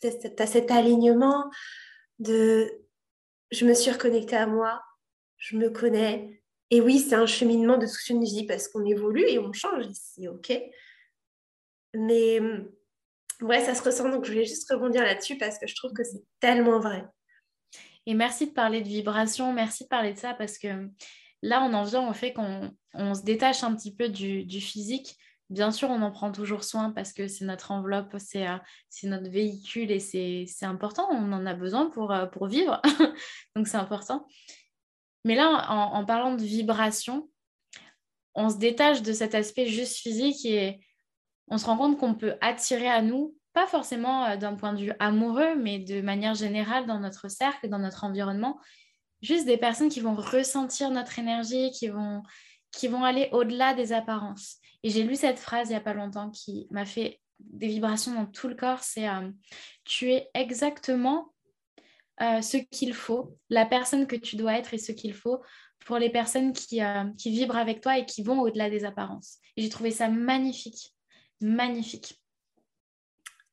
tu 0.00 0.42
as 0.42 0.46
cet 0.46 0.70
alignement 0.70 1.50
de 2.18 2.70
je 3.50 3.64
me 3.64 3.74
suis 3.74 3.90
reconnectée 3.90 4.36
à 4.36 4.46
moi, 4.46 4.82
je 5.38 5.56
me 5.56 5.70
connais, 5.70 6.42
et 6.70 6.80
oui, 6.80 6.98
c'est 6.98 7.14
un 7.14 7.26
cheminement 7.26 7.78
de 7.78 7.86
toute 7.86 8.08
une 8.08 8.24
vie 8.24 8.46
parce 8.46 8.68
qu'on 8.68 8.84
évolue 8.84 9.24
et 9.28 9.38
on 9.38 9.52
change 9.52 9.86
ici, 9.86 10.28
ok? 10.28 10.52
Mais 11.94 12.40
ouais, 13.40 13.60
ça 13.60 13.74
se 13.74 13.82
ressent. 13.82 14.08
Donc, 14.08 14.24
je 14.24 14.32
voulais 14.32 14.44
juste 14.44 14.70
rebondir 14.70 15.02
là-dessus 15.02 15.38
parce 15.38 15.58
que 15.58 15.66
je 15.66 15.74
trouve 15.76 15.92
que 15.92 16.02
c'est 16.02 16.24
tellement 16.40 16.80
vrai. 16.80 17.04
Et 18.06 18.14
merci 18.14 18.48
de 18.48 18.52
parler 18.52 18.82
de 18.82 18.88
vibration, 18.88 19.52
merci 19.52 19.84
de 19.84 19.88
parler 19.88 20.12
de 20.12 20.18
ça 20.18 20.34
parce 20.34 20.58
que 20.58 20.88
là, 21.42 21.62
on 21.62 21.72
en 21.74 21.84
vient 21.84 22.08
au 22.08 22.12
fait 22.12 22.32
qu'on 22.32 22.74
se 23.14 23.22
détache 23.22 23.62
un 23.62 23.74
petit 23.74 23.94
peu 23.94 24.08
du, 24.08 24.60
physique. 24.60 25.16
Bien 25.50 25.70
sûr, 25.70 25.90
on 25.90 26.00
en 26.00 26.10
prend 26.10 26.32
toujours 26.32 26.64
soin 26.64 26.90
parce 26.90 27.12
que 27.12 27.28
c'est 27.28 27.44
notre 27.44 27.70
enveloppe, 27.70 28.14
c'est 28.18 28.48
euh, 28.48 28.56
notre 29.02 29.30
véhicule 29.30 29.90
et 29.90 30.00
c'est 30.00 30.46
important, 30.62 31.06
on 31.10 31.32
en 31.32 31.44
a 31.44 31.54
besoin 31.54 31.90
pour, 31.90 32.12
euh, 32.12 32.26
pour 32.26 32.46
vivre. 32.46 32.80
Donc, 33.56 33.68
c'est 33.68 33.76
important. 33.76 34.26
Mais 35.24 35.34
là, 35.34 35.70
en, 35.70 36.04
parlant 36.04 36.34
de 36.34 36.42
vibration, 36.42 37.28
on 38.34 38.50
se 38.50 38.56
détache 38.56 39.02
de 39.02 39.12
cet 39.12 39.34
aspect 39.34 39.66
juste 39.66 39.96
physique 39.96 40.44
et 40.44 40.80
on 41.48 41.58
se 41.58 41.66
rend 41.66 41.76
compte 41.76 41.98
qu'on 41.98 42.14
peut 42.14 42.34
attirer 42.40 42.88
à 42.88 43.02
nous, 43.02 43.36
pas 43.52 43.66
forcément 43.66 44.24
euh, 44.26 44.36
d'un 44.36 44.54
point 44.54 44.72
de 44.72 44.80
vue 44.80 44.92
amoureux, 44.98 45.56
mais 45.56 45.78
de 45.78 46.00
manière 46.00 46.34
générale 46.34 46.86
dans 46.86 47.00
notre 47.00 47.28
cercle, 47.28 47.68
dans 47.68 47.78
notre 47.78 48.04
environnement, 48.04 48.58
juste 49.20 49.46
des 49.46 49.58
personnes 49.58 49.88
qui 49.90 50.00
vont 50.00 50.14
ressentir 50.14 50.90
notre 50.90 51.18
énergie, 51.18 51.70
qui 51.70 51.88
vont, 51.88 52.22
qui 52.70 52.88
vont 52.88 53.04
aller 53.04 53.28
au-delà 53.32 53.74
des 53.74 53.92
apparences. 53.92 54.58
Et 54.84 54.90
j'ai 54.90 55.02
lu 55.02 55.16
cette 55.16 55.38
phrase 55.38 55.68
il 55.68 55.72
n'y 55.72 55.78
a 55.78 55.80
pas 55.80 55.94
longtemps 55.94 56.30
qui 56.30 56.68
m'a 56.70 56.84
fait 56.84 57.18
des 57.40 57.68
vibrations 57.68 58.14
dans 58.14 58.26
tout 58.26 58.48
le 58.48 58.54
corps, 58.54 58.82
c'est 58.82 59.08
euh, 59.08 59.30
tu 59.84 60.12
es 60.12 60.28
exactement 60.34 61.32
euh, 62.20 62.42
ce 62.42 62.58
qu'il 62.58 62.94
faut, 62.94 63.36
la 63.48 63.66
personne 63.66 64.06
que 64.06 64.14
tu 64.14 64.36
dois 64.36 64.56
être 64.58 64.74
et 64.74 64.78
ce 64.78 64.92
qu'il 64.92 65.14
faut 65.14 65.42
pour 65.86 65.98
les 65.98 66.10
personnes 66.10 66.52
qui, 66.52 66.82
euh, 66.82 67.04
qui 67.18 67.30
vibrent 67.30 67.56
avec 67.56 67.80
toi 67.80 67.98
et 67.98 68.04
qui 68.04 68.22
vont 68.22 68.40
au-delà 68.40 68.70
des 68.70 68.84
apparences. 68.84 69.38
Et 69.56 69.62
j'ai 69.62 69.68
trouvé 69.70 69.90
ça 69.90 70.08
magnifique, 70.08 70.94
magnifique. 71.40 72.20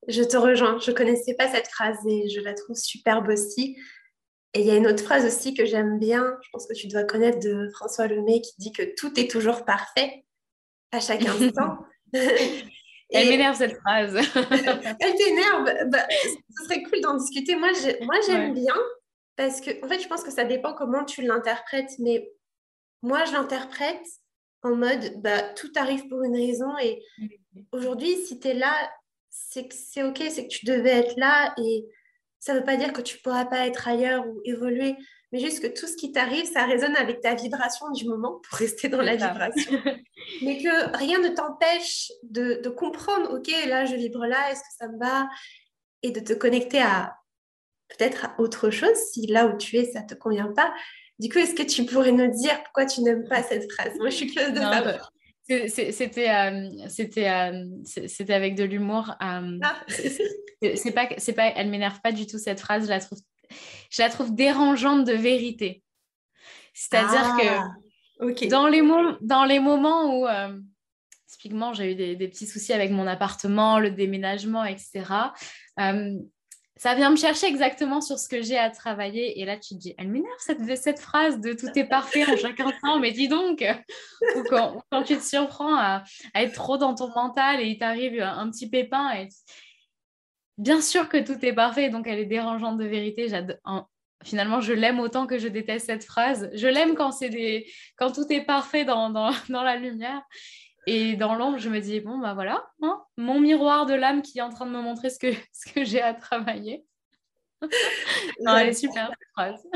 Je 0.07 0.23
te 0.23 0.36
rejoins, 0.36 0.79
je 0.79 0.91
ne 0.91 0.95
connaissais 0.95 1.36
pas 1.36 1.49
cette 1.49 1.67
phrase 1.67 1.97
et 2.07 2.29
je 2.29 2.41
la 2.41 2.53
trouve 2.53 2.75
superbe 2.75 3.29
aussi. 3.29 3.77
Et 4.53 4.61
il 4.61 4.65
y 4.65 4.71
a 4.71 4.75
une 4.75 4.88
autre 4.88 5.03
phrase 5.03 5.25
aussi 5.25 5.53
que 5.53 5.65
j'aime 5.65 5.97
bien, 5.97 6.38
je 6.43 6.49
pense 6.51 6.67
que 6.67 6.73
tu 6.73 6.88
dois 6.88 7.05
connaître 7.05 7.39
de 7.39 7.69
François 7.73 8.07
Lemay 8.07 8.41
qui 8.41 8.51
dit 8.57 8.73
que 8.73 8.84
tout 8.97 9.17
est 9.17 9.32
toujours 9.32 9.63
parfait 9.63 10.25
à 10.92 11.00
chaque 11.00 11.26
instant. 11.26 11.78
Elle 13.12 13.30
m'énerve 13.30 13.58
cette 13.58 13.78
phrase. 13.78 14.16
Elle 15.00 15.16
t'énerve. 15.16 15.89
Bah, 15.89 16.08
ce 16.10 16.64
serait 16.64 16.84
cool 16.84 17.02
d'en 17.02 17.18
discuter. 17.18 17.56
Moi, 17.56 17.72
j'aime 18.26 18.54
bien 18.54 18.76
parce 19.36 19.60
que, 19.60 19.84
en 19.84 19.89
fait, 19.89 20.00
je 20.00 20.08
pense 20.08 20.24
que 20.24 20.32
ça 20.32 20.46
dépend 20.46 20.74
comment 20.74 21.04
tu 21.04 21.22
l'interprètes. 21.22 21.92
Mais 22.00 22.32
moi, 23.02 23.26
je 23.26 23.34
l'interprète 23.34 24.06
en 24.64 24.76
mode 24.76 25.22
bah, 25.22 25.42
tout 25.42 25.72
arrive 25.76 26.08
pour 26.08 26.24
une 26.24 26.36
raison. 26.36 26.78
Et 26.78 27.04
aujourd'hui, 27.72 28.16
si 28.16 28.39
tu 28.39 28.50
es 28.50 28.54
là, 28.54 28.74
c'est 29.30 29.68
que 29.68 29.76
c'est 29.76 30.04
OK, 30.04 30.24
c'est 30.30 30.48
que 30.48 30.54
tu 30.54 30.66
devais 30.66 30.92
être 30.92 31.18
là. 31.18 31.54
Et 31.58 31.86
ça 32.39 32.54
ne 32.54 32.60
veut 32.60 32.66
pas 32.66 32.78
dire 32.78 32.94
que 32.94 33.02
tu 33.02 33.18
ne 33.18 33.22
pourras 33.22 33.46
pas 33.46 33.68
être 33.68 33.88
ailleurs 33.88 34.26
ou 34.26 34.42
évoluer 34.46 34.96
mais 35.32 35.39
juste 35.39 35.61
que 35.61 35.67
tout 35.67 35.88
ce 35.88 35.95
qui 35.95 36.11
t'arrive, 36.11 36.45
ça 36.45 36.65
résonne 36.65 36.95
avec 36.95 37.21
ta 37.21 37.36
vibration 37.36 37.89
du 37.91 38.05
moment 38.05 38.41
pour 38.43 38.57
rester 38.57 38.89
dans 38.89 39.01
la 39.01 39.15
vibration. 39.15 39.71
mais 40.43 40.57
que 40.57 40.97
rien 40.97 41.19
ne 41.19 41.29
t'empêche 41.29 42.11
de, 42.23 42.67
comprendre, 42.69 43.34
ok, 43.34 43.49
là 43.67 43.86
je 43.86 43.95
vibre 43.95 44.25
là, 44.25 44.51
est-ce 44.51 44.61
que 44.61 44.75
ça 44.77 44.88
me 44.88 44.99
va? 44.99 45.29
Et 46.03 46.11
de 46.11 46.19
te 46.19 46.34
connecter 46.34 46.82
à 46.82 47.15
peut-être 47.89 48.25
à 48.25 48.36
autre 48.39 48.69
chose 48.69 48.95
si 49.11 49.27
là 49.27 49.47
où 49.47 49.57
tu 49.57 49.77
es, 49.77 49.86
ça 49.86 50.01
ne 50.01 50.07
te 50.07 50.15
convient 50.15 50.51
pas. 50.51 50.73
Du 51.19 51.29
coup, 51.29 51.38
est-ce 51.38 51.53
que 51.53 51.63
tu 51.63 51.86
pourrais 51.86 52.11
nous 52.11 52.32
dire 52.32 52.63
pourquoi 52.63 52.86
tu 52.86 53.01
n'aimes 53.01 53.27
pas 53.27 53.43
cette 53.43 53.71
phrase? 53.71 53.93
Moi, 53.97 54.09
je 54.09 54.15
suis 54.15 54.27
curieuse 54.27 54.53
de 54.53 54.59
savoir. 54.59 54.84
Bah, 54.84 55.09
c'était 55.67 56.29
euh, 56.29 56.69
c'était 56.88 57.29
euh, 57.29 57.65
c'était 57.84 58.34
avec 58.34 58.55
de 58.55 58.63
l'humour. 58.63 59.11
Euh, 59.21 59.59
ah. 59.61 59.75
c'est 59.88 60.91
pas 60.93 61.09
c'est 61.17 61.34
pas 61.34 61.51
elle 61.55 61.69
m'énerve 61.69 61.99
pas 62.01 62.11
du 62.11 62.25
tout 62.25 62.38
cette 62.38 62.59
phrase. 62.59 62.86
Je 62.86 62.89
la 62.89 62.99
trouve 62.99 63.19
je 63.89 64.02
la 64.02 64.10
trouve 64.10 64.34
dérangeante 64.34 65.06
de 65.06 65.14
vérité. 65.14 65.84
C'est-à-dire 66.74 67.36
que 67.38 67.47
ah, 67.47 68.47
dans, 68.49 68.68
les 68.68 68.82
dans 69.22 69.45
les 69.45 69.60
moments 69.60 70.20
où, 70.20 70.28
euh, 70.28 70.58
typiquement, 71.28 71.74
j'ai 71.74 71.91
eu 71.91 71.95
des, 71.95 72.28
petits 72.28 72.47
soucis 72.47 72.74
avec 72.74 72.91
mon 72.91 73.08
appartement, 73.08 73.80
le 73.80 73.91
déménagement, 73.91 74.64
etc., 74.66 75.04
euh, 75.80 76.18
ça 76.78 76.95
vient 76.95 77.12
me 77.12 77.16
chercher 77.16 77.45
exactement 77.45 78.02
sur 78.02 78.18
ce 78.18 78.28
que 78.28 78.41
j'ai 78.41 78.58
à 78.58 78.72
travailler. 78.72 79.39
Et 79.39 79.45
là, 79.45 79.56
tu 79.56 79.76
te 79.76 79.80
dis, 79.80 79.93
elle 79.99 80.08
m'énerve 80.08 80.34
cette, 80.39 80.78
cette 80.78 80.99
phrase 80.99 81.39
de 81.39 81.54
tout 81.54 81.68
est 81.76 81.86
parfait 81.86 82.26
en 82.26 82.36
chaque 82.36 82.60
instant, 82.60 82.99
mais 82.99 83.12
dis 83.12 83.28
donc, 83.28 83.64
ou 84.36 84.43
quand, 84.49 85.04
tu 85.04 85.16
te 85.16 85.22
surprends 85.22 85.76
à, 85.76 86.04
être 86.34 86.54
trop 86.54 86.78
dans 86.78 86.95
ton 86.95 87.10
mental 87.14 87.62
et 87.62 87.68
il 87.68 87.78
t'arrive 87.78 88.20
un 88.20 88.49
petit 88.49 88.68
pépin 88.68 89.12
et 89.12 89.28
bien 90.62 90.80
sûr 90.80 91.09
que 91.09 91.18
tout 91.18 91.43
est 91.43 91.53
parfait, 91.53 91.89
donc 91.89 92.07
elle 92.07 92.20
est 92.20 92.26
dérangeante 92.26 92.78
de 92.78 92.86
vérité. 92.86 93.28
Finalement, 94.24 94.62
je 94.62 94.74
l'aime 94.74 94.99
autant 94.99 95.26
que 95.26 95.39
je 95.39 95.47
déteste 95.47 95.88
cette 95.88 96.03
phrase. 96.03 96.51
Je 96.53 96.68
l'aime 96.68 96.93
quand, 96.93 97.20
des... 97.20 97.68
quand 97.97 98.12
tout 98.12 98.32
est 98.32 98.45
parfait 98.45 98.86
dans, 98.86 99.09
dans, 99.49 99.64
la 99.64 99.76
lumière. 99.76 100.22
Et 100.86 101.16
dans 101.16 101.34
l'ombre, 101.34 101.57
je 101.57 101.70
me 101.70 101.80
dis, 101.80 101.99
bon, 101.99 102.20
bah 102.20 102.34
voilà, 102.34 102.64
hein, 102.82 103.01
mon 103.18 103.39
miroir 103.39 103.86
de 103.86 103.93
l'âme 103.93 104.22
qui 104.22 104.39
est 104.39 104.41
en 104.41 104.49
train 104.49 104.66
de 104.66 104.72
me 104.72 104.82
montrer 104.82 105.09
ce 105.09 105.20
que, 105.20 105.34
ce 105.51 105.72
que 105.72 105.84
j'ai 105.84 106.01
à 106.01 106.14
travailler. 106.14 106.86
non, 108.41 108.57
elle 108.57 108.70
est 108.70 108.74
super, 108.74 109.09
cette 109.09 109.30
phrase. 109.34 109.68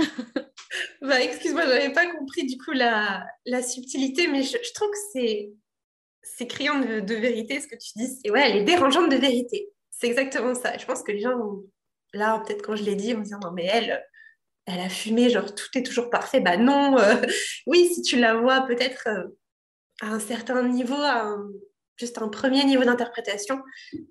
bah, 1.01 1.21
excuse-moi, 1.21 1.63
je 1.63 1.69
n'avais 1.69 1.93
pas 1.93 2.07
compris 2.07 2.45
du 2.45 2.57
coup 2.57 2.71
la, 2.71 3.25
la 3.45 3.61
subtilité, 3.61 4.27
mais 4.27 4.41
je, 4.41 4.57
trouve 4.73 4.89
que 4.89 4.97
c'est, 5.13 5.51
c'est 6.23 6.47
criant 6.47 6.79
de, 6.79 6.99
de, 6.99 7.15
vérité 7.15 7.59
ce 7.59 7.67
que 7.67 7.75
tu 7.75 7.91
dis. 7.95 8.19
Et 8.23 8.31
ouais, 8.31 8.49
elle 8.49 8.57
est 8.57 8.63
dérangeante 8.63 9.11
de 9.11 9.17
vérité. 9.17 9.69
C'est 9.97 10.07
exactement 10.07 10.53
ça. 10.53 10.77
Je 10.77 10.85
pense 10.85 11.03
que 11.03 11.11
les 11.11 11.21
gens, 11.21 11.61
là, 12.13 12.43
peut-être 12.45 12.61
quand 12.61 12.75
je 12.75 12.83
l'ai 12.83 12.95
dit, 12.95 13.13
vont 13.13 13.19
me 13.19 13.25
dire 13.25 13.39
non, 13.39 13.51
mais 13.51 13.65
elle, 13.65 14.05
elle 14.65 14.79
a 14.79 14.89
fumé, 14.89 15.29
genre 15.29 15.53
tout 15.55 15.69
est 15.75 15.83
toujours 15.83 16.09
parfait. 16.09 16.41
Bah 16.41 16.57
non, 16.57 16.97
euh, 16.97 17.15
oui, 17.67 17.87
si 17.93 18.01
tu 18.01 18.17
la 18.17 18.35
vois 18.35 18.61
peut-être 18.61 19.07
euh, 19.07 19.23
à 20.01 20.07
un 20.07 20.19
certain 20.19 20.67
niveau, 20.67 20.97
juste 21.95 22.17
un 22.17 22.27
premier 22.27 22.65
niveau 22.65 22.83
d'interprétation, 22.83 23.61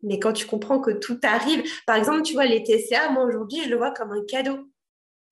mais 0.02 0.18
quand 0.18 0.32
tu 0.32 0.46
comprends 0.46 0.80
que 0.80 0.92
tout 0.92 1.20
arrive, 1.22 1.62
par 1.86 1.96
exemple, 1.96 2.22
tu 2.22 2.32
vois, 2.32 2.46
les 2.46 2.62
TCA, 2.62 3.10
moi 3.10 3.24
aujourd'hui, 3.24 3.62
je 3.64 3.68
le 3.68 3.76
vois 3.76 3.90
comme 3.90 4.12
un 4.12 4.24
cadeau. 4.24 4.70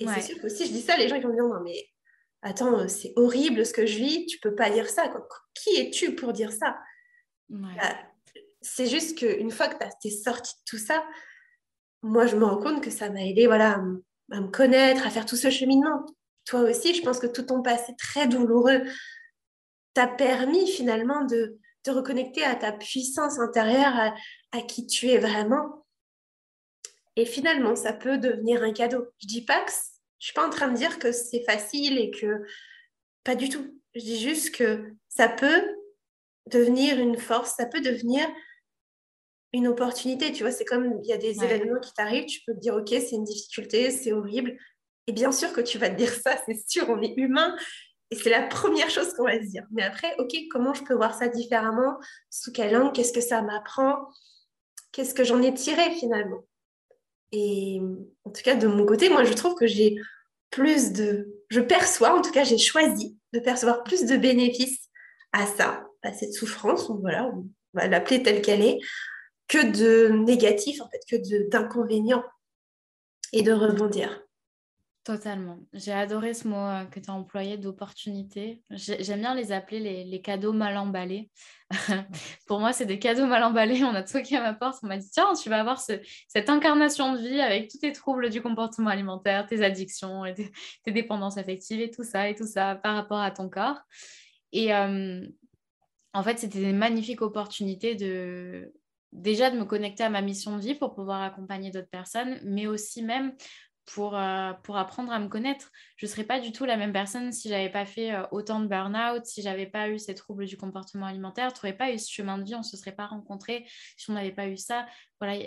Et 0.01 0.07
c'est 0.07 0.21
sûr 0.21 0.41
que 0.41 0.49
si 0.49 0.67
je 0.67 0.73
dis 0.73 0.83
ça, 0.83 0.97
les 0.97 1.09
gens 1.09 1.17
ils 1.17 1.23
vont 1.23 1.31
me 1.31 1.35
dire 1.35 1.45
non, 1.45 1.61
mais 1.65 1.89
attends, 2.43 2.89
c'est 2.89 3.13
horrible 3.17 3.65
ce 3.65 3.73
que 3.73 3.87
je 3.87 3.97
vis, 3.97 4.27
tu 4.27 4.39
peux 4.39 4.55
pas 4.55 4.69
dire 4.69 4.89
ça. 4.89 5.11
Qui 5.55 5.77
es-tu 5.77 6.15
pour 6.15 6.35
dire 6.35 6.53
ça? 6.53 6.77
Bah, 7.49 8.12
C'est 8.63 8.87
juste 8.87 9.19
qu'une 9.19 9.51
fois 9.51 9.69
que 9.69 9.85
tu 10.01 10.09
es 10.09 10.11
sorti 10.11 10.55
de 10.55 10.61
tout 10.67 10.79
ça, 10.79 11.05
moi, 12.03 12.27
je 12.27 12.37
me 12.37 12.45
rends 12.45 12.59
compte 12.59 12.83
que 12.83 12.91
ça 12.91 13.11
m'a 13.11 13.25
aidé 13.25 13.47
voilà, 13.47 13.81
à, 14.33 14.41
me 14.41 14.49
connaître, 14.49 15.07
à 15.07 15.11
faire 15.11 15.27
tout 15.27 15.37
ce 15.37 15.51
cheminement. 15.51 16.05
Toi 16.45 16.61
aussi, 16.63 16.95
je 16.95 17.03
pense 17.03 17.21
que 17.21 17.27
tout 17.27 17.43
ton 17.43 17.63
passé 17.63 17.95
très 17.97 18.27
douloureux 18.27 18.83
t'a 19.95 20.09
permis 20.09 20.67
finalement 20.69 21.25
de 21.25 21.59
te 21.83 21.91
reconnecter 21.91 22.45
à 22.45 22.55
ta 22.57 22.73
puissance 22.73 23.39
intérieure, 23.39 23.95
à, 23.95 24.15
à 24.53 24.63
qui 24.63 24.87
tu 24.87 25.09
es 25.09 25.19
vraiment. 25.19 25.87
Et 27.17 27.27
finalement, 27.27 27.77
ça 27.77 27.93
peut 27.93 28.19
devenir 28.19 28.63
un 28.63 28.73
cadeau. 28.73 29.07
Je 29.19 29.27
dis 29.27 29.45
pas 29.45 29.61
que 29.63 29.73
je 30.19 30.27
suis 30.27 30.35
pas 30.35 30.47
en 30.47 30.51
train 30.51 30.69
de 30.69 30.77
dire 30.77 30.99
que 30.99 31.13
c'est 31.13 31.45
facile 31.45 31.99
et 31.99 32.11
que 32.11 32.43
pas 33.25 33.35
du 33.35 33.49
tout. 33.49 33.79
Je 33.95 34.01
dis 34.01 34.21
juste 34.21 34.55
que 34.55 34.93
ça 35.09 35.29
peut 35.29 35.63
devenir 36.47 36.99
une 36.99 37.19
force, 37.19 37.55
ça 37.57 37.67
peut 37.67 37.81
devenir 37.81 38.27
une 39.53 39.69
opportunité. 39.69 40.33
Tu 40.33 40.43
vois, 40.43 40.53
c'est 40.53 40.65
comme 40.65 41.01
il 41.03 41.09
y 41.09 41.13
a 41.13 41.19
des 41.19 41.43
événements 41.43 41.81
qui 41.81 41.93
t'arrivent, 41.93 42.27
tu 42.27 42.41
peux 42.47 42.55
te 42.55 42.61
dire, 42.61 42.75
OK, 42.75 42.89
c'est 42.89 43.13
une 43.13 43.25
difficulté, 43.25 43.91
c'est 43.91 44.13
horrible. 44.13 44.57
Et 45.07 45.13
bien 45.13 45.33
sûr 45.33 45.53
que 45.53 45.61
tu 45.61 45.79
vas 45.79 45.91
te 45.91 45.97
dire 45.97 46.13
ça, 46.13 46.37
c'est 46.47 46.59
sûr, 46.69 46.89
on 46.89 47.01
est 47.03 47.15
humain. 47.17 47.55
Et 48.11 48.15
c'est 48.15 48.31
la 48.31 48.43
première 48.43 48.91
chose 48.91 49.15
qu'on 49.15 49.25
va 49.25 49.41
se 49.41 49.49
dire. 49.49 49.65
Mais 49.71 49.83
après, 49.83 50.15
OK, 50.19 50.35
comment 50.51 50.75
je 50.75 50.85
peux 50.85 50.95
voir 50.95 51.15
ça 51.15 51.29
différemment? 51.29 51.99
Sous 52.31 52.53
quelle 52.53 52.73
langue 52.73 52.93
Qu'est-ce 52.93 53.13
que 53.13 53.23
ça 53.23 53.41
m'apprend? 53.43 54.07
Qu'est-ce 54.93 55.15
que 55.15 55.25
j'en 55.25 55.41
ai 55.41 55.55
tiré 55.55 55.91
finalement? 55.93 56.45
Et 57.33 57.81
en 58.25 58.31
tout 58.31 58.43
cas, 58.43 58.55
de 58.55 58.67
mon 58.67 58.85
côté, 58.85 59.09
moi, 59.09 59.25
je 59.25 59.33
trouve 59.33 59.55
que 59.55 59.67
j'ai 59.67 59.97
plus 60.51 60.93
de... 60.93 61.43
Je 61.49 61.61
perçois, 61.61 62.15
en 62.15 62.21
tout 62.21 62.31
cas, 62.31 62.45
j'ai 62.45 62.59
choisi 62.59 63.17
de 63.33 63.41
percevoir 63.41 63.83
plus 63.83 64.05
de 64.05 64.17
bénéfices 64.17 64.91
à 65.33 65.47
ça, 65.47 65.87
à 66.03 66.13
cette 66.13 66.35
souffrance, 66.35 66.91
voilà, 67.01 67.27
on 67.27 67.47
va 67.73 67.89
l'appeler 67.89 68.23
telle 68.23 68.43
qu'elle 68.43 68.63
est, 68.63 68.79
que 69.53 69.71
de 69.71 70.09
négatif, 70.09 70.81
en 70.81 70.89
fait, 70.89 71.01
que 71.07 71.49
d'inconvénients 71.51 72.25
et 73.35 73.43
de 73.43 73.53
rebondir. 73.53 74.23
Totalement. 75.05 75.59
J'ai 75.73 75.93
adoré 75.93 76.33
ce 76.33 76.47
mot 76.47 76.57
euh, 76.57 76.85
que 76.85 77.01
tu 77.01 77.11
as 77.11 77.13
employé 77.13 77.59
d'opportunité. 77.59 78.63
J'aime 78.71 79.19
bien 79.19 79.35
les 79.35 79.51
appeler 79.51 80.05
les, 80.05 80.23
cadeaux 80.23 80.53
mal 80.53 80.77
emballés. 80.79 81.29
Pour 82.47 82.61
moi, 82.61 82.73
c'est 82.73 82.87
des 82.87 83.01
cadeaux 83.01 83.27
mal 83.27 83.43
emballés. 83.43 83.83
On 83.83 83.95
a 83.95 84.05
toqué 84.05 84.37
à 84.37 84.41
ma 84.41 84.55
porte. 84.55 84.79
On 84.85 84.87
m'a 84.87 84.97
dit 84.97 85.11
Tiens, 85.11 85.33
tu 85.35 85.51
vas 85.51 85.59
avoir 85.61 85.81
cette 85.81 86.49
incarnation 86.49 87.15
de 87.15 87.19
vie 87.19 87.41
avec 87.41 87.69
tous 87.69 87.79
tes 87.79 87.93
troubles 87.93 88.31
du 88.31 88.41
comportement 88.41 88.91
alimentaire, 88.91 89.45
tes 89.45 89.63
addictions, 89.63 90.25
et 90.25 90.35
tes, 90.35 90.93
dépendances 90.93 91.37
affectives 91.37 91.81
et 91.81 91.91
tout 91.91 92.05
ça, 92.05 92.29
et 92.29 92.37
tout 92.37 92.47
ça 92.47 92.77
par 92.77 92.95
rapport 92.95 93.21
à 93.21 93.33
ton 93.33 93.49
corps. 93.49 93.81
Et 94.53 94.73
euh, 94.73 95.27
en 96.15 96.23
fait, 96.23 96.39
c'était 96.39 96.63
une 96.63 96.79
magnifique 96.79 97.23
opportunité 97.23 97.97
de, 97.97 98.73
déjà 99.13 99.51
de 99.51 99.59
me 99.59 99.65
connecter 99.65 100.05
à 100.05 100.11
ma 100.11 100.23
mission 100.23 100.57
de 100.57 100.63
vie 100.63 100.75
pour 100.75 100.95
pouvoir 100.95 101.23
accompagner 101.23 101.71
d'autres 101.71 101.91
personnes, 101.91 102.41
mais 102.45 102.67
aussi 102.67 103.03
même 103.03 103.35
pour, 103.85 104.17
euh, 104.17 104.53
pour 104.63 104.77
apprendre 104.77 105.13
à 105.13 105.19
me 105.19 105.29
connaître. 105.29 105.71
Je 105.97 106.07
ne 106.07 106.11
serais 106.11 106.25
pas 106.25 106.41
du 106.41 106.53
tout 106.53 106.65
la 106.65 106.77
même 106.77 106.93
personne 106.93 107.33
si 107.33 107.49
je 107.49 107.55
n'avais 107.55 107.71
pas 107.71 107.85
fait 107.85 108.15
euh, 108.15 108.23
autant 108.31 108.61
de 108.61 108.67
burn-out, 108.67 109.25
si 109.25 109.43
je 109.43 109.49
n'avais 109.49 109.67
pas 109.67 109.89
eu 109.89 109.99
ces 109.99 110.15
troubles 110.15 110.47
du 110.47 110.57
comportement 110.57 111.07
alimentaire, 111.07 111.53
tu 111.53 111.59
n'aurais 111.59 111.77
pas 111.77 111.93
eu 111.93 111.99
ce 111.99 112.11
chemin 112.11 112.39
de 112.39 112.45
vie, 112.45 112.55
on 112.55 112.59
ne 112.59 112.65
se 112.65 112.77
serait 112.77 112.95
pas 112.95 113.07
rencontrés 113.07 113.67
si 113.97 114.11
on 114.11 114.15
n'avait 114.15 114.33
pas 114.33 114.49
eu 114.49 114.57
ça. 114.57 114.87
Voilà, 115.21 115.39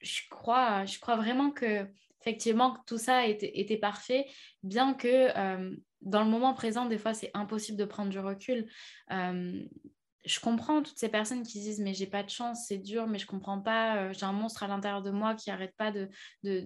je 0.00 0.20
crois, 0.30 0.84
je 0.84 0.98
crois 0.98 1.16
vraiment 1.16 1.50
que 1.50 1.86
effectivement 2.20 2.76
tout 2.86 2.98
ça 2.98 3.26
était, 3.26 3.60
était 3.60 3.76
parfait, 3.76 4.26
bien 4.62 4.94
que 4.94 5.36
euh, 5.36 5.76
dans 6.02 6.22
le 6.22 6.30
moment 6.30 6.54
présent, 6.54 6.86
des 6.86 6.98
fois, 6.98 7.14
c'est 7.14 7.30
impossible 7.34 7.78
de 7.78 7.84
prendre 7.84 8.10
du 8.10 8.18
recul 8.18 8.66
je 10.26 10.40
comprends 10.40 10.82
toutes 10.82 10.98
ces 10.98 11.08
personnes 11.08 11.44
qui 11.44 11.60
disent 11.60 11.80
mais 11.80 11.94
j'ai 11.94 12.06
pas 12.06 12.22
de 12.22 12.30
chance, 12.30 12.66
c'est 12.66 12.78
dur, 12.78 13.06
mais 13.06 13.18
je 13.18 13.26
comprends 13.26 13.60
pas, 13.60 13.96
euh, 13.96 14.12
j'ai 14.12 14.26
un 14.26 14.32
monstre 14.32 14.64
à 14.64 14.68
l'intérieur 14.68 15.02
de 15.02 15.10
moi 15.10 15.34
qui 15.34 15.50
arrête 15.50 15.74
pas 15.76 15.92
de, 15.92 16.10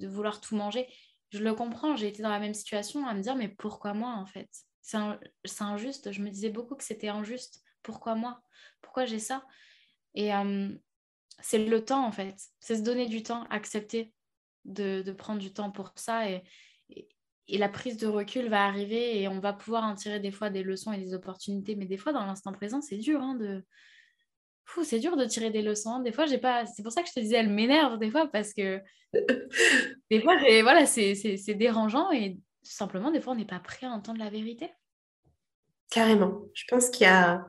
vouloir 0.07 0.41
tout 0.41 0.57
manger. 0.57 0.89
Je 1.31 1.39
le 1.39 1.55
comprends, 1.55 1.95
j'ai 1.95 2.09
été 2.09 2.23
dans 2.23 2.31
la 2.31 2.41
même 2.41 2.55
situation 2.55 3.07
à 3.07 3.15
me 3.15 3.21
dire 3.21 3.37
mais 3.37 3.49
pourquoi 3.49 3.93
moi 3.93 4.15
en 4.15 4.27
fait? 4.27 4.49
C'est 4.83 5.63
injuste, 5.63 6.11
je 6.11 6.23
me 6.23 6.31
disais 6.31 6.49
beaucoup 6.49 6.75
que 6.75 6.83
c'était 6.83 7.09
injuste. 7.09 7.63
Pourquoi 7.83 8.15
moi? 8.15 8.43
Pourquoi 8.81 9.05
j'ai 9.05 9.19
ça? 9.19 9.47
Et 10.15 10.35
euh, 10.35 10.71
c'est 11.41 11.65
le 11.65 11.85
temps 11.85 12.05
en 12.05 12.13
fait, 12.13 12.37
c'est 12.61 12.77
se 12.77 12.83
donner 12.83 13.07
du 13.07 13.23
temps, 13.23 13.45
accepter 13.51 14.13
de, 14.65 15.03
de, 15.03 15.13
prendre 15.13 15.39
du 15.39 15.53
temps 15.53 15.71
pour 15.71 15.93
ça 15.97 16.29
et, 16.29 16.43
et 17.51 17.59
la 17.59 17.69
prise 17.69 17.97
de 17.97 18.07
recul 18.07 18.49
va 18.49 18.65
arriver 18.65 19.21
et 19.21 19.29
on 19.29 19.41
va 19.41 19.53
pouvoir 19.53 19.85
en 19.85 19.95
tirer 19.95 20.21
des 20.21 20.31
fois 20.31 20.51
des 20.51 20.63
leçons 20.63 20.93
et 20.93 20.99
des 20.99 21.15
opportunités. 21.15 21.75
Mais 21.75 21.87
des 21.87 21.97
fois, 21.97 22.13
dans 22.13 22.25
l'instant 22.25 22.53
présent, 22.53 22.81
c'est 22.81 22.97
dur 22.97 23.21
hein, 23.21 23.35
de. 23.35 23.65
c'est 24.83 25.01
dur 25.01 25.17
de 25.17 25.25
tirer 25.25 25.51
des 25.51 25.63
leçons. 25.63 26.01
Des 26.01 26.13
fois, 26.13 26.27
j'ai 26.27 26.39
pas. 26.39 26.67
C'est 26.67 26.83
pour 26.83 26.93
ça 26.93 27.03
que 27.03 27.09
je 27.09 27.15
te 27.15 27.21
disais, 27.21 27.37
elle 27.37 27.51
m'énerve 27.51 27.99
des 27.99 28.11
fois 28.11 28.29
parce 28.29 28.53
que 28.55 28.81
des 30.11 30.21
fois, 30.21 30.37
voilà, 30.63 30.87
c'est 30.87 31.55
dérangeant 31.55 32.11
et 32.13 32.39
simplement, 32.63 33.11
des 33.11 33.21
fois, 33.21 33.33
on 33.33 33.37
n'est 33.37 33.45
pas 33.45 33.61
prêt 33.61 33.87
à 33.87 33.91
entendre 33.91 34.19
la 34.19 34.31
vérité. 34.31 34.71
Carrément. 35.91 36.43
Je 36.55 36.65
pense 36.69 36.89
qu'il 36.89 37.07
y 37.07 37.11
a. 37.11 37.45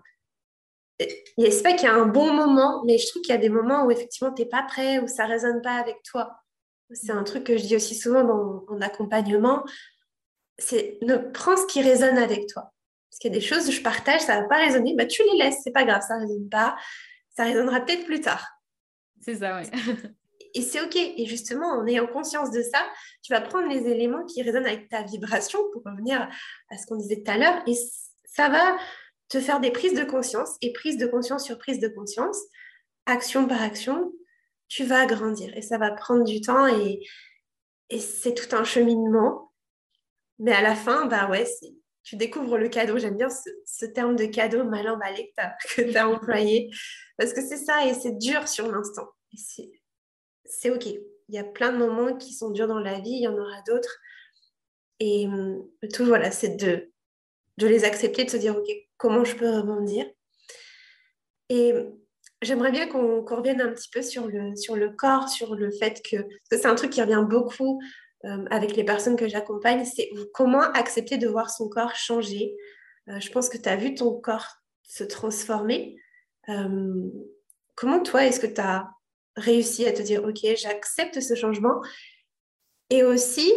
C'est 0.99 1.64
pas 1.64 1.74
qu'il 1.74 1.88
y 1.88 1.91
a 1.91 1.95
un 1.95 2.06
bon 2.06 2.34
moment, 2.34 2.84
mais 2.86 2.97
je 2.99 3.08
trouve 3.08 3.24
qu'il 3.24 3.34
y 3.34 3.38
a 3.38 3.41
des 3.41 3.49
moments 3.49 3.86
où 3.86 3.91
effectivement, 3.91 4.32
tu 4.34 4.43
n'es 4.43 4.47
pas 4.47 4.64
prêt, 4.64 4.99
où 4.99 5.08
ça 5.08 5.26
ne 5.26 5.30
résonne 5.32 5.62
pas 5.62 5.76
avec 5.76 6.04
toi. 6.04 6.40
C'est 6.93 7.11
un 7.11 7.23
truc 7.23 7.45
que 7.45 7.57
je 7.57 7.63
dis 7.63 7.75
aussi 7.75 7.95
souvent 7.95 8.23
dans, 8.23 8.65
en 8.67 8.81
accompagnement 8.81 9.63
c'est 10.61 10.97
ne 11.01 11.17
prends 11.17 11.57
ce 11.57 11.65
qui 11.65 11.81
résonne 11.81 12.17
avec 12.17 12.47
toi. 12.47 12.73
Parce 13.09 13.19
qu'il 13.19 13.33
y 13.33 13.35
a 13.35 13.39
des 13.39 13.45
choses 13.45 13.65
que 13.65 13.71
je 13.71 13.81
partage, 13.81 14.21
ça 14.21 14.37
ne 14.37 14.41
va 14.41 14.47
pas 14.47 14.57
résonner, 14.57 14.95
bah, 14.95 15.05
tu 15.05 15.23
les 15.23 15.43
laisses, 15.43 15.57
c'est 15.63 15.71
pas 15.71 15.83
grave, 15.83 16.01
ça 16.07 16.17
ne 16.17 16.21
résonne 16.21 16.49
pas. 16.49 16.77
Ça 17.35 17.43
résonnera 17.43 17.81
peut-être 17.81 18.05
plus 18.05 18.21
tard. 18.21 18.45
C'est 19.21 19.35
ça, 19.35 19.59
oui. 19.59 19.69
et 20.53 20.61
c'est 20.61 20.81
OK. 20.81 20.95
Et 20.95 21.25
justement, 21.25 21.67
en 21.67 21.85
ayant 21.87 22.07
conscience 22.07 22.51
de 22.51 22.61
ça, 22.61 22.85
tu 23.21 23.33
vas 23.33 23.41
prendre 23.41 23.67
les 23.67 23.89
éléments 23.89 24.25
qui 24.25 24.41
résonnent 24.41 24.65
avec 24.65 24.87
ta 24.89 25.03
vibration, 25.03 25.59
pour 25.73 25.83
revenir 25.83 26.29
à 26.69 26.77
ce 26.77 26.85
qu'on 26.85 26.95
disait 26.95 27.21
tout 27.23 27.31
à 27.31 27.37
l'heure, 27.37 27.61
et 27.67 27.73
ça 28.25 28.49
va 28.49 28.77
te 29.29 29.39
faire 29.39 29.59
des 29.59 29.71
prises 29.71 29.93
de 29.93 30.03
conscience, 30.03 30.55
et 30.61 30.71
prise 30.71 30.97
de 30.97 31.07
conscience 31.07 31.45
sur 31.45 31.57
prise 31.57 31.79
de 31.79 31.87
conscience, 31.87 32.37
action 33.05 33.47
par 33.47 33.61
action, 33.61 34.11
tu 34.72 34.86
vas 34.86 35.05
grandir. 35.05 35.55
Et 35.57 35.61
ça 35.61 35.78
va 35.78 35.91
prendre 35.91 36.24
du 36.24 36.39
temps, 36.39 36.65
et, 36.65 37.05
et 37.89 37.99
c'est 37.99 38.34
tout 38.34 38.55
un 38.55 38.63
cheminement. 38.63 39.51
Mais 40.39 40.53
à 40.53 40.61
la 40.61 40.76
fin, 40.76 41.07
bah 41.07 41.30
ouais, 41.30 41.45
tu 42.03 42.15
découvres 42.15 42.57
le 42.57 42.69
cadeau. 42.69 42.97
J'aime 42.97 43.17
bien 43.17 43.28
ce, 43.30 43.86
terme 43.86 44.15
de 44.15 44.26
cadeau 44.26 44.63
mal 44.63 44.88
emballé 44.88 45.30
que 45.76 45.82
tu 45.82 45.97
as, 45.97 46.07
employé. 46.09 46.69
Parce 47.17 47.34
que 47.34 47.41
c'est 47.41 47.57
ça 47.57 47.86
et 47.86 47.93
c'est 47.93 48.17
dur 48.17 48.47
sur 48.47 48.72
l'instant. 48.72 49.09
C'est 49.36 50.69
OK. 50.69 50.86
Il 50.86 51.36
y 51.36 51.38
a 51.38 51.43
plein 51.43 51.74
de 51.74 51.78
moments 51.78 52.15
qui 52.15 52.34
sont 52.34 52.49
durs 52.49 52.67
dans 52.67 52.80
la 52.80 52.99
vie, 52.99 53.11
il 53.11 53.24
y 53.24 53.28
en 53.28 53.38
aura 53.38 53.61
d'autres. 53.67 53.99
Et 54.99 55.28
hum, 55.28 55.69
tout, 55.93 56.05
voilà, 56.05 56.32
c'est 56.32 56.55
de, 56.55 56.91
de 57.57 57.67
les 57.67 57.84
accepter, 57.84 58.24
de 58.24 58.30
se 58.30 58.38
dire 58.38 58.55
OK, 58.55 58.69
comment 58.95 59.26
je 59.26 59.36
peux 59.36 59.49
rebondir? 59.49 60.09
Et 61.49 61.74
j'aimerais 62.41 62.71
bien 62.71 62.87
qu'on 62.87 63.23
revienne 63.23 63.61
un 63.61 63.71
petit 63.71 63.89
peu 63.89 64.01
sur 64.01 64.27
le, 64.27 64.55
sur 64.55 64.75
le 64.75 64.89
corps, 64.91 65.29
sur 65.29 65.55
le 65.55 65.71
fait 65.71 66.01
que, 66.03 66.17
c'est 66.51 66.65
un 66.65 66.75
truc 66.75 66.91
qui 66.91 67.01
revient 67.01 67.25
beaucoup 67.27 67.81
euh, 68.25 68.45
avec 68.49 68.75
les 68.75 68.83
personnes 68.83 69.15
que 69.15 69.27
j'accompagne, 69.27 69.85
c'est 69.85 70.09
comment 70.33 70.61
accepter 70.61 71.17
de 71.17 71.27
voir 71.27 71.49
son 71.49 71.69
corps 71.69 71.95
changer. 71.95 72.55
Euh, 73.09 73.19
je 73.19 73.31
pense 73.31 73.49
que 73.49 73.57
tu 73.57 73.69
as 73.69 73.75
vu 73.75 73.95
ton 73.95 74.19
corps 74.19 74.47
se 74.83 75.03
transformer. 75.03 75.95
Euh, 76.49 77.09
comment 77.75 78.01
toi, 78.01 78.25
est-ce 78.25 78.39
que 78.39 78.47
tu 78.47 78.61
as 78.61 78.89
réussi 79.35 79.85
à 79.85 79.93
te 79.93 80.01
dire, 80.01 80.23
OK, 80.23 80.39
j'accepte 80.55 81.19
ce 81.19 81.35
changement? 81.35 81.81
Et 82.89 83.03
aussi 83.03 83.51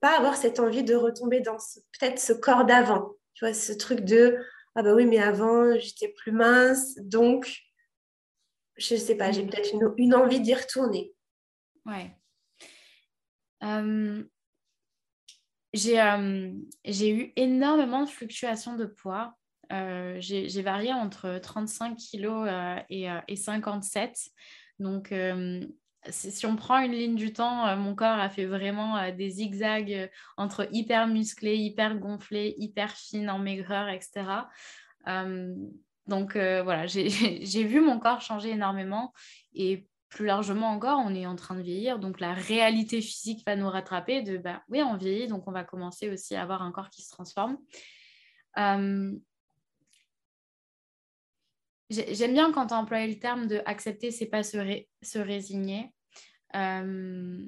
pas 0.00 0.18
avoir 0.18 0.36
cette 0.36 0.60
envie 0.60 0.84
de 0.84 0.94
retomber 0.94 1.40
dans 1.40 1.56
peut-être 1.98 2.18
ce 2.18 2.32
corps 2.32 2.64
d'avant. 2.64 3.16
Tu 3.34 3.44
vois, 3.44 3.54
ce 3.54 3.72
truc 3.72 4.00
de, 4.00 4.38
ah 4.74 4.82
bah 4.82 4.94
oui, 4.94 5.06
mais 5.06 5.18
avant, 5.18 5.78
j'étais 5.78 6.08
plus 6.08 6.32
mince, 6.32 6.96
donc, 7.02 7.62
je 8.76 8.96
sais 8.96 9.16
pas, 9.16 9.30
j'ai 9.30 9.44
mm. 9.44 9.50
peut-être 9.50 9.72
une, 9.72 9.94
une 9.96 10.14
envie 10.14 10.40
d'y 10.40 10.54
retourner. 10.54 11.12
Ouais. 11.86 12.16
Euh, 13.62 14.22
euh, 15.76 16.52
j'ai 16.84 17.10
eu 17.10 17.32
énormément 17.36 18.04
de 18.04 18.08
fluctuations 18.08 18.76
de 18.76 18.86
poids. 18.86 19.34
Euh, 19.72 20.16
j'ai 20.20 20.62
varié 20.62 20.92
entre 20.92 21.38
35 21.38 21.96
kg 21.96 22.84
et, 22.90 23.08
et, 23.28 23.36
57. 23.36 24.30
Donc, 24.78 25.14
si 26.10 26.46
on 26.46 26.56
prend 26.56 26.80
une 26.80 26.92
ligne 26.92 27.14
du 27.14 27.32
temps, 27.32 27.76
mon 27.76 27.94
corps 27.94 28.18
a 28.18 28.28
fait 28.28 28.46
vraiment 28.46 29.10
des 29.12 29.30
zigzags 29.30 30.10
entre 30.36 30.68
hyper 30.72 31.06
musclé, 31.06 31.56
hyper 31.56 31.98
gonflé, 31.98 32.54
hyper 32.58 32.90
fine 32.92 33.30
en 33.30 33.38
maigreur, 33.38 33.88
etc. 33.88 34.46
donc 36.06 36.36
voilà, 36.36 36.86
j'ai 36.86 37.64
vu 37.64 37.80
mon 37.80 37.98
corps 37.98 38.20
changer 38.20 38.50
énormément 38.50 39.12
et 39.54 39.86
plus 40.14 40.26
largement 40.26 40.68
encore, 40.68 41.00
on 41.04 41.12
est 41.12 41.26
en 41.26 41.34
train 41.34 41.56
de 41.56 41.62
vieillir, 41.62 41.98
donc 41.98 42.20
la 42.20 42.32
réalité 42.32 43.00
physique 43.00 43.44
va 43.46 43.56
nous 43.56 43.68
rattraper 43.68 44.22
de, 44.22 44.38
bah, 44.38 44.62
oui, 44.68 44.80
on 44.80 44.96
vieillit, 44.96 45.26
donc 45.26 45.48
on 45.48 45.52
va 45.52 45.64
commencer 45.64 46.08
aussi 46.08 46.36
à 46.36 46.42
avoir 46.42 46.62
un 46.62 46.70
corps 46.70 46.88
qui 46.88 47.02
se 47.02 47.10
transforme. 47.10 47.58
Euh, 48.56 49.12
j'aime 51.90 52.32
bien 52.32 52.52
quand 52.52 52.68
tu 52.68 52.74
as 52.74 52.78
employé 52.78 53.06
le 53.06 53.18
terme 53.18 53.46
de 53.46 53.60
accepter, 53.66 54.10
c'est 54.10 54.26
pas 54.26 54.42
se, 54.42 55.18
résigner. 55.18 55.90
Euh, 56.54 57.46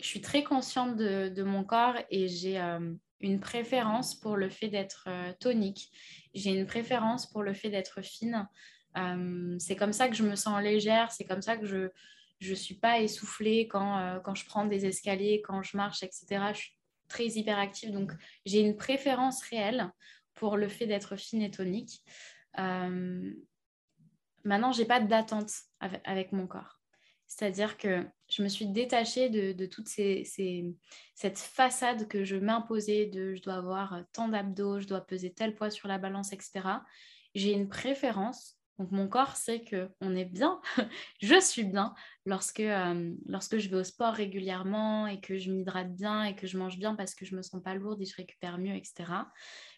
je 0.00 0.06
suis 0.06 0.20
très 0.20 0.42
consciente 0.42 0.96
de, 0.96 1.42
mon 1.42 1.64
corps 1.64 1.96
et 2.10 2.28
j'ai 2.28 2.60
euh, 2.60 2.92
une 3.20 3.40
préférence 3.40 4.14
pour 4.14 4.36
le 4.36 4.48
fait 4.48 4.68
d'être 4.68 5.08
tonique. 5.40 5.90
J'ai 6.34 6.50
une 6.50 6.66
préférence 6.66 7.26
pour 7.30 7.42
le 7.42 7.54
fait 7.54 7.70
d'être 7.70 8.02
fine. 8.02 8.46
Euh, 8.96 9.56
c'est 9.58 9.76
comme 9.76 9.92
ça 9.92 10.08
que 10.08 10.16
je 10.16 10.22
me 10.22 10.34
sens 10.34 10.60
légère, 10.62 11.12
c'est 11.12 11.24
comme 11.24 11.42
ça 11.42 11.56
que 11.56 11.66
je 11.66 12.50
ne 12.50 12.54
suis 12.54 12.74
pas 12.74 13.00
essoufflée 13.00 13.68
quand, 13.68 13.98
euh, 13.98 14.20
quand 14.20 14.34
je 14.34 14.46
prends 14.46 14.64
des 14.64 14.86
escaliers, 14.86 15.42
quand 15.42 15.62
je 15.62 15.76
marche, 15.76 16.02
etc. 16.02 16.26
Je 16.52 16.58
suis 16.58 16.76
très 17.08 17.26
hyperactive, 17.26 17.92
donc 17.92 18.12
j'ai 18.44 18.60
une 18.60 18.76
préférence 18.76 19.42
réelle 19.42 19.90
pour 20.34 20.56
le 20.56 20.68
fait 20.68 20.86
d'être 20.86 21.16
fine 21.16 21.42
et 21.42 21.50
tonique. 21.50 22.02
Euh, 22.58 23.32
maintenant, 24.44 24.72
je 24.72 24.80
n'ai 24.80 24.86
pas 24.86 25.00
d'attente 25.00 25.50
avec, 25.80 26.32
mon 26.32 26.46
corps. 26.46 26.80
C'est-à-dire 27.26 27.76
que 27.76 28.06
je 28.30 28.42
me 28.42 28.48
suis 28.48 28.66
détachée 28.66 29.28
de, 29.28 29.52
de 29.52 29.66
toute 29.66 29.88
ces, 29.88 30.24
cette 31.14 31.38
façade 31.38 32.08
que 32.08 32.24
je 32.24 32.36
m'imposais 32.36 33.06
de 33.06 33.34
je 33.34 33.42
dois 33.42 33.54
avoir 33.54 34.00
tant 34.12 34.28
d'abdos, 34.28 34.80
je 34.80 34.86
dois 34.86 35.02
peser 35.02 35.32
tel 35.32 35.54
poids 35.54 35.70
sur 35.70 35.88
la 35.88 35.98
balance, 35.98 36.32
etc. 36.32 36.80
J'ai 37.34 37.52
une 37.52 37.68
préférence 37.68 38.58
donc 38.78 38.92
mon 38.92 39.08
corps 39.08 39.36
sait 39.36 39.64
que 39.64 39.90
on 40.00 40.14
est 40.14 40.24
bien, 40.24 40.60
je 41.20 41.40
suis 41.40 41.64
bien 41.64 41.94
lorsque, 42.24 42.60
euh, 42.60 43.12
lorsque 43.26 43.58
je 43.58 43.68
vais 43.68 43.76
au 43.76 43.84
sport 43.84 44.14
régulièrement 44.14 45.08
et 45.08 45.20
que 45.20 45.36
je 45.36 45.50
m'hydrate 45.50 45.92
bien 45.94 46.22
et 46.24 46.36
que 46.36 46.46
je 46.46 46.56
mange 46.58 46.78
bien 46.78 46.94
parce 46.94 47.14
que 47.14 47.24
je 47.24 47.34
me 47.34 47.42
sens 47.42 47.60
pas 47.62 47.74
lourde 47.74 48.00
et 48.00 48.04
je 48.04 48.14
récupère 48.14 48.58
mieux, 48.58 48.76
etc. 48.76 49.12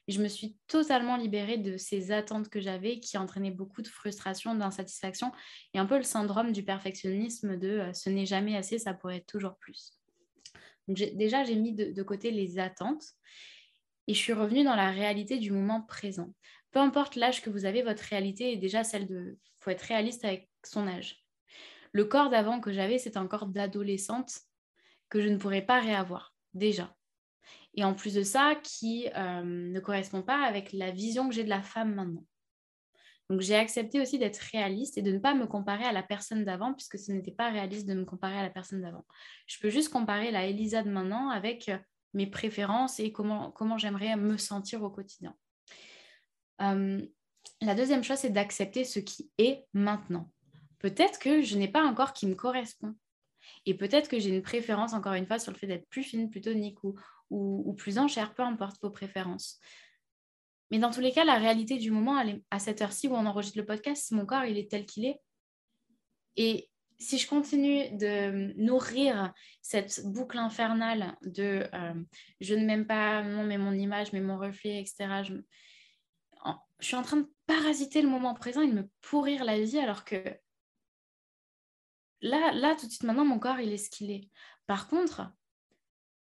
Je 0.09 0.21
me 0.21 0.29
suis 0.29 0.57
totalement 0.67 1.17
libérée 1.17 1.59
de 1.59 1.77
ces 1.77 2.11
attentes 2.11 2.49
que 2.49 2.61
j'avais 2.61 2.99
qui 3.01 3.17
entraînaient 3.17 3.51
beaucoup 3.51 3.83
de 3.83 3.89
frustration, 3.89 4.55
d'insatisfaction 4.55 5.31
et 5.75 5.79
un 5.79 5.87
peu 5.87 5.97
le 5.97 6.03
syndrome 6.03 6.53
du 6.53 6.65
perfectionnisme 6.65 7.57
de 7.57 7.69
euh, 7.69 7.93
ce 7.93 8.11
n'est 8.11 8.27
jamais 8.27 8.57
assez, 8.57 8.79
ça 8.79 8.95
pourrait 8.95 9.19
être 9.19 9.27
toujours 9.27 9.57
plus. 9.57 9.93
Déjà, 10.89 11.45
j'ai 11.45 11.55
mis 11.55 11.73
de 11.73 12.03
côté 12.03 12.33
les 12.33 12.59
attentes 12.59 13.05
et 14.09 14.15
je 14.15 14.19
suis 14.19 14.33
revenue 14.33 14.65
dans 14.65 14.75
la 14.75 14.91
réalité 14.91 15.39
du 15.39 15.53
moment 15.53 15.83
présent 15.83 16.35
peu 16.71 16.79
importe 16.79 17.17
l'âge 17.17 17.43
que 17.43 17.51
vous 17.51 17.65
avez, 17.65 17.83
votre 17.83 18.03
réalité 18.03 18.53
est 18.53 18.57
déjà 18.57 18.85
celle 18.85 19.07
de... 19.07 19.39
Il 19.43 19.65
faut 19.65 19.71
être 19.71 19.83
réaliste 19.83 20.25
avec 20.25 20.49
son 20.65 20.87
âge. 20.87 21.25
Le 21.93 22.05
corps 22.05 22.31
d'avant 22.31 22.61
que 22.61 22.73
j'avais, 22.73 22.99
c'est 22.99 23.17
un 23.17 23.27
corps 23.27 23.47
d'adolescente 23.47 24.41
que 25.09 25.21
je 25.21 25.29
ne 25.29 25.37
pourrais 25.37 25.63
pas 25.63 25.81
réavoir, 25.81 26.35
déjà. 26.55 26.97
Et 27.75 27.85
en 27.85 27.95
plus 27.95 28.14
de 28.14 28.23
ça, 28.23 28.55
qui 28.62 29.09
euh, 29.16 29.43
ne 29.43 29.81
correspond 29.81 30.23
pas 30.23 30.45
avec 30.45 30.73
la 30.73 30.91
vision 30.91 31.29
que 31.29 31.35
j'ai 31.35 31.45
de 31.45 31.49
la 31.49 31.62
femme 31.62 31.95
maintenant. 31.95 32.25
Donc 33.29 33.43
j'ai 33.43 33.55
accepté 33.55 34.01
aussi 34.01 34.18
d'être 34.18 34.39
réaliste 34.39 34.99
et 34.99 35.03
de 35.03 35.12
ne 35.12 35.18
pas 35.18 35.35
me 35.35 35.47
comparer 35.47 35.85
à 35.85 35.93
la 35.93 36.03
personne 36.03 36.45
d'avant, 36.45 36.75
puisque 36.75 36.99
ce 36.99 37.12
n'était 37.12 37.31
pas 37.31 37.51
réaliste 37.51 37.87
de 37.87 37.95
me 37.95 38.05
comparer 38.05 38.37
à 38.37 38.43
la 38.43 38.51
personne 38.51 38.83
d'avant. 38.83 39.05
Je 39.47 39.59
peux 39.61 39.71
juste 39.71 39.91
comparer 39.91 40.33
la 40.33 40.47
Elisa 40.47 40.83
de 40.83 40.91
maintenant 40.91 41.31
avec 41.31 41.71
mes 42.12 42.27
préférences 42.27 42.99
et 42.99 43.12
comment, 43.12 43.53
comment 43.53 43.79
j'aimerais 43.79 44.16
me 44.16 44.37
sentir 44.37 44.83
au 44.83 44.91
quotidien. 44.91 45.37
Euh, 46.61 47.01
la 47.61 47.75
deuxième 47.75 48.03
chose, 48.03 48.18
c'est 48.18 48.31
d'accepter 48.31 48.85
ce 48.85 48.99
qui 48.99 49.31
est 49.39 49.64
maintenant. 49.73 50.31
Peut-être 50.79 51.18
que 51.18 51.43
je 51.43 51.57
n'ai 51.57 51.68
pas 51.68 51.83
un 51.83 51.95
corps 51.95 52.12
qui 52.12 52.27
me 52.27 52.35
correspond. 52.35 52.97
Et 53.66 53.75
peut-être 53.75 54.09
que 54.09 54.18
j'ai 54.18 54.31
une 54.31 54.43
préférence, 54.43 54.93
encore 54.93 55.14
une 55.14 55.27
fois, 55.27 55.39
sur 55.39 55.53
le 55.53 55.59
fait 55.59 55.66
d'être 55.66 55.89
plus 55.89 56.03
fine, 56.03 56.31
plus 56.31 56.41
tonique 56.41 56.83
ou, 56.85 56.95
ou, 57.31 57.72
plus 57.74 57.99
en 57.99 58.09
chair, 58.09 58.35
peu 58.35 58.43
importe 58.43 58.81
vos 58.83 58.91
préférences. 58.91 59.59
Mais 60.70 60.78
dans 60.78 60.91
tous 60.91 61.01
les 61.01 61.12
cas, 61.12 61.24
la 61.24 61.39
réalité 61.39 61.78
du 61.78 61.91
moment, 61.91 62.22
à 62.51 62.59
cette 62.59 62.83
heure-ci 62.83 63.09
où 63.09 63.14
on 63.14 63.26
enregistre 63.26 63.59
le 63.59 63.66
podcast, 63.66 64.12
mon 64.12 64.26
corps, 64.26 64.45
il 64.45 64.59
est 64.59 64.70
tel 64.70 64.87
qu'il 64.87 65.05
est. 65.05 65.20
Et 66.37 66.68
si 66.99 67.18
je 67.18 67.26
continue 67.26 67.91
de 67.97 68.53
nourrir 68.61 69.33
cette 69.62 70.03
boucle 70.05 70.39
infernale 70.39 71.16
de 71.22 71.66
euh, 71.72 71.95
je 72.41 72.55
ne 72.55 72.64
m'aime 72.64 72.87
pas, 72.87 73.22
non, 73.22 73.43
mais 73.43 73.59
mon 73.59 73.72
image, 73.72 74.12
mais 74.12 74.20
mon 74.20 74.39
reflet, 74.39 74.81
etc., 74.81 75.22
je, 75.24 75.35
je 76.78 76.87
suis 76.87 76.97
en 76.97 77.03
train 77.03 77.16
de 77.18 77.31
parasiter 77.47 78.03
le 78.03 78.09
moment 78.09 78.35
présent 78.35 78.61
et 78.61 78.68
de 78.68 78.74
me 78.74 78.89
pourrir 79.01 79.45
la 79.45 79.61
vie 79.61 79.78
alors 79.78 80.05
que 80.05 80.22
là, 82.22 82.53
là, 82.53 82.76
tout 82.76 82.87
de 82.87 82.91
suite 82.91 83.05
maintenant, 83.05 83.24
mon 83.24 83.39
corps, 83.39 83.61
il 83.61 83.72
est 83.72 83.78
ce 83.78 83.91
qu'il 83.91 84.11
est. 84.11 84.28
Par 84.66 84.89
contre, 84.89 85.33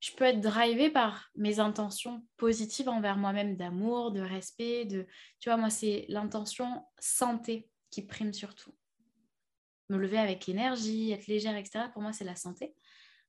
je 0.07 0.15
peux 0.15 0.25
être 0.25 0.41
drivée 0.41 0.89
par 0.89 1.31
mes 1.35 1.59
intentions 1.59 2.25
positives 2.37 2.89
envers 2.89 3.17
moi-même 3.17 3.57
d'amour, 3.57 4.13
de 4.13 4.21
respect, 4.21 4.85
de... 4.85 5.05
Tu 5.41 5.49
vois, 5.49 5.57
moi, 5.57 5.69
c'est 5.69 6.05
l'intention 6.09 6.85
santé 7.01 7.69
qui 7.91 8.03
prime 8.03 8.33
surtout. 8.33 8.73
Me 9.89 9.99
lever 9.99 10.19
avec 10.19 10.49
énergie, 10.49 11.11
être 11.11 11.27
légère, 11.27 11.57
etc. 11.57 11.87
Pour 11.93 12.03
moi, 12.03 12.13
c'est 12.13 12.25
la 12.25 12.37
santé. 12.37 12.73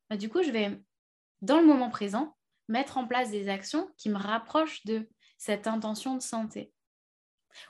Bah, 0.07 0.17
du 0.17 0.30
coup, 0.30 0.43
je 0.43 0.51
vais, 0.51 0.80
dans 1.41 1.59
le 1.59 1.65
moment 1.65 1.89
présent, 1.89 2.38
mettre 2.67 2.99
en 2.99 3.07
place 3.07 3.32
des 3.32 3.49
actions 3.49 3.89
qui 3.97 4.09
me 4.09 4.17
rapprochent 4.17 4.86
de 4.86 5.09
cette 5.39 5.65
intention 5.65 6.13
de 6.13 6.21
santé 6.21 6.71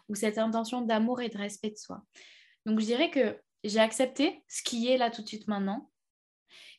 ou 0.09 0.15
cette 0.15 0.37
intention 0.37 0.81
d'amour 0.81 1.21
et 1.21 1.29
de 1.29 1.37
respect 1.37 1.69
de 1.69 1.77
soi. 1.77 2.03
Donc 2.65 2.81
je 2.81 2.85
dirais 2.85 3.09
que 3.09 3.39
j'ai 3.63 3.79
accepté 3.79 4.43
ce 4.49 4.63
qui 4.63 4.89
est 4.89 4.97
là 4.97 5.11
tout 5.11 5.21
de 5.21 5.27
suite 5.27 5.47
maintenant. 5.47 5.89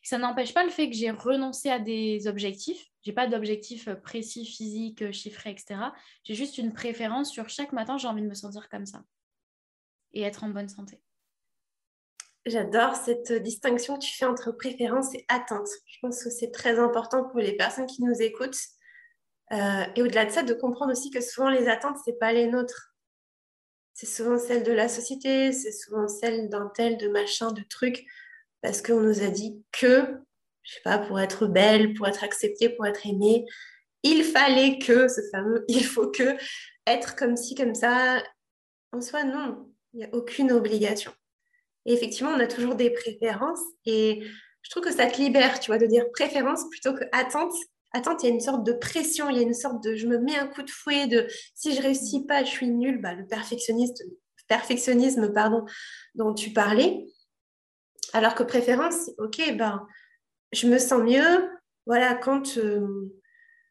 Ça 0.09 0.17
n'empêche 0.17 0.55
pas 0.55 0.65
le 0.65 0.71
fait 0.71 0.89
que 0.89 0.97
j'ai 0.97 1.11
renoncé 1.11 1.69
à 1.69 1.79
des 1.79 2.29
objectifs. 2.29 2.87
J'ai 3.03 3.13
pas 3.13 3.27
d'objectifs 3.27 3.91
précis, 4.03 4.47
physiques, 4.47 5.13
chiffrés, 5.13 5.51
etc. 5.51 5.81
J'ai 6.25 6.35
juste 6.35 6.57
une 6.57 6.73
préférence 6.73 7.31
sur 7.31 7.51
chaque 7.51 7.73
matin, 7.73 7.99
j'ai 7.99 8.09
envie 8.09 8.23
de 8.23 8.27
me 8.27 8.33
sentir 8.33 8.71
comme 8.71 8.87
ça 8.87 9.03
et 10.15 10.23
être 10.23 10.45
en 10.45 10.49
bonne 10.49 10.71
santé. 10.71 10.99
J'adore 12.47 12.97
cette 12.97 13.35
distinction 13.43 13.99
que 13.99 14.05
tu 14.07 14.17
fais 14.17 14.25
entre 14.25 14.51
préférence 14.51 15.15
et 15.15 15.27
attente. 15.29 15.69
Je 15.85 15.99
pense 16.01 16.25
que 16.25 16.31
c'est 16.31 16.53
très 16.53 16.79
important 16.79 17.25
pour 17.25 17.41
les 17.41 17.55
personnes 17.55 17.85
qui 17.85 18.03
nous 18.03 18.23
écoutent. 18.23 18.57
Euh, 19.53 19.85
et 19.95 20.01
au-delà 20.01 20.25
de 20.25 20.31
ça, 20.31 20.43
de 20.43 20.55
comprendre 20.55 20.93
aussi 20.93 21.11
que 21.11 21.21
souvent 21.21 21.51
les 21.51 21.69
attentes, 21.69 21.99
ce 22.03 22.11
n'est 22.11 22.17
pas 22.17 22.33
les 22.33 22.47
nôtres 22.47 22.95
c'est 23.99 24.07
souvent 24.07 24.39
celle 24.39 24.63
de 24.63 24.71
la 24.71 24.89
société, 24.89 25.53
c'est 25.53 25.73
souvent 25.73 26.07
celle 26.07 26.49
d'un 26.49 26.71
tel, 26.73 26.99
de 26.99 27.09
machin, 27.09 27.51
de 27.51 27.63
truc, 27.63 28.07
parce 28.63 28.83
qu'on 28.83 29.01
nous 29.01 29.23
a 29.23 29.29
dit 29.29 29.63
que, 29.73 30.05
je 30.63 30.75
sais 30.75 30.81
pas, 30.85 30.99
pour 30.99 31.21
être 31.21 31.47
belle, 31.47 31.95
pour 31.95 32.09
être 32.09 32.25
acceptée, 32.25 32.69
pour 32.69 32.87
être 32.87 33.07
aimée, 33.07 33.45
il 34.03 34.25
fallait 34.25 34.79
que, 34.79 35.09
ce 35.09 35.21
fameux 35.33 35.65
il 35.69 35.85
faut 35.85 36.09
que, 36.09 36.37
être 36.87 37.17
comme 37.17 37.37
ci, 37.37 37.55
comme 37.55 37.75
ça. 37.75 38.23
En 38.93 39.01
soi, 39.01 39.25
non, 39.25 39.71
il 39.93 39.99
n'y 39.99 40.05
a 40.05 40.09
aucune 40.13 40.53
obligation. 40.53 41.13
Et 41.85 41.93
effectivement, 41.93 42.31
on 42.31 42.41
a 42.41 42.47
toujours 42.47 42.75
des 42.75 42.91
préférences 42.91 43.61
et 43.85 44.23
je 44.63 44.71
trouve 44.71 44.83
que 44.83 44.93
ça 44.93 45.07
te 45.07 45.21
libère, 45.21 45.61
tu 45.61 45.71
vois, 45.71 45.79
de 45.79 45.87
dire 45.87 46.11
préférence 46.13 46.69
plutôt 46.71 46.95
que 46.95 47.05
attente 47.13 47.53
attends, 47.93 48.17
il 48.19 48.29
y 48.29 48.31
a 48.31 48.35
une 48.35 48.41
sorte 48.41 48.65
de 48.65 48.73
pression, 48.73 49.31
il 49.31 49.37
y 49.37 49.41
a 49.41 49.43
une 49.43 49.55
sorte 49.55 49.83
de 49.83 49.95
je 49.95 50.07
me 50.07 50.19
mets 50.19 50.37
un 50.37 50.47
coup 50.47 50.63
de 50.63 50.71
fouet 50.71 51.07
de 51.07 51.27
si 51.55 51.75
je 51.75 51.83
réussis 51.83 52.27
pas, 52.27 52.45
je 52.45 52.51
suis 52.51 52.69
nulle, 52.69 53.01
bah, 53.01 53.15
le 53.15 53.27
perfectionnisme 53.27 55.33
pardon, 55.33 55.65
dont 56.15 56.35
tu 56.35 56.53
parlais. 56.53 57.07
Alors 58.13 58.35
que 58.35 58.43
préférence, 58.43 59.11
ok, 59.19 59.57
ben, 59.57 59.87
je 60.53 60.67
me 60.67 60.79
sens 60.79 61.03
mieux, 61.03 61.51
voilà, 61.87 62.15
quand, 62.15 62.59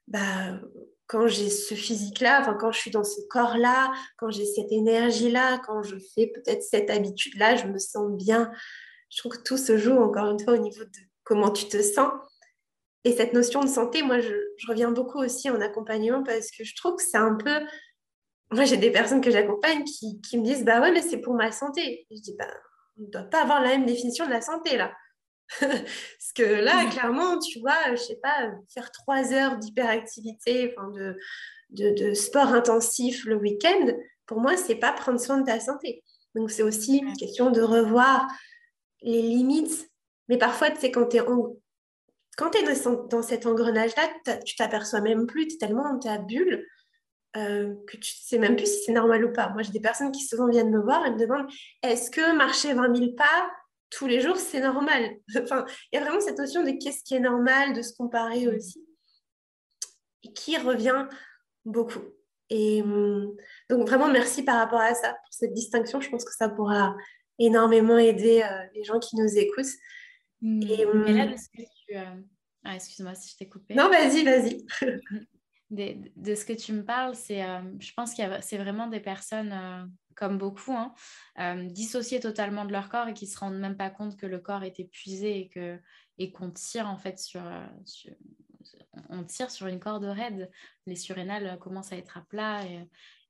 bah, 0.08 0.60
quand 1.08 1.28
j'ai 1.28 1.50
ce 1.50 1.74
physique-là, 1.74 2.56
quand 2.60 2.72
je 2.72 2.80
suis 2.80 2.92
dans 2.92 3.04
ce 3.04 3.22
corps-là, 3.30 3.94
quand 4.18 4.30
j'ai 4.30 4.46
cette 4.46 4.72
énergie-là, 4.72 5.60
quand 5.66 5.82
je 5.82 5.96
fais 6.14 6.28
peut-être 6.28 6.62
cette 6.62 6.90
habitude-là, 6.90 7.56
je 7.56 7.66
me 7.66 7.80
sens 7.80 8.12
bien. 8.12 8.52
Je 9.10 9.20
trouve 9.20 9.32
que 9.34 9.44
tout 9.44 9.58
se 9.58 9.78
joue 9.78 9.98
encore 9.98 10.30
une 10.30 10.40
fois 10.40 10.54
au 10.54 10.58
niveau 10.58 10.84
de 10.84 11.00
comment 11.24 11.50
tu 11.52 11.68
te 11.68 11.82
sens. 11.82 12.12
Et 13.06 13.14
cette 13.14 13.34
notion 13.34 13.62
de 13.62 13.70
santé, 13.70 14.04
moi, 14.04 14.20
je, 14.20 14.34
reviens 14.68 14.92
beaucoup 14.92 15.20
aussi 15.20 15.50
en 15.50 15.62
accompagnement 15.62 16.24
parce 16.24 16.52
que 16.52 16.66
je 16.66 16.76
trouve 16.76 16.98
que 16.98 17.04
c'est 17.04 17.18
un 17.18 17.36
peu... 17.36 17.62
Moi, 18.52 18.66
j'ai 18.66 18.78
des 18.78 18.92
personnes 18.92 19.22
que 19.22 19.32
j'accompagne 19.32 19.84
qui, 19.86 20.38
me 20.38 20.44
disent, 20.44 20.66
bah 20.66 20.82
ouais, 20.82 20.92
mais 20.92 21.02
c'est 21.02 21.20
pour 21.20 21.34
ma 21.34 21.52
santé. 21.52 22.06
je 22.12 22.20
dis, 22.20 22.36
bah, 22.38 22.52
on 23.00 23.04
ne 23.04 23.08
doit 23.08 23.24
pas 23.24 23.42
avoir 23.42 23.62
la 23.62 23.70
même 23.70 23.86
définition 23.86 24.26
de 24.26 24.32
la 24.32 24.42
santé, 24.42 24.78
là. 24.78 24.94
Parce 25.60 26.34
que 26.36 26.44
là, 26.44 26.86
clairement, 26.90 27.40
tu 27.40 27.60
vois, 27.60 27.92
je 27.92 28.02
sais 28.02 28.20
pas, 28.22 28.52
faire 28.74 28.92
trois 28.92 29.34
heures 29.34 29.58
d'hyperactivité, 29.58 30.74
enfin 30.76 30.90
de, 30.90 31.16
de, 31.70 32.14
sport 32.14 32.48
intensif 32.48 33.24
le 33.26 33.36
week-end, 33.36 33.94
pour 34.26 34.42
moi, 34.42 34.58
c'est 34.58 34.76
pas 34.76 34.92
prendre 34.92 35.20
soin 35.20 35.40
de 35.40 35.46
ta 35.46 35.60
santé. 35.60 36.04
Donc, 36.36 36.52
c'est 36.52 36.64
aussi 36.64 36.98
une 36.98 37.16
question 37.16 37.50
de 37.50 37.62
revoir 37.62 38.28
les 39.02 39.22
limites. 39.22 39.90
Mais 40.28 40.38
parfois, 40.38 40.70
tu 40.70 40.82
sais, 40.82 40.92
quand 40.92 41.08
tu 41.08 41.18
es 41.18 41.22
en, 41.22 41.56
quand 42.38 42.54
es 42.56 42.64
dans, 43.10 43.22
cet 43.22 43.46
engrenage-là, 43.46 44.38
tu 44.46 44.56
t'aperçois 44.56 45.02
même 45.02 45.26
plus, 45.26 45.48
tu 45.48 45.56
es 45.56 45.58
tellement 45.58 45.92
dans 45.92 46.00
ta 46.00 46.18
bulle 46.20 46.66
euh, 47.36 47.76
que 47.88 47.98
tu 47.98 48.14
ne 48.14 48.28
sais 48.28 48.38
même 48.40 48.56
plus 48.56 48.66
si 48.66 48.84
c'est 48.84 48.94
normal 48.94 49.24
ou 49.26 49.34
pas. 49.34 49.50
Moi, 49.50 49.62
j'ai 49.62 49.72
des 49.72 49.80
personnes 49.80 50.12
qui 50.12 50.24
souvent 50.24 50.48
viennent 50.48 50.72
me 50.72 50.82
voir 50.82 51.06
et 51.06 51.12
me 51.12 51.20
demandent 51.20 51.48
est-ce 51.84 52.10
que 52.10 52.36
marcher 52.36 52.74
20 52.74 52.96
000 52.96 53.12
pas, 53.14 53.52
tous 53.90 54.08
les 54.08 54.22
jours, 54.22 54.38
c'est 54.38 54.62
normal? 54.62 55.18
Enfin, 55.44 55.66
il 55.92 55.98
y 55.98 56.00
a 56.00 56.04
vraiment 56.04 56.22
cette 56.22 56.38
notion 56.38 56.64
de 56.64 56.72
qu'est-ce 56.72 57.04
qui 57.04 57.16
est 57.16 57.20
normal, 57.20 57.74
de 57.74 57.82
se 57.82 57.94
comparer 57.94 58.46
mm. 58.46 58.56
aussi, 58.56 58.86
et 60.24 60.34
qui 60.34 60.58
revient 60.58 61.08
beaucoup. 61.66 62.02
Et 62.50 62.82
hum, 62.82 63.36
donc, 63.70 63.88
vraiment, 63.88 64.08
merci 64.08 64.44
par 64.44 64.56
rapport 64.56 64.80
à 64.80 64.96
ça, 64.96 65.10
pour 65.10 65.34
cette 65.34 65.54
distinction. 65.54 66.00
Je 66.00 66.10
pense 66.10 66.24
que 66.24 66.34
ça 66.34 66.50
pourra 66.50 66.96
énormément 67.40 67.98
aider 67.98 68.42
euh, 68.42 68.64
les 68.74 68.84
gens 68.84 69.00
qui 69.00 69.16
nous 69.18 69.38
écoutent. 69.38 69.66
Mm. 70.42 70.62
Et, 70.64 70.78
que 70.78 71.62
tu... 71.62 71.98
Euh, 71.98 72.22
ah, 72.64 72.76
excuse-moi 72.76 73.16
si 73.16 73.32
je 73.32 73.38
t'ai 73.38 73.50
coupé. 73.50 73.76
Non, 73.76 73.90
vas-y, 73.90 74.24
vas-y. 74.24 74.66
de, 75.70 76.36
ce 76.36 76.46
que 76.46 76.54
tu 76.54 76.74
me 76.74 76.84
parles, 76.84 77.16
c'est, 77.16 77.44
euh, 77.44 77.62
je 77.80 77.92
pense 77.94 78.14
que 78.14 78.22
c'est 78.42 78.58
vraiment 78.58 78.88
des 78.88 79.00
personnes, 79.00 79.52
euh, 79.52 79.86
comme 80.16 80.38
beaucoup, 80.38 80.74
hein, 80.74 80.94
euh, 81.40 81.68
dissociées 81.70 82.20
totalement 82.20 82.66
de 82.66 82.72
leur 82.72 82.90
corps 82.90 83.08
et 83.08 83.14
qui 83.14 83.28
se 83.28 83.38
rendent 83.38 83.60
même 83.60 83.78
pas 83.78 83.90
compte 83.90 84.18
que 84.18 84.26
le 84.26 84.40
corps 84.40 84.64
est 84.64 84.80
épuisé 84.80 85.40
et 85.40 85.50
que 85.50 85.80
et 86.20 86.32
qu'on 86.32 86.50
tire 86.50 86.88
en 86.88 86.98
fait 86.98 87.20
sur, 87.20 87.44
on 89.10 89.24
tire 89.24 89.52
sur 89.52 89.68
une 89.68 89.80
corde 89.80 90.04
raide. 90.04 90.50
Les 90.86 90.96
surrénales 90.96 91.58
commencent 91.60 91.92
à 91.92 91.98
être 91.98 92.18
à 92.18 92.22
plat 92.22 92.64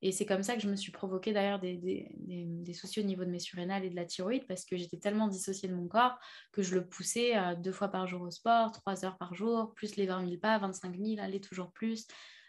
et, 0.00 0.12
c'est 0.12 0.26
comme 0.26 0.44
ça 0.44 0.54
que 0.54 0.62
je 0.62 0.68
me 0.68 0.76
suis 0.76 0.92
provoqué 0.92 1.32
d'ailleurs 1.32 1.58
des, 1.58 2.72
soucis 2.72 3.00
au 3.00 3.02
niveau 3.02 3.24
de 3.24 3.30
mes 3.30 3.40
surrénales 3.40 3.84
et 3.84 3.90
de 3.90 3.96
la 3.96 4.04
thyroïde 4.04 4.46
parce 4.46 4.64
que 4.64 4.76
j'étais 4.76 4.98
tellement 4.98 5.26
dissociée 5.26 5.68
de 5.68 5.74
mon 5.74 5.88
corps 5.88 6.18
que 6.52 6.62
je 6.62 6.74
le 6.76 6.86
poussais 6.86 7.34
deux 7.56 7.72
fois 7.72 7.88
par 7.88 8.06
jour 8.06 8.22
au 8.22 8.30
sport, 8.30 8.70
trois 8.70 9.04
heures 9.04 9.18
par 9.18 9.34
jour, 9.34 9.74
plus 9.74 9.96
les 9.96 10.06
20 10.06 10.26
000 10.26 10.40
pas, 10.40 10.58
25 10.58 10.96
000, 10.96 11.20
aller 11.20 11.40
toujours 11.40 11.72
plus. 11.72 12.06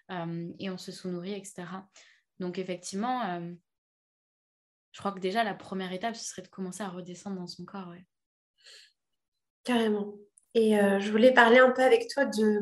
et 0.10 0.70
on 0.70 0.78
se 0.78 0.92
sous-nourrit, 0.92 1.34
etc. 1.34 1.66
Donc 2.40 2.60
effectivement, 2.60 3.42
je 4.92 5.00
crois 5.00 5.12
que 5.12 5.20
déjà 5.20 5.44
la 5.44 5.54
première 5.54 5.92
étape, 5.92 6.16
ce 6.16 6.26
serait 6.26 6.42
de 6.42 6.48
commencer 6.48 6.84
à 6.84 6.90
redescendre 6.90 7.38
dans 7.38 7.48
son 7.48 7.66
corps. 7.66 7.94
Carrément. 9.64 10.16
Et 10.56 10.72
je 11.00 11.12
voulais 11.12 11.32
parler 11.32 11.60
un 11.60 11.70
peu 11.70 11.84
avec 11.84 12.08
toi 12.08 12.26
de, 12.26 12.60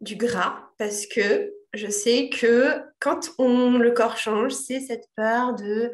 du 0.00 0.16
gras 0.16 0.70
parce 0.78 1.06
que 1.06 1.52
je 1.74 1.88
sais 1.88 2.30
que 2.30 2.80
quand 3.00 3.32
on, 3.38 3.76
le 3.76 3.90
corps 3.90 4.16
change, 4.16 4.52
c'est 4.52 4.80
cette 4.80 5.08
peur 5.16 5.54
de 5.54 5.92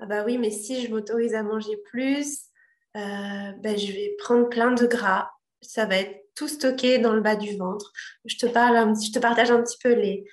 ah 0.00 0.06
bah 0.06 0.24
oui, 0.24 0.38
mais 0.38 0.50
si 0.50 0.82
je 0.82 0.90
m'autorise 0.90 1.34
à 1.34 1.42
manger 1.42 1.76
plus, 1.90 2.46
euh, 2.96 3.52
ben 3.58 3.76
je 3.76 3.92
vais 3.92 4.16
prendre 4.18 4.48
plein 4.48 4.72
de 4.72 4.86
gras. 4.86 5.30
Ça 5.60 5.84
va 5.84 5.96
être 5.96 6.24
tout 6.34 6.48
stocké 6.48 6.98
dans 6.98 7.12
le 7.12 7.20
bas 7.20 7.36
du 7.36 7.56
ventre. 7.58 7.92
Je 8.24 8.36
te, 8.36 8.46
parle 8.46 8.94
je 8.94 9.12
te 9.12 9.18
partage 9.18 9.50
un 9.50 9.62
petit 9.62 9.76
peu 9.82 9.92
les, 9.92 10.24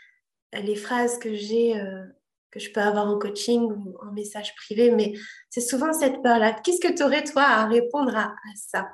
les 0.53 0.75
phrases 0.77 1.19
que 1.19 1.33
j'ai, 1.35 1.77
euh, 1.77 2.05
que 2.49 2.61
je 2.61 2.71
peux 2.71 2.79
avoir 2.79 3.07
en 3.07 3.19
coaching 3.19 3.63
ou 3.63 3.97
en 4.01 4.13
message 4.13 4.55
privé, 4.55 4.89
mais 4.91 5.13
c'est 5.49 5.59
souvent 5.59 5.91
cette 5.91 6.23
peur-là. 6.23 6.53
Qu'est-ce 6.63 6.79
que 6.79 6.93
tu 6.93 7.03
aurais, 7.03 7.25
toi, 7.25 7.43
à 7.43 7.67
répondre 7.67 8.15
à, 8.15 8.33
ça? 8.55 8.87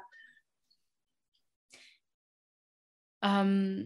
Euh, 3.24 3.84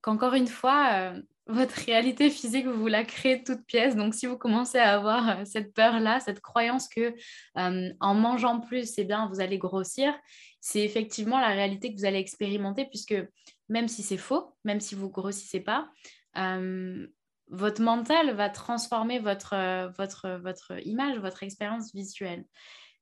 qu'encore 0.00 0.34
une 0.34 0.46
fois, 0.46 0.90
euh, 0.92 1.22
votre 1.46 1.74
réalité 1.74 2.30
physique, 2.30 2.66
vous 2.66 2.86
la 2.86 3.04
créez 3.04 3.42
toute 3.42 3.64
pièce. 3.66 3.96
Donc, 3.96 4.14
si 4.14 4.26
vous 4.26 4.36
commencez 4.36 4.78
à 4.78 4.94
avoir 4.94 5.28
euh, 5.28 5.44
cette 5.44 5.74
peur-là, 5.74 6.20
cette 6.20 6.40
croyance 6.40 6.88
que 6.88 7.14
en 7.54 8.14
mangeant 8.14 8.60
plus, 8.60 8.98
eh 8.98 9.04
bien, 9.04 9.28
vous 9.28 9.40
allez 9.40 9.58
grossir, 9.58 10.14
c'est 10.60 10.80
effectivement 10.80 11.40
la 11.40 11.48
réalité 11.48 11.92
que 11.92 11.98
vous 11.98 12.04
allez 12.04 12.18
expérimenter, 12.18 12.84
puisque 12.86 13.16
même 13.68 13.88
si 13.88 14.02
c'est 14.02 14.18
faux, 14.18 14.56
même 14.64 14.80
si 14.80 14.94
vous 14.94 15.10
grossissez 15.10 15.60
pas, 15.60 15.88
votre 17.50 17.80
mental 17.80 18.34
va 18.34 18.50
transformer 18.50 19.18
votre, 19.18 19.90
votre, 19.96 20.38
votre 20.42 20.86
image, 20.86 21.18
votre 21.18 21.42
expérience 21.42 21.94
visuelle. 21.94 22.44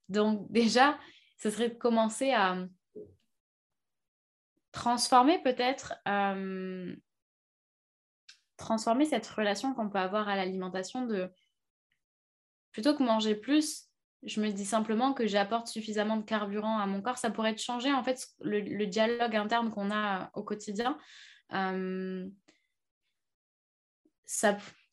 Donc, 0.08 0.50
déjà, 0.50 0.98
ce 1.38 1.50
serait 1.50 1.70
de 1.70 1.74
commencer 1.74 2.30
à 2.30 2.56
transformer 4.76 5.38
peut-être 5.38 5.94
euh, 6.06 6.94
transformer 8.58 9.06
cette 9.06 9.26
relation 9.26 9.72
qu'on 9.72 9.88
peut 9.88 9.98
avoir 9.98 10.28
à 10.28 10.36
l'alimentation 10.36 11.06
de 11.06 11.30
plutôt 12.72 12.94
que 12.94 13.02
manger 13.02 13.34
plus, 13.34 13.86
je 14.22 14.38
me 14.38 14.50
dis 14.50 14.66
simplement 14.66 15.14
que 15.14 15.26
j'apporte 15.26 15.68
suffisamment 15.68 16.18
de 16.18 16.24
carburant 16.24 16.78
à 16.78 16.84
mon 16.84 17.00
corps. 17.00 17.16
Ça 17.16 17.30
pourrait 17.30 17.56
changer 17.56 17.90
en 17.90 18.04
fait 18.04 18.28
le, 18.40 18.84
dialogue 18.84 19.34
interne 19.34 19.70
qu'on 19.70 19.90
a 19.90 20.30
au 20.34 20.42
quotidien. 20.42 20.98
Euh, 21.54 22.28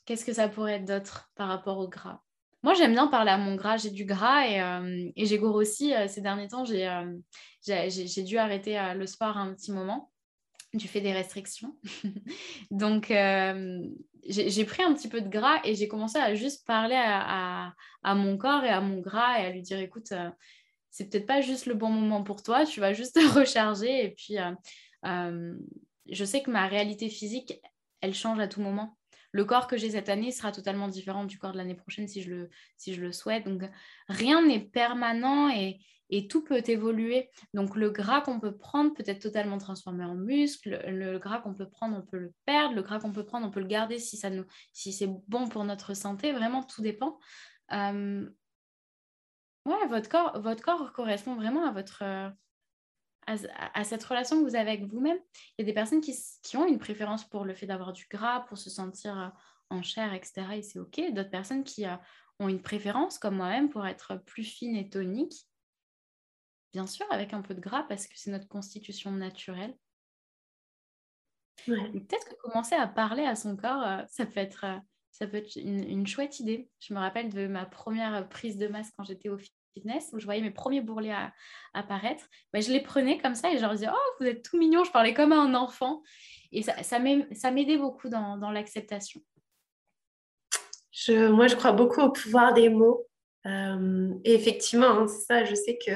qu'est-ce 0.06 0.24
que 0.24 0.34
ça 0.34 0.48
pourrait 0.48 0.76
être 0.76 0.86
d'autre 0.86 1.30
par 1.36 1.50
rapport 1.50 1.78
au 1.80 1.90
gras? 1.90 2.23
Moi, 2.64 2.74
j'aime 2.74 2.94
bien 2.94 3.08
parler 3.08 3.32
à 3.32 3.38
mon 3.38 3.56
gras. 3.56 3.76
J'ai 3.76 3.90
du 3.90 4.06
gras 4.06 4.48
et, 4.48 4.62
euh, 4.62 5.12
j'ai 5.18 5.38
grossi 5.38 5.94
euh, 5.94 6.08
ces 6.08 6.22
derniers 6.22 6.48
temps. 6.48 6.64
Euh, 6.70 7.18
j'ai 7.68 8.24
dû 8.24 8.38
arrêter 8.38 8.80
le 8.96 9.06
sport 9.06 9.38
un 9.38 9.54
petit 9.54 9.72
moment 9.72 10.12
du 10.74 10.88
fait 10.88 11.02
des 11.02 11.12
restrictions. 11.12 11.76
Donc, 12.72 13.08
j'ai 13.10 14.66
pris 14.66 14.82
un 14.82 14.94
petit 14.94 15.10
peu 15.10 15.20
de 15.20 15.28
gras 15.28 15.60
et 15.66 15.76
j'ai 15.76 15.90
commencé 15.90 16.18
à 16.18 16.34
juste 16.36 16.66
parler 16.66 16.96
à, 16.98 17.74
mon 18.16 18.38
corps 18.38 18.64
et 18.64 18.70
à 18.70 18.80
mon 18.80 19.02
gras 19.02 19.40
et 19.40 19.46
à 19.46 19.50
lui 19.52 19.62
dire, 19.62 19.80
écoute, 19.80 20.14
c'est 20.90 21.10
peut-être 21.10 21.28
pas 21.28 21.42
juste 21.42 21.66
le 21.66 21.74
bon 21.74 21.90
moment 21.90 22.24
pour 22.24 22.42
toi, 22.44 22.66
tu 22.66 22.80
vas 22.80 22.94
juste 22.94 23.16
te 23.20 23.40
recharger. 23.40 24.06
Et 24.06 24.12
puis, 24.12 24.38
je 25.04 26.26
sais 26.26 26.42
que 26.42 26.50
ma 26.50 26.68
réalité 26.68 27.10
physique, 27.10 27.60
elle 28.00 28.14
change 28.14 28.40
à 28.40 28.48
tout 28.48 28.62
moment 28.62 28.98
le 29.34 29.46
corps 29.46 29.68
que 29.68 29.78
j'ai 29.78 29.90
cette 29.90 30.10
année 30.10 30.32
sera 30.32 30.52
totalement 30.52 30.88
différent 30.88 31.26
du 31.26 31.38
corps 31.38 31.52
de 31.52 31.58
l'année 31.58 31.76
prochaine 31.76 32.08
si 32.08 32.22
je 32.22 32.30
le, 32.30 32.50
si 32.78 32.94
je 32.94 33.02
le 33.02 33.12
souhaite. 33.12 33.46
Donc, 33.46 33.64
rien 34.08 34.46
n'est 34.46 34.62
permanent 34.62 35.50
et, 35.50 35.80
tout 36.30 36.44
peut 36.44 36.62
évoluer. 36.68 37.32
Donc, 37.56 37.76
le 37.76 37.90
gras 37.90 38.22
qu'on 38.22 38.40
peut 38.40 38.56
prendre 38.56 38.94
peut 38.94 39.04
être 39.08 39.20
totalement 39.20 39.58
transformé 39.58 40.06
en 40.06 40.14
muscle. 40.14 40.80
Le, 40.88 41.18
gras 41.18 41.40
qu'on 41.40 41.56
peut 41.56 41.68
prendre, 41.68 41.98
on 41.98 42.04
peut 42.04 42.20
le 42.20 42.32
perdre. 42.46 42.76
Le 42.76 42.84
gras 42.84 43.00
qu'on 43.00 43.12
peut 43.12 43.26
prendre, 43.26 43.48
on 43.48 43.50
peut 43.50 43.62
le 43.62 43.66
garder 43.66 43.98
si, 43.98 44.22
si 44.74 44.94
c'est 44.94 45.10
bon 45.28 45.48
pour 45.48 45.64
notre 45.64 45.96
santé. 45.96 46.32
Vraiment, 46.32 46.62
tout 46.62 46.84
dépend. 46.84 47.18
Euh, 47.72 48.30
ouais, 49.66 49.88
votre 49.90 50.08
corps, 50.08 50.40
votre 50.40 50.62
corps 50.62 50.94
correspond 50.94 51.34
vraiment 51.34 51.66
à 51.66 51.72
votre, 51.72 52.04
à, 53.28 53.84
cette 53.84 54.04
relation 54.04 54.40
que 54.40 54.50
vous 54.50 54.56
avez 54.56 54.72
avec 54.72 54.86
vous-même. 54.86 55.18
Il 55.58 55.62
y 55.62 55.64
a 55.64 55.66
des 55.66 55.74
personnes 55.74 56.02
qui, 56.02 56.58
ont 56.58 56.68
une 56.68 56.80
préférence 56.80 57.28
pour 57.28 57.46
le 57.46 57.54
fait 57.54 57.66
d'avoir 57.66 57.94
du 57.94 58.06
gras, 58.10 58.42
pour 58.42 58.58
se 58.58 58.70
sentir 58.70 59.20
euh, 59.20 59.28
en 59.70 59.82
chair, 59.82 60.14
etc. 60.14 60.46
Et 60.54 60.62
c'est 60.62 60.80
OK. 60.80 61.02
D'autres 61.14 61.30
personnes 61.30 61.64
qui 61.64 61.86
euh, 61.86 61.96
ont 62.40 62.50
une 62.50 62.62
préférence, 62.62 63.18
comme 63.18 63.36
moi-même, 63.36 63.70
pour 63.70 63.86
être 63.86 64.16
plus 64.26 64.44
fine 64.44 64.76
et 64.76 64.90
tonique. 64.90 65.48
Bien 66.74 66.88
sûr, 66.88 67.06
avec 67.12 67.34
un 67.34 67.42
peu 67.42 67.54
de 67.54 67.62
gras, 67.62 67.84
parce 67.84 68.08
que 68.08 68.14
c'est 68.16 68.32
notre 68.32 68.48
constitution 68.48 69.12
naturelle. 69.12 69.76
Peut-être 71.66 72.30
que 72.30 72.36
commencer 72.42 72.76
à 72.76 72.88
parler 72.88 73.26
à 73.26 73.36
son 73.36 73.56
corps, 73.56 73.84
euh, 73.84 74.04
ça 74.10 74.26
peut 74.26 74.40
être, 74.40 74.66
ça 75.12 75.28
peut 75.28 75.38
être 75.38 75.56
une, 75.56 75.88
une, 75.88 76.08
chouette 76.08 76.40
idée. 76.40 76.70
Je 76.80 76.94
me 76.94 77.00
rappelle 77.00 77.32
de 77.32 77.48
ma 77.48 77.66
première 77.66 78.28
prise 78.28 78.58
de 78.58 78.68
masse 78.68 78.92
quand 78.98 79.04
j'étais 79.04 79.30
au 79.30 79.38
fitness 79.74 80.10
où 80.14 80.20
je 80.20 80.26
voyais 80.26 80.42
mes 80.42 80.52
premiers 80.52 80.82
bourrelets 80.82 81.16
apparaître, 81.74 82.26
ben, 82.54 82.62
je 82.62 82.72
les 82.72 82.82
prenais 82.82 83.18
comme 83.18 83.36
ça 83.36 83.52
et 83.52 83.58
je 83.58 83.62
leur 83.62 83.72
disais 83.72 83.90
Oh, 83.92 84.14
vous 84.20 84.28
êtes 84.28 84.44
tout 84.44 84.58
mignon, 84.58 84.84
je 84.84 84.92
parlais 84.92 85.14
comme 85.14 85.34
un 85.34 85.54
enfant. 85.56 86.04
Et 86.52 86.62
ça, 86.62 86.82
ça 86.84 87.00
m'aidait 87.00 87.78
beaucoup 87.78 88.10
dans, 88.10 88.38
dans 88.38 88.52
l'acceptation. 88.52 89.22
Je, 90.92 91.28
moi, 91.28 91.48
je 91.48 91.56
crois 91.56 91.72
beaucoup 91.72 92.02
au 92.02 92.12
pouvoir 92.12 92.54
des 92.54 92.70
mots. 92.70 93.08
Euh, 93.46 94.14
et 94.24 94.36
effectivement, 94.36 95.00
hein, 95.00 95.08
c'est 95.08 95.26
ça, 95.26 95.44
je 95.44 95.56
sais 95.56 95.78
que 95.78 95.92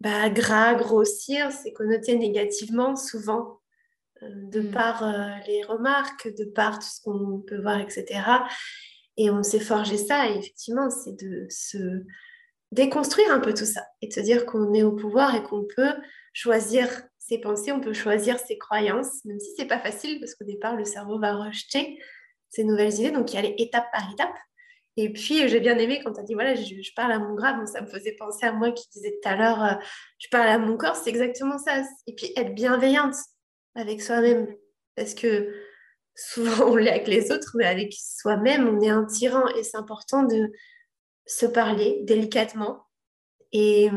bah, 0.00 0.28
gras, 0.30 0.74
grossir, 0.74 1.50
c'est 1.50 1.72
connoté 1.72 2.16
négativement 2.16 2.94
souvent, 2.94 3.60
euh, 4.22 4.28
de 4.32 4.60
mm. 4.60 4.70
par 4.70 5.02
euh, 5.02 5.30
les 5.46 5.62
remarques, 5.64 6.28
de 6.36 6.44
par 6.44 6.78
tout 6.78 6.86
ce 6.86 7.00
qu'on 7.02 7.40
peut 7.40 7.60
voir, 7.60 7.80
etc. 7.80 8.22
Et 9.16 9.30
on 9.30 9.42
s'est 9.42 9.60
forgé 9.60 9.96
ça, 9.96 10.28
et 10.28 10.36
effectivement, 10.36 10.90
c'est 10.90 11.18
de 11.18 11.46
se 11.48 12.04
déconstruire 12.72 13.30
un 13.30 13.40
peu 13.40 13.54
tout 13.54 13.64
ça 13.64 13.86
et 14.02 14.10
se 14.10 14.20
dire 14.20 14.46
qu'on 14.46 14.74
est 14.74 14.82
au 14.82 14.92
pouvoir 14.92 15.34
et 15.34 15.42
qu'on 15.42 15.64
peut 15.64 15.94
choisir 16.32 16.88
ses 17.18 17.38
pensées, 17.38 17.72
on 17.72 17.80
peut 17.80 17.92
choisir 17.92 18.38
ses 18.38 18.58
croyances, 18.58 19.24
même 19.24 19.40
si 19.40 19.50
c'est 19.56 19.66
pas 19.66 19.78
facile 19.78 20.20
parce 20.20 20.34
qu'au 20.34 20.44
départ 20.44 20.76
le 20.76 20.84
cerveau 20.84 21.18
va 21.18 21.34
rejeter 21.34 21.98
ces 22.50 22.64
nouvelles 22.64 22.94
idées, 22.94 23.10
donc 23.10 23.32
il 23.32 23.36
y 23.36 23.38
a 23.38 23.42
les 23.42 23.54
étape 23.58 23.86
par 23.92 24.10
étape. 24.12 24.34
Et 24.96 25.12
puis 25.12 25.48
j'ai 25.48 25.60
bien 25.60 25.76
aimé 25.78 26.00
quand 26.02 26.12
tu 26.12 26.20
as 26.20 26.22
dit 26.22 26.34
voilà, 26.34 26.54
je, 26.54 26.90
parle 26.94 27.12
à 27.12 27.18
mon 27.18 27.34
grave, 27.34 27.64
ça 27.66 27.82
me 27.82 27.86
faisait 27.86 28.12
penser 28.12 28.46
à 28.46 28.52
moi 28.52 28.72
qui 28.72 28.88
disais 28.90 29.18
tout 29.22 29.28
à 29.28 29.36
l'heure, 29.36 29.62
euh, 29.62 29.74
je 30.18 30.28
parle 30.30 30.48
à 30.48 30.58
mon 30.58 30.76
corps, 30.76 30.96
c'est 30.96 31.10
exactement 31.10 31.58
ça. 31.58 31.82
Et 32.06 32.14
puis 32.14 32.32
être 32.36 32.54
bienveillante 32.54 33.16
avec 33.74 34.00
soi-même 34.00 34.46
parce 34.94 35.14
que 35.14 35.52
souvent 36.14 36.66
on 36.70 36.76
l'est 36.76 36.90
avec 36.90 37.08
les 37.08 37.30
autres, 37.32 37.52
mais 37.56 37.66
avec 37.66 37.92
soi-même 37.92 38.68
on 38.68 38.80
est 38.80 38.88
un 38.88 39.04
tyran 39.04 39.46
et 39.56 39.64
c'est 39.64 39.76
important 39.76 40.22
de 40.22 40.50
se 41.26 41.46
parler 41.46 42.00
délicatement 42.02 42.86
et, 43.52 43.90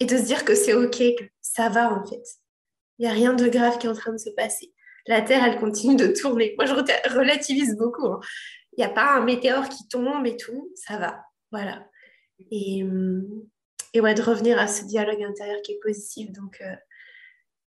de 0.00 0.16
se 0.16 0.22
dire 0.22 0.44
que 0.44 0.54
c'est 0.54 0.74
OK, 0.74 0.98
que 0.98 1.24
ça 1.40 1.68
va 1.68 1.92
en 1.92 2.04
fait. 2.06 2.22
Il 2.98 3.06
n'y 3.06 3.08
a 3.10 3.14
rien 3.14 3.32
de 3.32 3.48
grave 3.48 3.78
qui 3.78 3.86
est 3.86 3.90
en 3.90 3.94
train 3.94 4.12
de 4.12 4.18
se 4.18 4.30
passer. 4.30 4.72
La 5.06 5.22
Terre, 5.22 5.44
elle 5.44 5.58
continue 5.58 5.96
de 5.96 6.06
tourner. 6.08 6.54
Moi, 6.56 6.66
je 6.66 6.74
relativise 7.14 7.76
beaucoup. 7.76 8.06
Hein. 8.06 8.20
Il 8.76 8.80
n'y 8.80 8.84
a 8.84 8.92
pas 8.92 9.16
un 9.16 9.24
météore 9.24 9.68
qui 9.68 9.88
tombe 9.88 10.26
et 10.26 10.36
tout, 10.36 10.70
ça 10.74 10.98
va. 10.98 11.24
Voilà. 11.50 11.86
Et, 12.50 12.84
et 13.92 14.00
ouais, 14.00 14.14
de 14.14 14.22
revenir 14.22 14.58
à 14.58 14.68
ce 14.68 14.84
dialogue 14.84 15.22
intérieur 15.22 15.60
qui 15.62 15.72
est 15.72 15.80
positif. 15.80 16.30
Donc, 16.32 16.60
euh, 16.60 16.74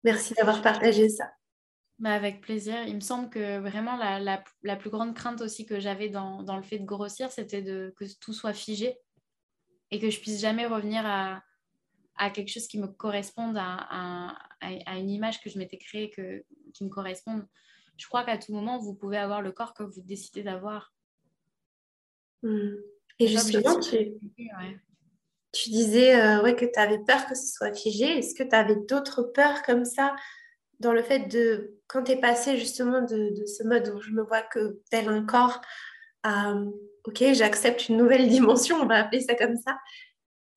merci 0.04 0.34
d'avoir 0.34 0.62
partagé 0.62 1.10
ça. 1.10 1.30
Avec 2.04 2.42
plaisir. 2.42 2.84
Il 2.86 2.96
me 2.96 3.00
semble 3.02 3.30
que 3.30 3.58
vraiment 3.58 3.98
la, 3.98 4.20
la, 4.20 4.44
la 4.64 4.76
plus 4.76 4.92
grande 4.92 5.16
crainte 5.16 5.42
aussi 5.42 5.66
que 5.66 5.80
j'avais 5.80 6.10
dans, 6.10 6.44
dans, 6.44 6.56
le 6.56 6.62
fait 6.62 6.78
de 6.78 6.86
grossir, 6.86 7.32
c'était 7.32 7.64
de, 7.64 7.94
que 7.98 8.06
tout 8.20 8.34
soit 8.34 8.54
figé 8.54 8.98
et 9.90 10.00
que 10.00 10.10
je 10.10 10.20
puisse 10.20 10.40
jamais 10.40 10.68
revenir 10.68 11.02
à, 11.06 11.42
à 12.18 12.30
quelque 12.30 12.50
chose 12.50 12.68
qui 12.68 12.80
me 12.80 12.88
corresponde, 12.88 13.58
à, 13.58 13.88
à, 13.90 14.38
à 14.62 14.98
une 14.98 15.10
image 15.10 15.42
que 15.42 15.50
je 15.50 15.58
m'étais 15.58 15.78
créée 15.78 16.12
que, 16.12 16.44
qui 16.74 16.84
me 16.84 16.90
corresponde. 16.90 17.48
Je 17.98 18.06
crois 18.08 18.24
qu'à 18.24 18.38
tout 18.38 18.54
moment, 18.54 18.78
vous 18.78 18.94
pouvez 18.94 19.18
avoir 19.18 19.42
le 19.42 19.52
corps 19.52 19.74
que 19.74 19.84
vous 19.84 20.02
décidez 20.02 20.44
d'avoir. 20.44 20.94
Mmh. 22.44 22.76
Et 23.20 23.28
justement, 23.28 23.80
tu, 23.80 24.14
tu 25.52 25.70
disais 25.72 26.16
euh, 26.16 26.44
ouais, 26.44 26.56
que 26.56 26.66
tu 26.66 26.80
avais 26.80 27.00
peur 27.00 27.26
que 27.26 27.34
ce 27.34 27.48
soit 27.48 27.74
figé. 27.74 28.20
Est-ce 28.20 28.36
que 28.36 28.48
tu 28.48 28.56
avais 28.56 28.76
d'autres 28.88 29.24
peurs 29.24 29.64
comme 29.64 29.86
ça 29.86 30.16
dans 30.80 30.94
le 30.94 31.04
fait 31.04 31.28
de, 31.28 31.78
quand 31.88 32.04
tu 32.04 32.12
es 32.12 32.20
passé 32.20 32.58
justement 32.58 33.02
de, 33.02 33.34
ce 33.46 33.64
mode 33.64 33.92
où 33.96 34.02
je 34.02 34.12
me 34.12 34.24
vois 34.24 34.42
que 34.42 34.80
tel 34.90 35.08
un 35.10 35.26
corps 35.26 35.62
ok, 37.08 37.24
j'accepte 37.34 37.90
une 37.90 37.98
nouvelle 37.98 38.28
dimension, 38.30 38.78
on 38.82 38.86
va 38.86 38.96
appeler 38.96 39.22
ça 39.22 39.36
comme 39.36 39.56
ça. 39.58 39.78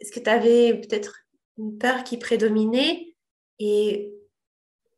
Est-ce 0.01 0.13
que 0.13 0.21
tu 0.21 0.31
avais 0.31 0.75
peut-être 0.75 1.21
une 1.59 1.79
peur 1.79 2.05
qui 2.05 2.19
prédominait? 2.19 3.15
Et 3.59 4.15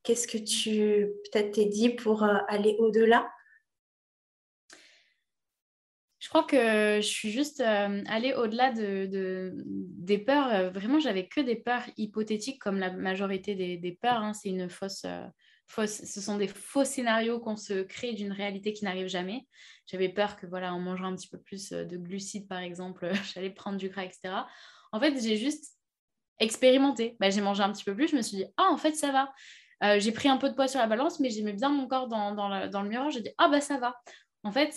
qu'est-ce 0.03 0.29
que 0.29 0.39
tu 0.39 1.13
peut-être 1.25 1.53
t'es 1.53 1.67
dit 1.67 1.91
pour 1.91 2.23
euh, 2.23 2.39
aller 2.49 2.77
au-delà? 2.79 3.31
Je 6.23 6.29
crois 6.29 6.45
que 6.45 7.01
je 7.01 7.07
suis 7.07 7.33
juste 7.33 7.61
euh, 7.61 8.01
allée 8.07 8.33
au-delà 8.33 8.71
de, 8.71 9.53
des 9.67 10.19
peurs. 10.19 10.53
Euh, 10.53 10.71
vraiment, 10.71 11.01
j'avais 11.01 11.27
que 11.27 11.41
des 11.41 11.57
peurs 11.57 11.83
hypothétiques, 11.97 12.63
comme 12.63 12.79
la 12.79 12.93
majorité 12.93 13.57
des, 13.57 13.99
peurs. 14.01 14.23
Hein. 14.23 14.33
C'est 14.33 14.51
une 14.51 14.71
fausse, 14.71 15.03
euh, 15.05 15.27
fausse, 15.67 16.05
ce 16.05 16.21
sont 16.21 16.39
des 16.39 16.47
faux 16.47 16.85
scénarios 16.85 17.41
qu'on 17.41 17.57
se 17.57 17.83
crée 17.83 18.13
d'une 18.13 18.31
réalité 18.31 18.73
qui 18.73 18.85
n'arrive 18.85 19.09
jamais. 19.09 19.49
J'avais 19.87 20.11
peur 20.11 20.37
que, 20.37 20.47
voilà, 20.47 20.73
en 20.73 20.79
mangeant 20.79 21.07
un 21.07 21.17
petit 21.17 21.27
peu 21.27 21.41
plus 21.41 21.71
de 21.71 21.97
glucides, 21.97 22.47
par 22.47 22.61
exemple, 22.61 23.11
j'allais 23.35 23.51
prendre 23.51 23.77
du 23.77 23.89
gras, 23.89 24.05
etc. 24.05 24.33
En 24.93 25.01
fait, 25.01 25.21
j'ai 25.21 25.37
juste 25.37 25.77
expérimenté. 26.39 27.17
Bah, 27.19 27.31
j'ai 27.31 27.41
mangé 27.41 27.65
un 27.65 27.73
petit 27.73 27.85
peu 27.85 27.97
plus. 27.97 28.07
Je 28.07 28.15
me 28.15 28.23
suis 28.23 28.37
dit, 28.37 28.47
ah, 28.59 28.69
en 28.71 28.77
fait, 28.77 28.95
ça 28.95 29.11
va. 29.11 29.99
j'ai 29.99 30.13
pris 30.13 30.29
un 30.29 30.37
peu 30.37 30.49
de 30.49 30.55
poids 30.55 30.69
sur 30.69 30.79
la 30.79 30.87
balance, 30.87 31.19
mais 31.19 31.31
j'aimais 31.31 31.55
bien 31.55 31.71
mon 31.71 31.89
corps 31.89 32.07
dans, 32.07 32.33
dans, 32.33 32.49
le, 32.49 32.89
miroir. 32.89 33.11
J'ai 33.11 33.23
dit, 33.23 33.31
ah, 33.39 33.49
bah, 33.49 33.61
ça 33.61 33.79
va. 33.79 33.97
En 34.45 34.53
fait, 34.53 34.73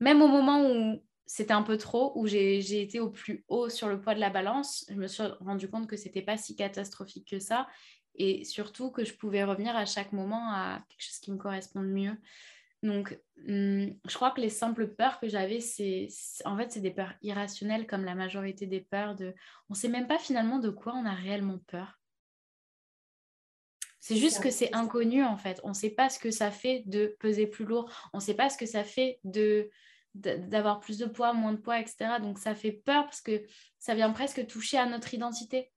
même 0.00 0.22
au 0.22 0.28
moment 0.28 0.64
où 0.66 1.02
c'était 1.26 1.52
un 1.52 1.62
peu 1.62 1.76
trop, 1.76 2.12
où 2.16 2.26
j'ai 2.26 2.82
été 2.82 2.98
au 2.98 3.10
plus 3.10 3.44
haut 3.48 3.68
sur 3.68 3.88
le 3.88 4.00
poids 4.00 4.14
de 4.14 4.20
la 4.20 4.30
balance, 4.30 4.84
je 4.88 4.94
me 4.94 5.06
suis 5.06 5.22
rendu 5.40 5.68
compte 5.68 5.86
que 5.86 5.96
c'était 5.96 6.22
pas 6.22 6.36
si 6.36 6.56
catastrophique 6.56 7.28
que 7.30 7.38
ça 7.38 7.68
et 8.16 8.44
surtout 8.44 8.90
que 8.90 9.04
je 9.04 9.14
pouvais 9.14 9.44
revenir 9.44 9.76
à 9.76 9.84
chaque 9.84 10.12
moment 10.12 10.52
à 10.52 10.82
quelque 10.88 11.02
chose 11.02 11.18
qui 11.20 11.30
me 11.30 11.38
corresponde 11.38 11.86
mieux. 11.86 12.16
Donc, 12.82 13.18
hum, 13.46 13.94
je 14.08 14.14
crois 14.14 14.30
que 14.30 14.40
les 14.40 14.48
simples 14.48 14.88
peurs 14.88 15.20
que 15.20 15.28
j'avais, 15.28 15.60
c'est 15.60 16.08
en 16.44 16.56
fait, 16.56 16.72
c'est 16.72 16.80
des 16.80 16.90
peurs 16.90 17.12
irrationnelles 17.22 17.86
comme 17.86 18.04
la 18.04 18.14
majorité 18.14 18.66
des 18.66 18.80
peurs. 18.80 19.14
De... 19.14 19.34
On 19.68 19.74
ne 19.74 19.78
sait 19.78 19.88
même 19.88 20.06
pas 20.06 20.18
finalement 20.18 20.58
de 20.58 20.70
quoi 20.70 20.94
on 20.94 21.04
a 21.04 21.14
réellement 21.14 21.58
peur. 21.66 22.00
C'est 24.00 24.16
juste 24.16 24.42
que 24.42 24.50
c'est 24.50 24.74
inconnu 24.74 25.22
en 25.22 25.36
fait. 25.36 25.60
On 25.62 25.68
ne 25.68 25.74
sait 25.74 25.90
pas 25.90 26.08
ce 26.08 26.18
que 26.18 26.30
ça 26.30 26.50
fait 26.50 26.82
de 26.86 27.14
peser 27.20 27.46
plus 27.46 27.66
lourd. 27.66 27.92
On 28.14 28.18
ne 28.18 28.22
sait 28.22 28.34
pas 28.34 28.48
ce 28.48 28.56
que 28.56 28.66
ça 28.66 28.82
fait 28.82 29.20
de 29.24 29.70
d'avoir 30.14 30.80
plus 30.80 30.98
de 30.98 31.06
poids, 31.06 31.32
moins 31.32 31.52
de 31.52 31.58
poids, 31.60 31.78
etc. 31.78 32.18
Donc 32.20 32.38
ça 32.38 32.54
fait 32.54 32.72
peur 32.72 33.04
parce 33.04 33.20
que 33.20 33.42
ça 33.78 33.94
vient 33.94 34.10
presque 34.10 34.46
toucher 34.46 34.78
à 34.78 34.86
notre 34.86 35.14
identité. 35.14 35.70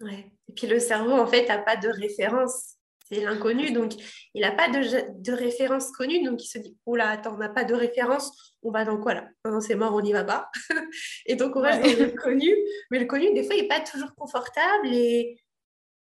Ouais. 0.00 0.32
Et 0.48 0.52
puis 0.52 0.66
le 0.66 0.78
cerveau, 0.78 1.12
en 1.12 1.26
fait, 1.26 1.46
n'a 1.48 1.58
pas 1.58 1.76
de 1.76 1.88
référence. 1.88 2.74
C'est 3.08 3.24
l'inconnu, 3.24 3.72
donc 3.72 3.92
il 4.34 4.42
n'a 4.42 4.52
pas 4.52 4.68
de, 4.68 5.22
de, 5.22 5.32
référence 5.32 5.90
connue. 5.92 6.22
Donc 6.22 6.44
il 6.44 6.46
se 6.46 6.58
dit, 6.58 6.76
oh 6.84 6.94
là, 6.94 7.08
attends, 7.08 7.34
on 7.34 7.38
n'a 7.38 7.48
pas 7.48 7.64
de 7.64 7.74
référence, 7.74 8.54
on 8.62 8.70
va 8.70 8.84
dans 8.84 9.00
quoi 9.00 9.14
là? 9.14 9.28
C'est 9.60 9.76
mort, 9.76 9.94
on 9.94 10.02
n'y 10.02 10.12
va 10.12 10.24
pas. 10.24 10.50
et 11.26 11.34
donc 11.34 11.56
on 11.56 11.62
reste 11.62 11.82
dans 11.82 12.04
le 12.04 12.10
connu. 12.10 12.54
Mais 12.90 12.98
le 12.98 13.06
connu, 13.06 13.32
des 13.32 13.44
fois, 13.44 13.54
il 13.54 13.62
n'est 13.62 13.68
pas 13.68 13.80
toujours 13.80 14.14
confortable. 14.14 14.88
Et, 14.88 15.40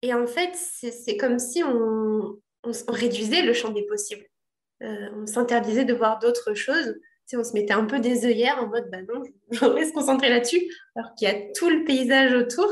et 0.01 0.13
en 0.13 0.27
fait, 0.27 0.53
c'est 0.55 1.15
comme 1.15 1.39
si 1.39 1.63
on, 1.63 2.37
on 2.63 2.91
réduisait 2.91 3.43
le 3.43 3.53
champ 3.53 3.69
des 3.69 3.85
possibles. 3.85 4.28
Euh, 4.81 5.09
on 5.15 5.25
s'interdisait 5.25 5.85
de 5.85 5.93
voir 5.93 6.19
d'autres 6.19 6.53
choses. 6.53 6.95
on 7.33 7.43
se 7.43 7.53
mettait 7.53 7.73
un 7.73 7.85
peu 7.85 7.99
des 7.99 8.25
œillères 8.25 8.59
en 8.59 8.67
mode, 8.67 8.89
bah 8.91 9.01
non, 9.01 9.23
on 9.61 9.73
va 9.73 9.85
se 9.85 9.93
concentrer 9.93 10.29
là-dessus, 10.29 10.63
alors 10.95 11.13
qu'il 11.15 11.27
y 11.27 11.31
a 11.31 11.51
tout 11.53 11.69
le 11.69 11.83
paysage 11.83 12.33
autour. 12.33 12.69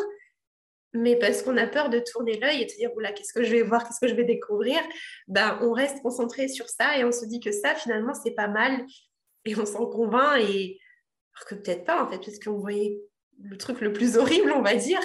Mais 0.94 1.18
parce 1.18 1.42
qu'on 1.42 1.58
a 1.58 1.68
peur 1.68 1.90
de 1.90 2.00
tourner 2.00 2.40
l'œil 2.40 2.62
et 2.62 2.66
de 2.66 2.72
dire, 2.72 2.96
oula, 2.96 3.12
qu'est-ce 3.12 3.34
que 3.34 3.44
je 3.44 3.52
vais 3.52 3.62
voir, 3.62 3.86
qu'est-ce 3.86 4.00
que 4.00 4.08
je 4.08 4.16
vais 4.16 4.24
découvrir, 4.24 4.80
bah, 5.28 5.60
on 5.62 5.72
reste 5.72 6.02
concentré 6.02 6.48
sur 6.48 6.68
ça 6.70 6.98
et 6.98 7.04
on 7.04 7.12
se 7.12 7.26
dit 7.26 7.40
que 7.40 7.52
ça, 7.52 7.76
finalement, 7.76 8.14
c'est 8.14 8.32
pas 8.32 8.48
mal. 8.48 8.86
Et 9.46 9.56
on 9.58 9.66
s'en 9.66 9.86
convainc, 9.86 10.42
et... 10.42 10.80
alors 11.36 11.48
que 11.48 11.56
peut-être 11.56 11.84
pas, 11.84 12.02
en 12.02 12.08
fait, 12.08 12.20
parce 12.20 12.40
qu'on 12.40 12.58
voyait 12.58 12.98
le 13.44 13.58
truc 13.58 13.82
le 13.82 13.94
plus 13.94 14.18
horrible, 14.18 14.52
on 14.54 14.62
va 14.62 14.76
dire, 14.76 15.00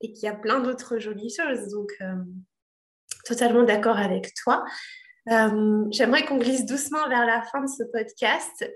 et 0.00 0.12
qu'il 0.12 0.24
y 0.24 0.28
a 0.28 0.34
plein 0.34 0.60
d'autres 0.60 0.98
jolies 0.98 1.34
choses. 1.34 1.68
Donc, 1.68 1.92
euh, 2.00 2.16
totalement 3.24 3.62
d'accord 3.62 3.96
avec 3.96 4.34
toi. 4.34 4.64
Euh, 5.30 5.84
j'aimerais 5.90 6.24
qu'on 6.24 6.38
glisse 6.38 6.64
doucement 6.64 7.06
vers 7.08 7.26
la 7.26 7.42
fin 7.42 7.60
de 7.60 7.66
ce 7.68 7.82
podcast. 7.92 8.70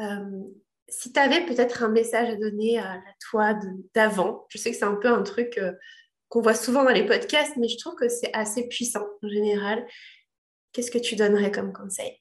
Euh, 0.00 0.42
si 0.88 1.12
tu 1.12 1.20
avais 1.20 1.46
peut-être 1.46 1.82
un 1.84 1.88
message 1.88 2.28
à 2.28 2.36
donner 2.36 2.78
à 2.78 3.00
toi 3.30 3.54
d'avant, 3.94 4.46
je 4.48 4.58
sais 4.58 4.72
que 4.72 4.76
c'est 4.76 4.84
un 4.84 4.96
peu 4.96 5.08
un 5.08 5.22
truc 5.22 5.58
euh, 5.58 5.72
qu'on 6.28 6.42
voit 6.42 6.54
souvent 6.54 6.82
dans 6.82 6.90
les 6.90 7.06
podcasts, 7.06 7.56
mais 7.56 7.68
je 7.68 7.78
trouve 7.78 7.94
que 7.94 8.08
c'est 8.08 8.32
assez 8.32 8.66
puissant 8.68 9.06
en 9.22 9.28
général. 9.28 9.86
Qu'est-ce 10.72 10.90
que 10.90 10.98
tu 10.98 11.14
donnerais 11.14 11.52
comme 11.52 11.72
conseil? 11.72 12.18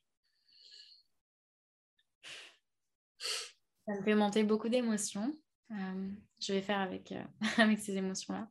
Monter 3.88 4.44
beaucoup 4.44 4.70
d'émotions. 4.70 5.36
je 5.70 6.54
vais 6.54 6.62
faire 6.62 6.80
avec, 6.80 7.14
avec 7.58 7.80
ces 7.80 7.98
émotions-là. 7.98 8.48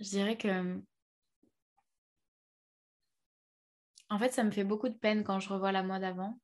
Je 0.00 0.04
dirais 0.04 0.36
que 0.36 0.82
En 4.08 4.18
fait, 4.18 4.32
ça 4.32 4.44
me 4.44 4.50
fait 4.50 4.64
beaucoup 4.64 4.88
de 4.88 4.94
peine 4.94 5.24
quand 5.24 5.40
je 5.40 5.48
revois 5.48 5.72
la 5.72 5.82
moi 5.82 5.98
d'avant, 5.98 6.38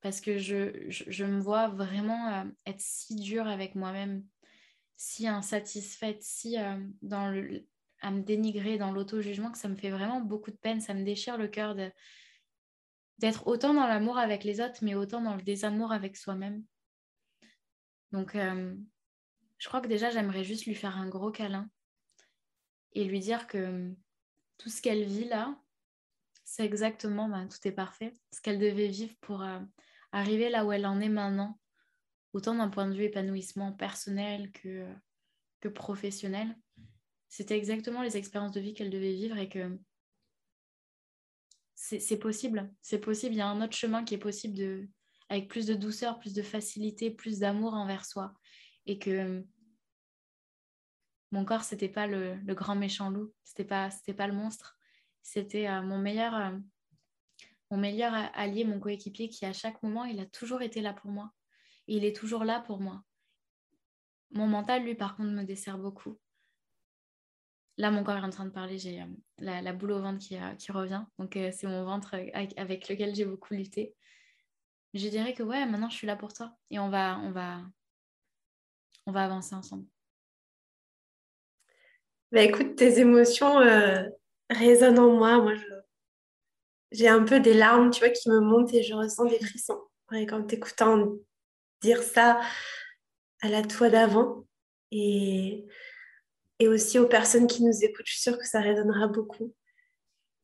parce 0.00 0.20
que 0.20 0.38
je, 0.38 1.24
me 1.24 1.40
vois 1.40 1.68
vraiment 1.68 2.28
euh, 2.32 2.44
être 2.66 2.80
si 2.80 3.16
dure 3.16 3.46
avec 3.46 3.74
moi-même, 3.74 4.24
si 4.96 5.28
insatisfaite, 5.28 6.22
si 6.22 6.58
euh, 6.58 6.78
dans 7.02 7.28
le, 7.28 7.66
à 8.00 8.10
me 8.10 8.22
dénigrer 8.22 8.78
dans 8.78 8.92
l'auto-jugement, 8.92 9.50
que 9.50 9.58
ça 9.58 9.68
me 9.68 9.76
fait 9.76 9.90
vraiment 9.90 10.20
beaucoup 10.20 10.50
de 10.50 10.56
peine, 10.56 10.80
ça 10.80 10.94
me 10.94 11.04
déchire 11.04 11.36
le 11.36 11.48
cœur 11.48 11.74
d'être 13.18 13.46
autant 13.46 13.74
dans 13.74 13.86
l'amour 13.86 14.18
avec 14.18 14.44
les 14.44 14.60
autres, 14.60 14.78
mais 14.82 14.94
autant 14.94 15.20
dans 15.20 15.34
le 15.34 15.42
désamour 15.42 15.92
avec 15.92 16.16
soi-même. 16.16 16.64
Donc, 18.12 18.34
euh, 18.34 18.74
je 19.58 19.68
crois 19.68 19.80
que 19.80 19.88
déjà, 19.88 20.10
j'aimerais 20.10 20.44
juste 20.44 20.66
lui 20.66 20.74
faire 20.74 20.96
un 20.96 21.08
gros 21.08 21.30
câlin 21.30 21.68
et 22.92 23.04
lui 23.04 23.20
dire 23.20 23.46
que 23.46 23.92
tout 24.56 24.70
ce 24.70 24.80
qu'elle 24.80 25.04
vit 25.04 25.26
là, 25.26 25.58
c'est 26.50 26.64
exactement, 26.64 27.28
ben, 27.28 27.46
tout 27.46 27.58
est 27.68 27.72
parfait, 27.72 28.14
ce 28.32 28.40
qu'elle 28.40 28.58
devait 28.58 28.88
vivre 28.88 29.14
pour 29.20 29.42
euh, 29.42 29.60
arriver 30.12 30.48
là 30.48 30.64
où 30.64 30.72
elle 30.72 30.86
en 30.86 30.98
est 30.98 31.10
maintenant, 31.10 31.60
autant 32.32 32.54
d'un 32.54 32.70
point 32.70 32.88
de 32.88 32.94
vue 32.94 33.04
épanouissement 33.04 33.74
personnel 33.74 34.50
que, 34.52 34.88
que 35.60 35.68
professionnel. 35.68 36.56
C'était 37.28 37.58
exactement 37.58 38.00
les 38.00 38.16
expériences 38.16 38.52
de 38.52 38.60
vie 38.60 38.72
qu'elle 38.72 38.88
devait 38.88 39.12
vivre 39.12 39.36
et 39.36 39.50
que 39.50 39.78
c'est 41.74 42.18
possible, 42.18 42.72
c'est 42.80 42.98
possible, 42.98 43.34
il 43.34 43.38
y 43.38 43.42
a 43.42 43.46
un 43.46 43.60
autre 43.60 43.76
chemin 43.76 44.02
qui 44.02 44.14
est 44.14 44.18
possible 44.18 44.56
de, 44.56 44.88
avec 45.28 45.48
plus 45.48 45.66
de 45.66 45.74
douceur, 45.74 46.18
plus 46.18 46.32
de 46.32 46.42
facilité, 46.42 47.10
plus 47.10 47.40
d'amour 47.40 47.74
envers 47.74 48.06
soi. 48.06 48.32
Et 48.86 48.98
que 48.98 49.44
mon 51.30 51.44
corps, 51.44 51.62
c'était 51.62 51.90
pas 51.90 52.06
le, 52.06 52.36
le, 52.36 52.54
grand 52.54 52.74
méchant 52.74 53.10
loup, 53.10 53.34
c'était 53.44 53.66
pas, 53.66 53.90
pas 54.16 54.26
le 54.26 54.32
monstre, 54.32 54.77
c'était 55.28 55.68
euh, 55.68 55.82
mon 55.82 55.98
meilleur, 55.98 56.34
euh, 56.34 56.56
mon 57.70 57.76
meilleur 57.76 58.14
allié, 58.32 58.64
mon 58.64 58.80
coéquipier 58.80 59.28
qui 59.28 59.44
à 59.44 59.52
chaque 59.52 59.82
moment, 59.82 60.04
il 60.04 60.20
a 60.20 60.26
toujours 60.26 60.62
été 60.62 60.80
là 60.80 60.94
pour 60.94 61.10
moi. 61.10 61.30
Il 61.86 62.06
est 62.06 62.16
toujours 62.16 62.44
là 62.44 62.60
pour 62.60 62.80
moi. 62.80 63.02
Mon 64.30 64.46
mental, 64.46 64.84
lui, 64.84 64.94
par 64.94 65.16
contre, 65.16 65.30
me 65.30 65.44
dessert 65.44 65.76
beaucoup. 65.76 66.18
Là, 67.76 67.90
mon 67.90 68.04
corps 68.04 68.16
est 68.16 68.22
en 68.22 68.30
train 68.30 68.46
de 68.46 68.50
parler, 68.50 68.78
j'ai 68.78 69.02
euh, 69.02 69.06
la, 69.38 69.72
boule 69.74 69.92
au 69.92 70.00
ventre 70.00 70.18
qui, 70.18 70.38
qui 70.58 70.72
revient. 70.72 71.04
Donc, 71.18 71.34
c'est 71.34 71.66
mon 71.66 71.84
ventre 71.84 72.14
avec, 72.32 72.88
lequel 72.88 73.14
j'ai 73.14 73.26
beaucoup 73.26 73.52
lutté. 73.52 73.94
Je 74.94 75.08
dirais 75.08 75.34
que 75.34 75.42
ouais, 75.42 75.66
maintenant, 75.66 75.90
je 75.90 75.96
suis 75.96 76.06
là 76.06 76.16
pour 76.16 76.32
toi. 76.32 76.56
Et 76.70 76.78
on 76.78 76.88
va, 76.88 77.18
on 77.18 77.32
va, 77.32 77.60
on 79.04 79.12
va 79.12 79.24
avancer 79.24 79.54
ensemble. 79.54 79.86
Bah, 82.32 82.42
écoute, 82.42 82.76
tes 82.76 82.98
émotions, 82.98 83.60
résonne 84.50 84.98
en 84.98 85.10
moi. 85.10 85.40
Moi, 85.40 85.54
j'ai 86.92 87.08
un 87.08 87.24
peu 87.24 87.40
des 87.40 87.54
larmes, 87.54 87.90
tu 87.90 88.00
vois, 88.00 88.10
qui 88.10 88.28
me 88.30 88.40
montent 88.40 88.72
et 88.74 88.82
je 88.82 88.94
ressens 88.94 89.26
des 89.26 89.40
frissons. 89.40 89.80
quand 90.10 90.44
t'écoutant 90.44 91.12
dire 91.82 92.02
ça 92.02 92.40
à 93.40 93.48
la 93.48 93.62
toi 93.62 93.88
d'avant 93.88 94.44
et, 94.90 95.66
et 96.58 96.68
aussi 96.68 96.98
aux 96.98 97.06
personnes 97.06 97.46
qui 97.46 97.62
nous 97.62 97.84
écoutent. 97.84 98.06
Je 98.06 98.12
suis 98.12 98.22
sûre 98.22 98.38
que 98.38 98.46
ça 98.46 98.60
résonnera 98.60 99.06
beaucoup. 99.06 99.54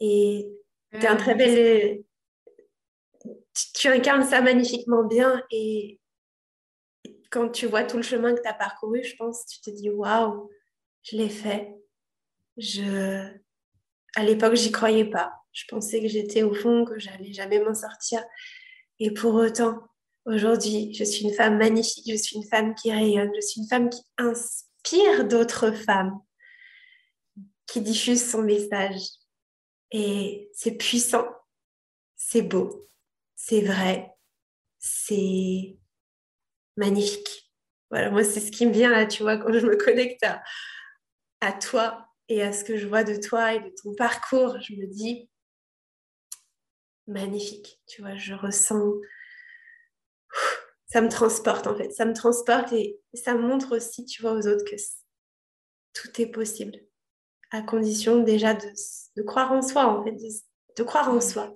Et 0.01 0.49
tu 0.93 0.99
es 0.99 1.07
un 1.07 1.17
très 1.17 1.35
bel. 1.35 2.05
Tu, 3.75 3.89
incarnes 3.89 4.25
ça 4.25 4.41
magnifiquement 4.41 5.05
bien. 5.05 5.43
Et 5.51 6.01
quand 7.31 7.49
tu 7.49 7.67
vois 7.67 7.85
tout 7.85 7.97
le 7.97 8.03
chemin 8.03 8.35
que 8.35 8.43
tu 8.43 8.49
as 8.49 8.55
parcouru, 8.55 9.03
je 9.03 9.17
pense, 9.17 9.47
tu 9.47 9.61
te 9.61 9.71
dis 9.71 9.91
waouh, 9.91 10.51
je 11.03 11.17
l'ai 11.17 11.29
fait. 11.29 11.75
Je... 12.57 13.33
À 14.17 14.25
l'époque, 14.25 14.55
j'y 14.55 14.71
croyais 14.71 15.05
pas. 15.05 15.33
Je 15.53 15.65
pensais 15.69 16.01
que 16.01 16.09
j'étais 16.09 16.43
au 16.43 16.55
fond, 16.55 16.85
que 16.85 16.99
j'allais 16.99 17.33
jamais 17.33 17.61
m'en 17.61 17.75
sortir. 17.75 18.23
Et 18.99 19.13
pour 19.13 19.35
autant, 19.35 19.81
aujourd'hui, 20.25 20.93
je 20.95 21.05
suis 21.05 21.25
une 21.25 21.35
femme 21.35 21.59
magnifique, 21.59 22.11
je 22.11 22.17
suis 22.17 22.37
une 22.37 22.47
femme 22.47 22.75
qui 22.75 22.93
rayonne, 22.93 23.31
je 23.35 23.41
suis 23.41 23.61
une 23.61 23.69
femme 23.69 23.91
qui 23.91 24.03
inspire 24.19 25.27
d'autres 25.27 25.73
femmes, 25.73 26.21
qui 27.67 27.81
diffuse 27.81 28.29
son 28.29 28.43
message. 28.43 29.01
Et 29.91 30.51
c'est 30.53 30.77
puissant, 30.77 31.27
c'est 32.17 32.43
beau, 32.43 32.89
c'est 33.35 33.61
vrai, 33.61 34.11
c'est 34.79 35.77
magnifique. 36.77 37.53
Voilà, 37.91 38.11
moi, 38.11 38.25
c'est 38.25 38.41
ce 38.41 38.51
qui 38.51 38.67
me 38.67 38.73
vient 38.73 38.91
là, 38.91 39.07
tu 39.07 39.23
vois, 39.23 39.39
quand 39.39 39.53
je 39.53 39.67
me 39.67 39.77
connecte 39.77 40.25
à, 40.25 40.43
à 41.41 41.53
toi 41.53 42.09
et 42.29 42.43
à 42.43 42.53
ce 42.53 42.65
que 42.65 42.77
je 42.77 42.87
vois 42.87 43.05
de 43.05 43.17
toi 43.17 43.55
et 43.55 43.61
de 43.61 43.75
ton 43.83 43.95
parcours, 43.95 44.59
je 44.61 44.75
me 44.75 44.87
dis, 44.87 45.29
magnifique, 47.07 47.81
tu 47.87 48.03
vois, 48.03 48.17
je 48.17 48.35
ressens, 48.35 48.95
ça 50.87 51.01
me 51.01 51.09
transporte 51.09 51.67
en 51.67 51.77
fait, 51.77 51.91
ça 51.91 52.05
me 52.05 52.15
transporte 52.15 52.73
et 52.73 53.01
ça 53.15 53.35
montre 53.35 53.77
aussi, 53.77 54.05
tu 54.07 54.23
vois, 54.23 54.33
aux 54.33 54.47
autres 54.47 54.65
que 54.65 54.77
tout 55.93 56.21
est 56.21 56.27
possible, 56.27 56.79
à 57.51 57.63
condition 57.63 58.23
déjà 58.23 58.55
de, 58.55 59.23
croire 59.23 59.53
en 59.53 59.63
soi, 59.63 59.87
en 59.87 60.03
fait, 60.05 60.17
de, 60.77 60.83
croire 60.83 61.11
en 61.11 61.21
soi. 61.21 61.53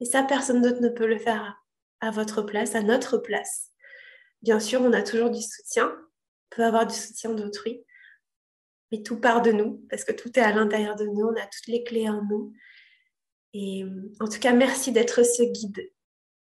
Et 0.00 0.04
ça, 0.04 0.22
personne 0.22 0.62
d'autre 0.62 0.80
ne 0.80 0.88
peut 0.88 1.06
le 1.06 1.18
faire 1.18 1.60
à, 2.00 2.10
votre 2.10 2.42
place, 2.42 2.74
à 2.74 2.82
notre 2.82 3.18
place. 3.18 3.70
Bien 4.42 4.60
sûr, 4.60 4.80
on 4.80 4.92
a 4.92 5.02
toujours 5.02 5.30
du 5.30 5.42
soutien, 5.42 5.88
on 5.90 6.56
peut 6.56 6.64
avoir 6.64 6.86
du 6.86 6.94
soutien 6.94 7.32
d'autrui, 7.34 7.84
mais 8.90 9.02
tout 9.02 9.20
part 9.20 9.42
de 9.42 9.52
nous, 9.52 9.84
parce 9.90 10.04
que 10.04 10.12
tout 10.12 10.30
est 10.38 10.42
à 10.42 10.52
l'intérieur 10.52 10.96
de 10.96 11.04
nous, 11.04 11.26
on 11.26 11.36
a 11.36 11.46
toutes 11.46 11.66
les 11.66 11.84
clés 11.84 12.08
en 12.08 12.22
nous. 12.24 12.52
Et 13.54 13.84
en 14.20 14.28
tout 14.28 14.38
cas, 14.38 14.52
merci 14.52 14.92
d'être 14.92 15.24
ce 15.24 15.42
guide, 15.42 15.90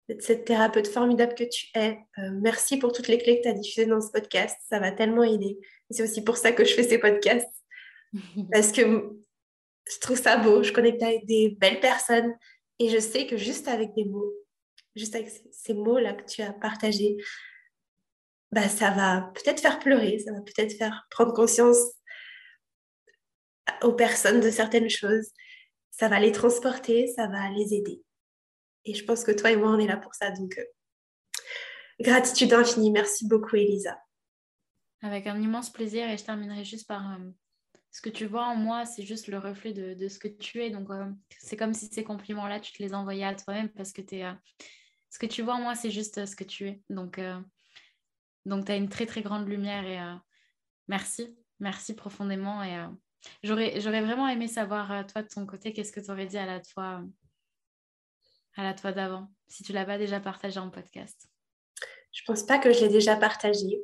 d'être 0.08 0.22
cette 0.22 0.44
thérapeute 0.44 0.88
formidable 0.88 1.34
que 1.34 1.44
tu 1.44 1.68
es. 1.74 1.98
Euh, 2.18 2.30
merci 2.40 2.78
pour 2.78 2.92
toutes 2.92 3.08
les 3.08 3.18
clés 3.18 3.38
que 3.38 3.42
tu 3.42 3.48
as 3.48 3.54
diffusées 3.54 3.86
dans 3.86 4.00
ce 4.00 4.10
podcast. 4.10 4.56
Ça 4.68 4.78
va 4.78 4.92
tellement 4.92 5.22
aider. 5.22 5.58
C'est 5.90 6.02
aussi 6.02 6.22
pour 6.22 6.36
ça 6.36 6.52
que 6.52 6.64
je 6.64 6.74
fais 6.74 6.82
ces 6.82 6.98
podcasts. 6.98 7.48
Parce 8.52 8.72
que 8.72 8.82
je 8.82 9.98
trouve 10.00 10.20
ça 10.20 10.36
beau. 10.36 10.62
Je 10.62 10.72
connecte 10.72 11.02
avec 11.02 11.26
des 11.26 11.56
belles 11.58 11.80
personnes. 11.80 12.34
Et 12.78 12.88
je 12.88 12.98
sais 12.98 13.26
que 13.26 13.36
juste 13.36 13.68
avec 13.68 13.94
des 13.94 14.04
mots, 14.04 14.32
juste 14.96 15.14
avec 15.14 15.30
ces 15.52 15.74
mots-là 15.74 16.14
que 16.14 16.24
tu 16.24 16.42
as 16.42 16.52
partagés, 16.52 17.16
bah, 18.50 18.68
ça 18.68 18.90
va 18.90 19.32
peut-être 19.34 19.60
faire 19.60 19.78
pleurer, 19.78 20.18
ça 20.18 20.32
va 20.32 20.40
peut-être 20.40 20.76
faire 20.76 21.06
prendre 21.10 21.32
conscience 21.32 21.76
aux 23.82 23.92
personnes 23.92 24.40
de 24.40 24.50
certaines 24.50 24.90
choses 24.90 25.30
ça 25.96 26.08
va 26.08 26.18
les 26.18 26.32
transporter, 26.32 27.06
ça 27.06 27.28
va 27.28 27.48
les 27.50 27.72
aider. 27.72 28.02
Et 28.84 28.94
je 28.94 29.04
pense 29.04 29.22
que 29.22 29.30
toi 29.30 29.52
et 29.52 29.56
moi, 29.56 29.70
on 29.70 29.78
est 29.78 29.86
là 29.86 29.96
pour 29.96 30.14
ça. 30.14 30.32
Donc, 30.32 30.58
euh, 30.58 30.64
gratitude 32.00 32.52
infinie. 32.52 32.90
Merci 32.90 33.28
beaucoup, 33.28 33.54
Elisa. 33.54 33.96
Avec 35.02 35.28
un 35.28 35.40
immense 35.40 35.70
plaisir. 35.70 36.10
Et 36.10 36.18
je 36.18 36.24
terminerai 36.24 36.64
juste 36.64 36.88
par 36.88 37.12
euh, 37.12 37.30
ce 37.92 38.00
que 38.00 38.10
tu 38.10 38.26
vois 38.26 38.46
en 38.46 38.56
moi, 38.56 38.86
c'est 38.86 39.04
juste 39.04 39.28
le 39.28 39.38
reflet 39.38 39.72
de, 39.72 40.08
ce 40.08 40.18
que 40.18 40.26
tu 40.26 40.62
es. 40.64 40.70
Donc, 40.70 40.90
euh, 40.90 41.08
c'est 41.38 41.56
comme 41.56 41.74
si 41.74 41.86
ces 41.86 42.02
compliments-là, 42.02 42.58
tu 42.58 42.72
te 42.72 42.82
les 42.82 42.92
envoyais 42.92 43.24
à 43.24 43.34
toi-même 43.36 43.68
parce 43.68 43.92
que 43.92 44.02
es, 44.12 44.24
ce 45.10 45.18
que 45.20 45.26
tu 45.26 45.42
vois 45.42 45.54
en 45.54 45.60
moi, 45.60 45.76
c'est 45.76 45.92
juste 45.92 46.26
ce 46.26 46.34
que 46.34 46.44
tu 46.44 46.66
es. 46.66 46.82
Donc, 46.90 47.20
donc 48.46 48.66
tu 48.66 48.72
as 48.72 48.76
une 48.76 48.88
très, 48.88 49.06
très 49.06 49.22
grande 49.22 49.46
lumière. 49.46 49.86
Et 49.86 50.18
merci. 50.88 51.38
Merci 51.60 51.94
profondément. 51.94 52.64
Et 52.64 52.84
J'aurais, 53.42 53.78
vraiment 53.78 54.28
aimé 54.28 54.48
savoir, 54.48 54.90
euh, 54.92 55.02
toi, 55.04 55.22
de 55.22 55.28
ton 55.28 55.46
côté, 55.46 55.72
qu'est-ce 55.72 55.92
que 55.92 56.00
tu 56.00 56.10
aurais 56.10 56.26
dit 56.26 56.38
à 56.38 56.46
la 56.46 56.60
toi, 56.60 57.02
à 58.56 58.62
la 58.62 58.74
toi 58.74 58.92
d'avant, 58.92 59.30
si 59.48 59.62
tu 59.62 59.72
l'as 59.72 59.84
pas 59.84 59.98
déjà 59.98 60.20
partagé 60.20 60.58
en 60.58 60.70
podcast? 60.70 61.28
Je 62.12 62.22
pense 62.26 62.44
pas 62.44 62.58
que 62.58 62.72
je 62.72 62.80
l'ai 62.80 62.88
déjà 62.88 63.16
partagé. 63.16 63.82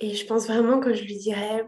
Et 0.00 0.14
je 0.14 0.26
pense 0.26 0.46
vraiment 0.46 0.80
que 0.80 0.94
je 0.94 1.04
lui 1.04 1.16
dirais 1.16 1.64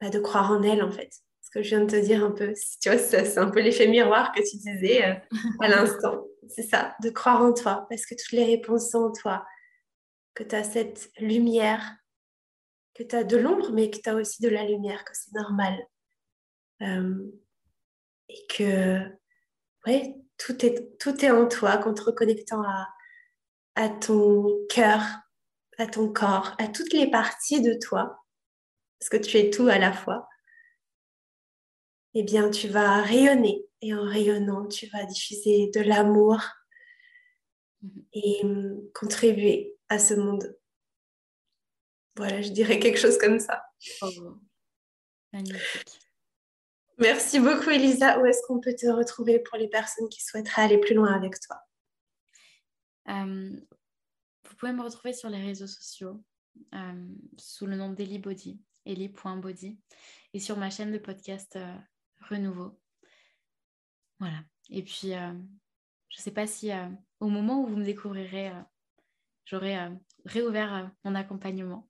bah, 0.00 0.10
de 0.10 0.18
croire 0.18 0.50
en 0.50 0.62
elle, 0.62 0.82
en 0.82 0.90
fait. 0.90 1.12
Ce 1.42 1.50
que 1.50 1.62
je 1.62 1.68
viens 1.68 1.84
de 1.84 1.90
te 1.90 1.96
dire 1.96 2.24
un 2.24 2.32
peu. 2.32 2.52
Tu 2.80 2.90
vois, 2.90 2.98
c'est 2.98 3.38
un 3.38 3.50
peu 3.50 3.60
l'effet 3.60 3.86
miroir 3.86 4.32
que 4.32 4.40
tu 4.40 4.56
disais 4.56 5.04
euh, 5.06 5.14
à 5.60 5.68
l'instant. 5.68 6.24
C'est 6.48 6.62
ça, 6.62 6.96
de 7.02 7.10
croire 7.10 7.42
en 7.42 7.52
toi, 7.52 7.86
parce 7.88 8.04
que 8.04 8.14
toutes 8.14 8.32
les 8.32 8.44
réponses 8.44 8.90
sont 8.90 9.04
en 9.04 9.12
toi. 9.12 9.46
Que 10.34 10.42
tu 10.42 10.54
as 10.54 10.64
cette 10.64 11.10
lumière 11.18 11.96
que 12.96 13.02
tu 13.02 13.14
as 13.14 13.24
de 13.24 13.36
l'ombre, 13.36 13.72
mais 13.72 13.90
que 13.90 13.98
tu 13.98 14.08
as 14.08 14.14
aussi 14.14 14.42
de 14.42 14.48
la 14.48 14.64
lumière, 14.64 15.04
que 15.04 15.12
c'est 15.14 15.32
normal. 15.34 15.78
Euh, 16.82 17.30
et 18.28 18.46
que 18.48 19.00
ouais, 19.86 20.16
tout, 20.38 20.64
est, 20.64 20.98
tout 20.98 21.24
est 21.24 21.30
en 21.30 21.46
toi, 21.46 21.78
qu'en 21.78 21.94
te 21.94 22.02
reconnectant 22.02 22.62
à, 22.62 22.88
à 23.74 23.88
ton 23.88 24.46
cœur, 24.68 25.02
à 25.78 25.86
ton 25.86 26.12
corps, 26.12 26.54
à 26.58 26.68
toutes 26.68 26.92
les 26.92 27.10
parties 27.10 27.60
de 27.60 27.74
toi, 27.74 28.24
parce 28.98 29.10
que 29.10 29.16
tu 29.18 29.36
es 29.36 29.50
tout 29.50 29.68
à 29.68 29.78
la 29.78 29.92
fois, 29.92 30.28
eh 32.14 32.22
bien, 32.22 32.50
tu 32.50 32.68
vas 32.68 33.02
rayonner. 33.02 33.62
Et 33.82 33.94
en 33.94 34.02
rayonnant, 34.02 34.66
tu 34.66 34.86
vas 34.86 35.04
diffuser 35.04 35.70
de 35.74 35.80
l'amour 35.80 36.40
et 38.14 38.40
hum, 38.42 38.80
contribuer 38.94 39.76
à 39.90 39.98
ce 39.98 40.14
monde 40.14 40.56
voilà, 42.16 42.40
je 42.40 42.50
dirais 42.50 42.80
quelque 42.80 42.98
chose 42.98 43.18
comme 43.18 43.38
ça. 43.38 43.62
Oh, 44.02 44.38
magnifique. 45.32 46.00
Merci 46.98 47.40
beaucoup, 47.40 47.68
Elisa. 47.68 48.18
Où 48.18 48.24
est-ce 48.24 48.40
qu'on 48.46 48.58
peut 48.58 48.74
te 48.74 48.86
retrouver 48.86 49.38
pour 49.38 49.58
les 49.58 49.68
personnes 49.68 50.08
qui 50.08 50.24
souhaiteraient 50.24 50.62
aller 50.62 50.78
plus 50.78 50.94
loin 50.94 51.12
avec 51.12 51.38
toi? 51.40 51.60
Euh, 53.08 53.60
Vous 54.48 54.56
pouvez 54.56 54.72
me 54.72 54.82
retrouver 54.82 55.12
sur 55.12 55.28
les 55.28 55.42
réseaux 55.42 55.66
sociaux 55.66 56.24
euh, 56.74 57.08
sous 57.36 57.66
le 57.66 57.76
nom 57.76 57.90
d'Eli 57.92 58.18
Body, 58.18 58.62
eli.body, 58.86 59.78
et 60.32 60.40
sur 60.40 60.56
ma 60.56 60.70
chaîne 60.70 60.90
de 60.90 60.98
podcast 60.98 61.56
euh, 61.56 61.76
Renouveau. 62.30 62.80
Voilà. 64.18 64.38
Et 64.70 64.82
puis, 64.82 65.10
je 65.10 66.18
ne 66.18 66.22
sais 66.22 66.30
pas 66.30 66.46
si 66.46 66.70
au 67.20 67.28
moment 67.28 67.60
où 67.60 67.66
vous 67.66 67.76
me 67.76 67.84
découvrirez, 67.84 68.50
j'aurai 69.44 69.76
réouvert 70.24 70.90
mon 71.04 71.14
accompagnement. 71.14 71.86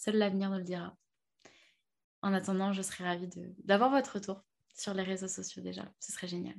Seul 0.00 0.16
l'avenir 0.16 0.48
nous 0.48 0.56
le 0.56 0.64
dira. 0.64 0.96
En 2.22 2.32
attendant, 2.32 2.72
je 2.72 2.80
serais 2.80 3.04
ravie 3.04 3.28
d'avoir 3.64 3.90
votre 3.90 4.14
retour 4.14 4.42
sur 4.74 4.94
les 4.94 5.02
réseaux 5.02 5.28
sociaux 5.28 5.62
déjà. 5.62 5.84
Ce 6.00 6.10
serait 6.10 6.26
génial. 6.26 6.54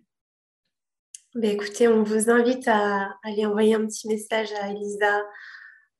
Ben 1.34 1.50
écoutez, 1.50 1.88
on 1.88 2.04
vous 2.04 2.30
invite 2.30 2.68
à 2.68 3.18
aller 3.24 3.48
envoyer 3.48 3.74
un 3.74 3.88
petit 3.88 4.08
message 4.08 4.52
à 4.52 4.70
Elisa, 4.70 5.24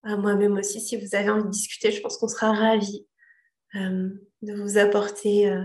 à 0.04 0.18
moi-même 0.18 0.56
aussi, 0.56 0.80
si 0.80 0.98
vous 0.98 1.16
avez 1.16 1.32
envie 1.32 1.46
de 1.46 1.50
discuter. 1.50 1.92
Je 1.92 2.00
pense 2.02 2.20
qu'on 2.20 2.28
sera 2.28 2.54
ravis 2.54 3.08
euh, 3.74 4.10
de 4.44 4.54
vous 4.54 4.78
apporter 4.78 5.50
euh, 5.50 5.64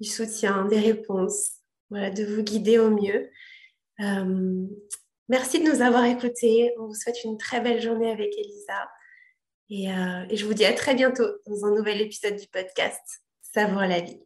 du 0.00 0.08
soutien, 0.08 0.64
des 0.64 0.80
réponses, 0.80 1.56
voilà, 1.90 2.10
de 2.10 2.24
vous 2.24 2.42
guider 2.42 2.78
au 2.78 2.88
mieux. 2.88 3.28
Euh, 4.00 4.66
merci 5.28 5.62
de 5.62 5.70
nous 5.70 5.82
avoir 5.82 6.06
écoutés. 6.06 6.72
On 6.78 6.86
vous 6.86 6.94
souhaite 6.94 7.22
une 7.22 7.36
très 7.36 7.60
belle 7.60 7.82
journée 7.82 8.10
avec 8.10 8.32
Elisa. 8.38 8.88
Euh, 9.72 10.26
et, 10.28 10.36
je 10.36 10.44
vous 10.44 10.54
dis 10.54 10.66
à 10.66 10.72
très 10.72 10.94
bientôt 10.94 11.26
dans 11.46 11.64
un 11.64 11.74
nouvel 11.74 12.02
épisode 12.02 12.36
du 12.36 12.46
podcast 12.46 13.00
Savoir 13.40 13.86
la 13.86 14.00
vie. 14.00 14.20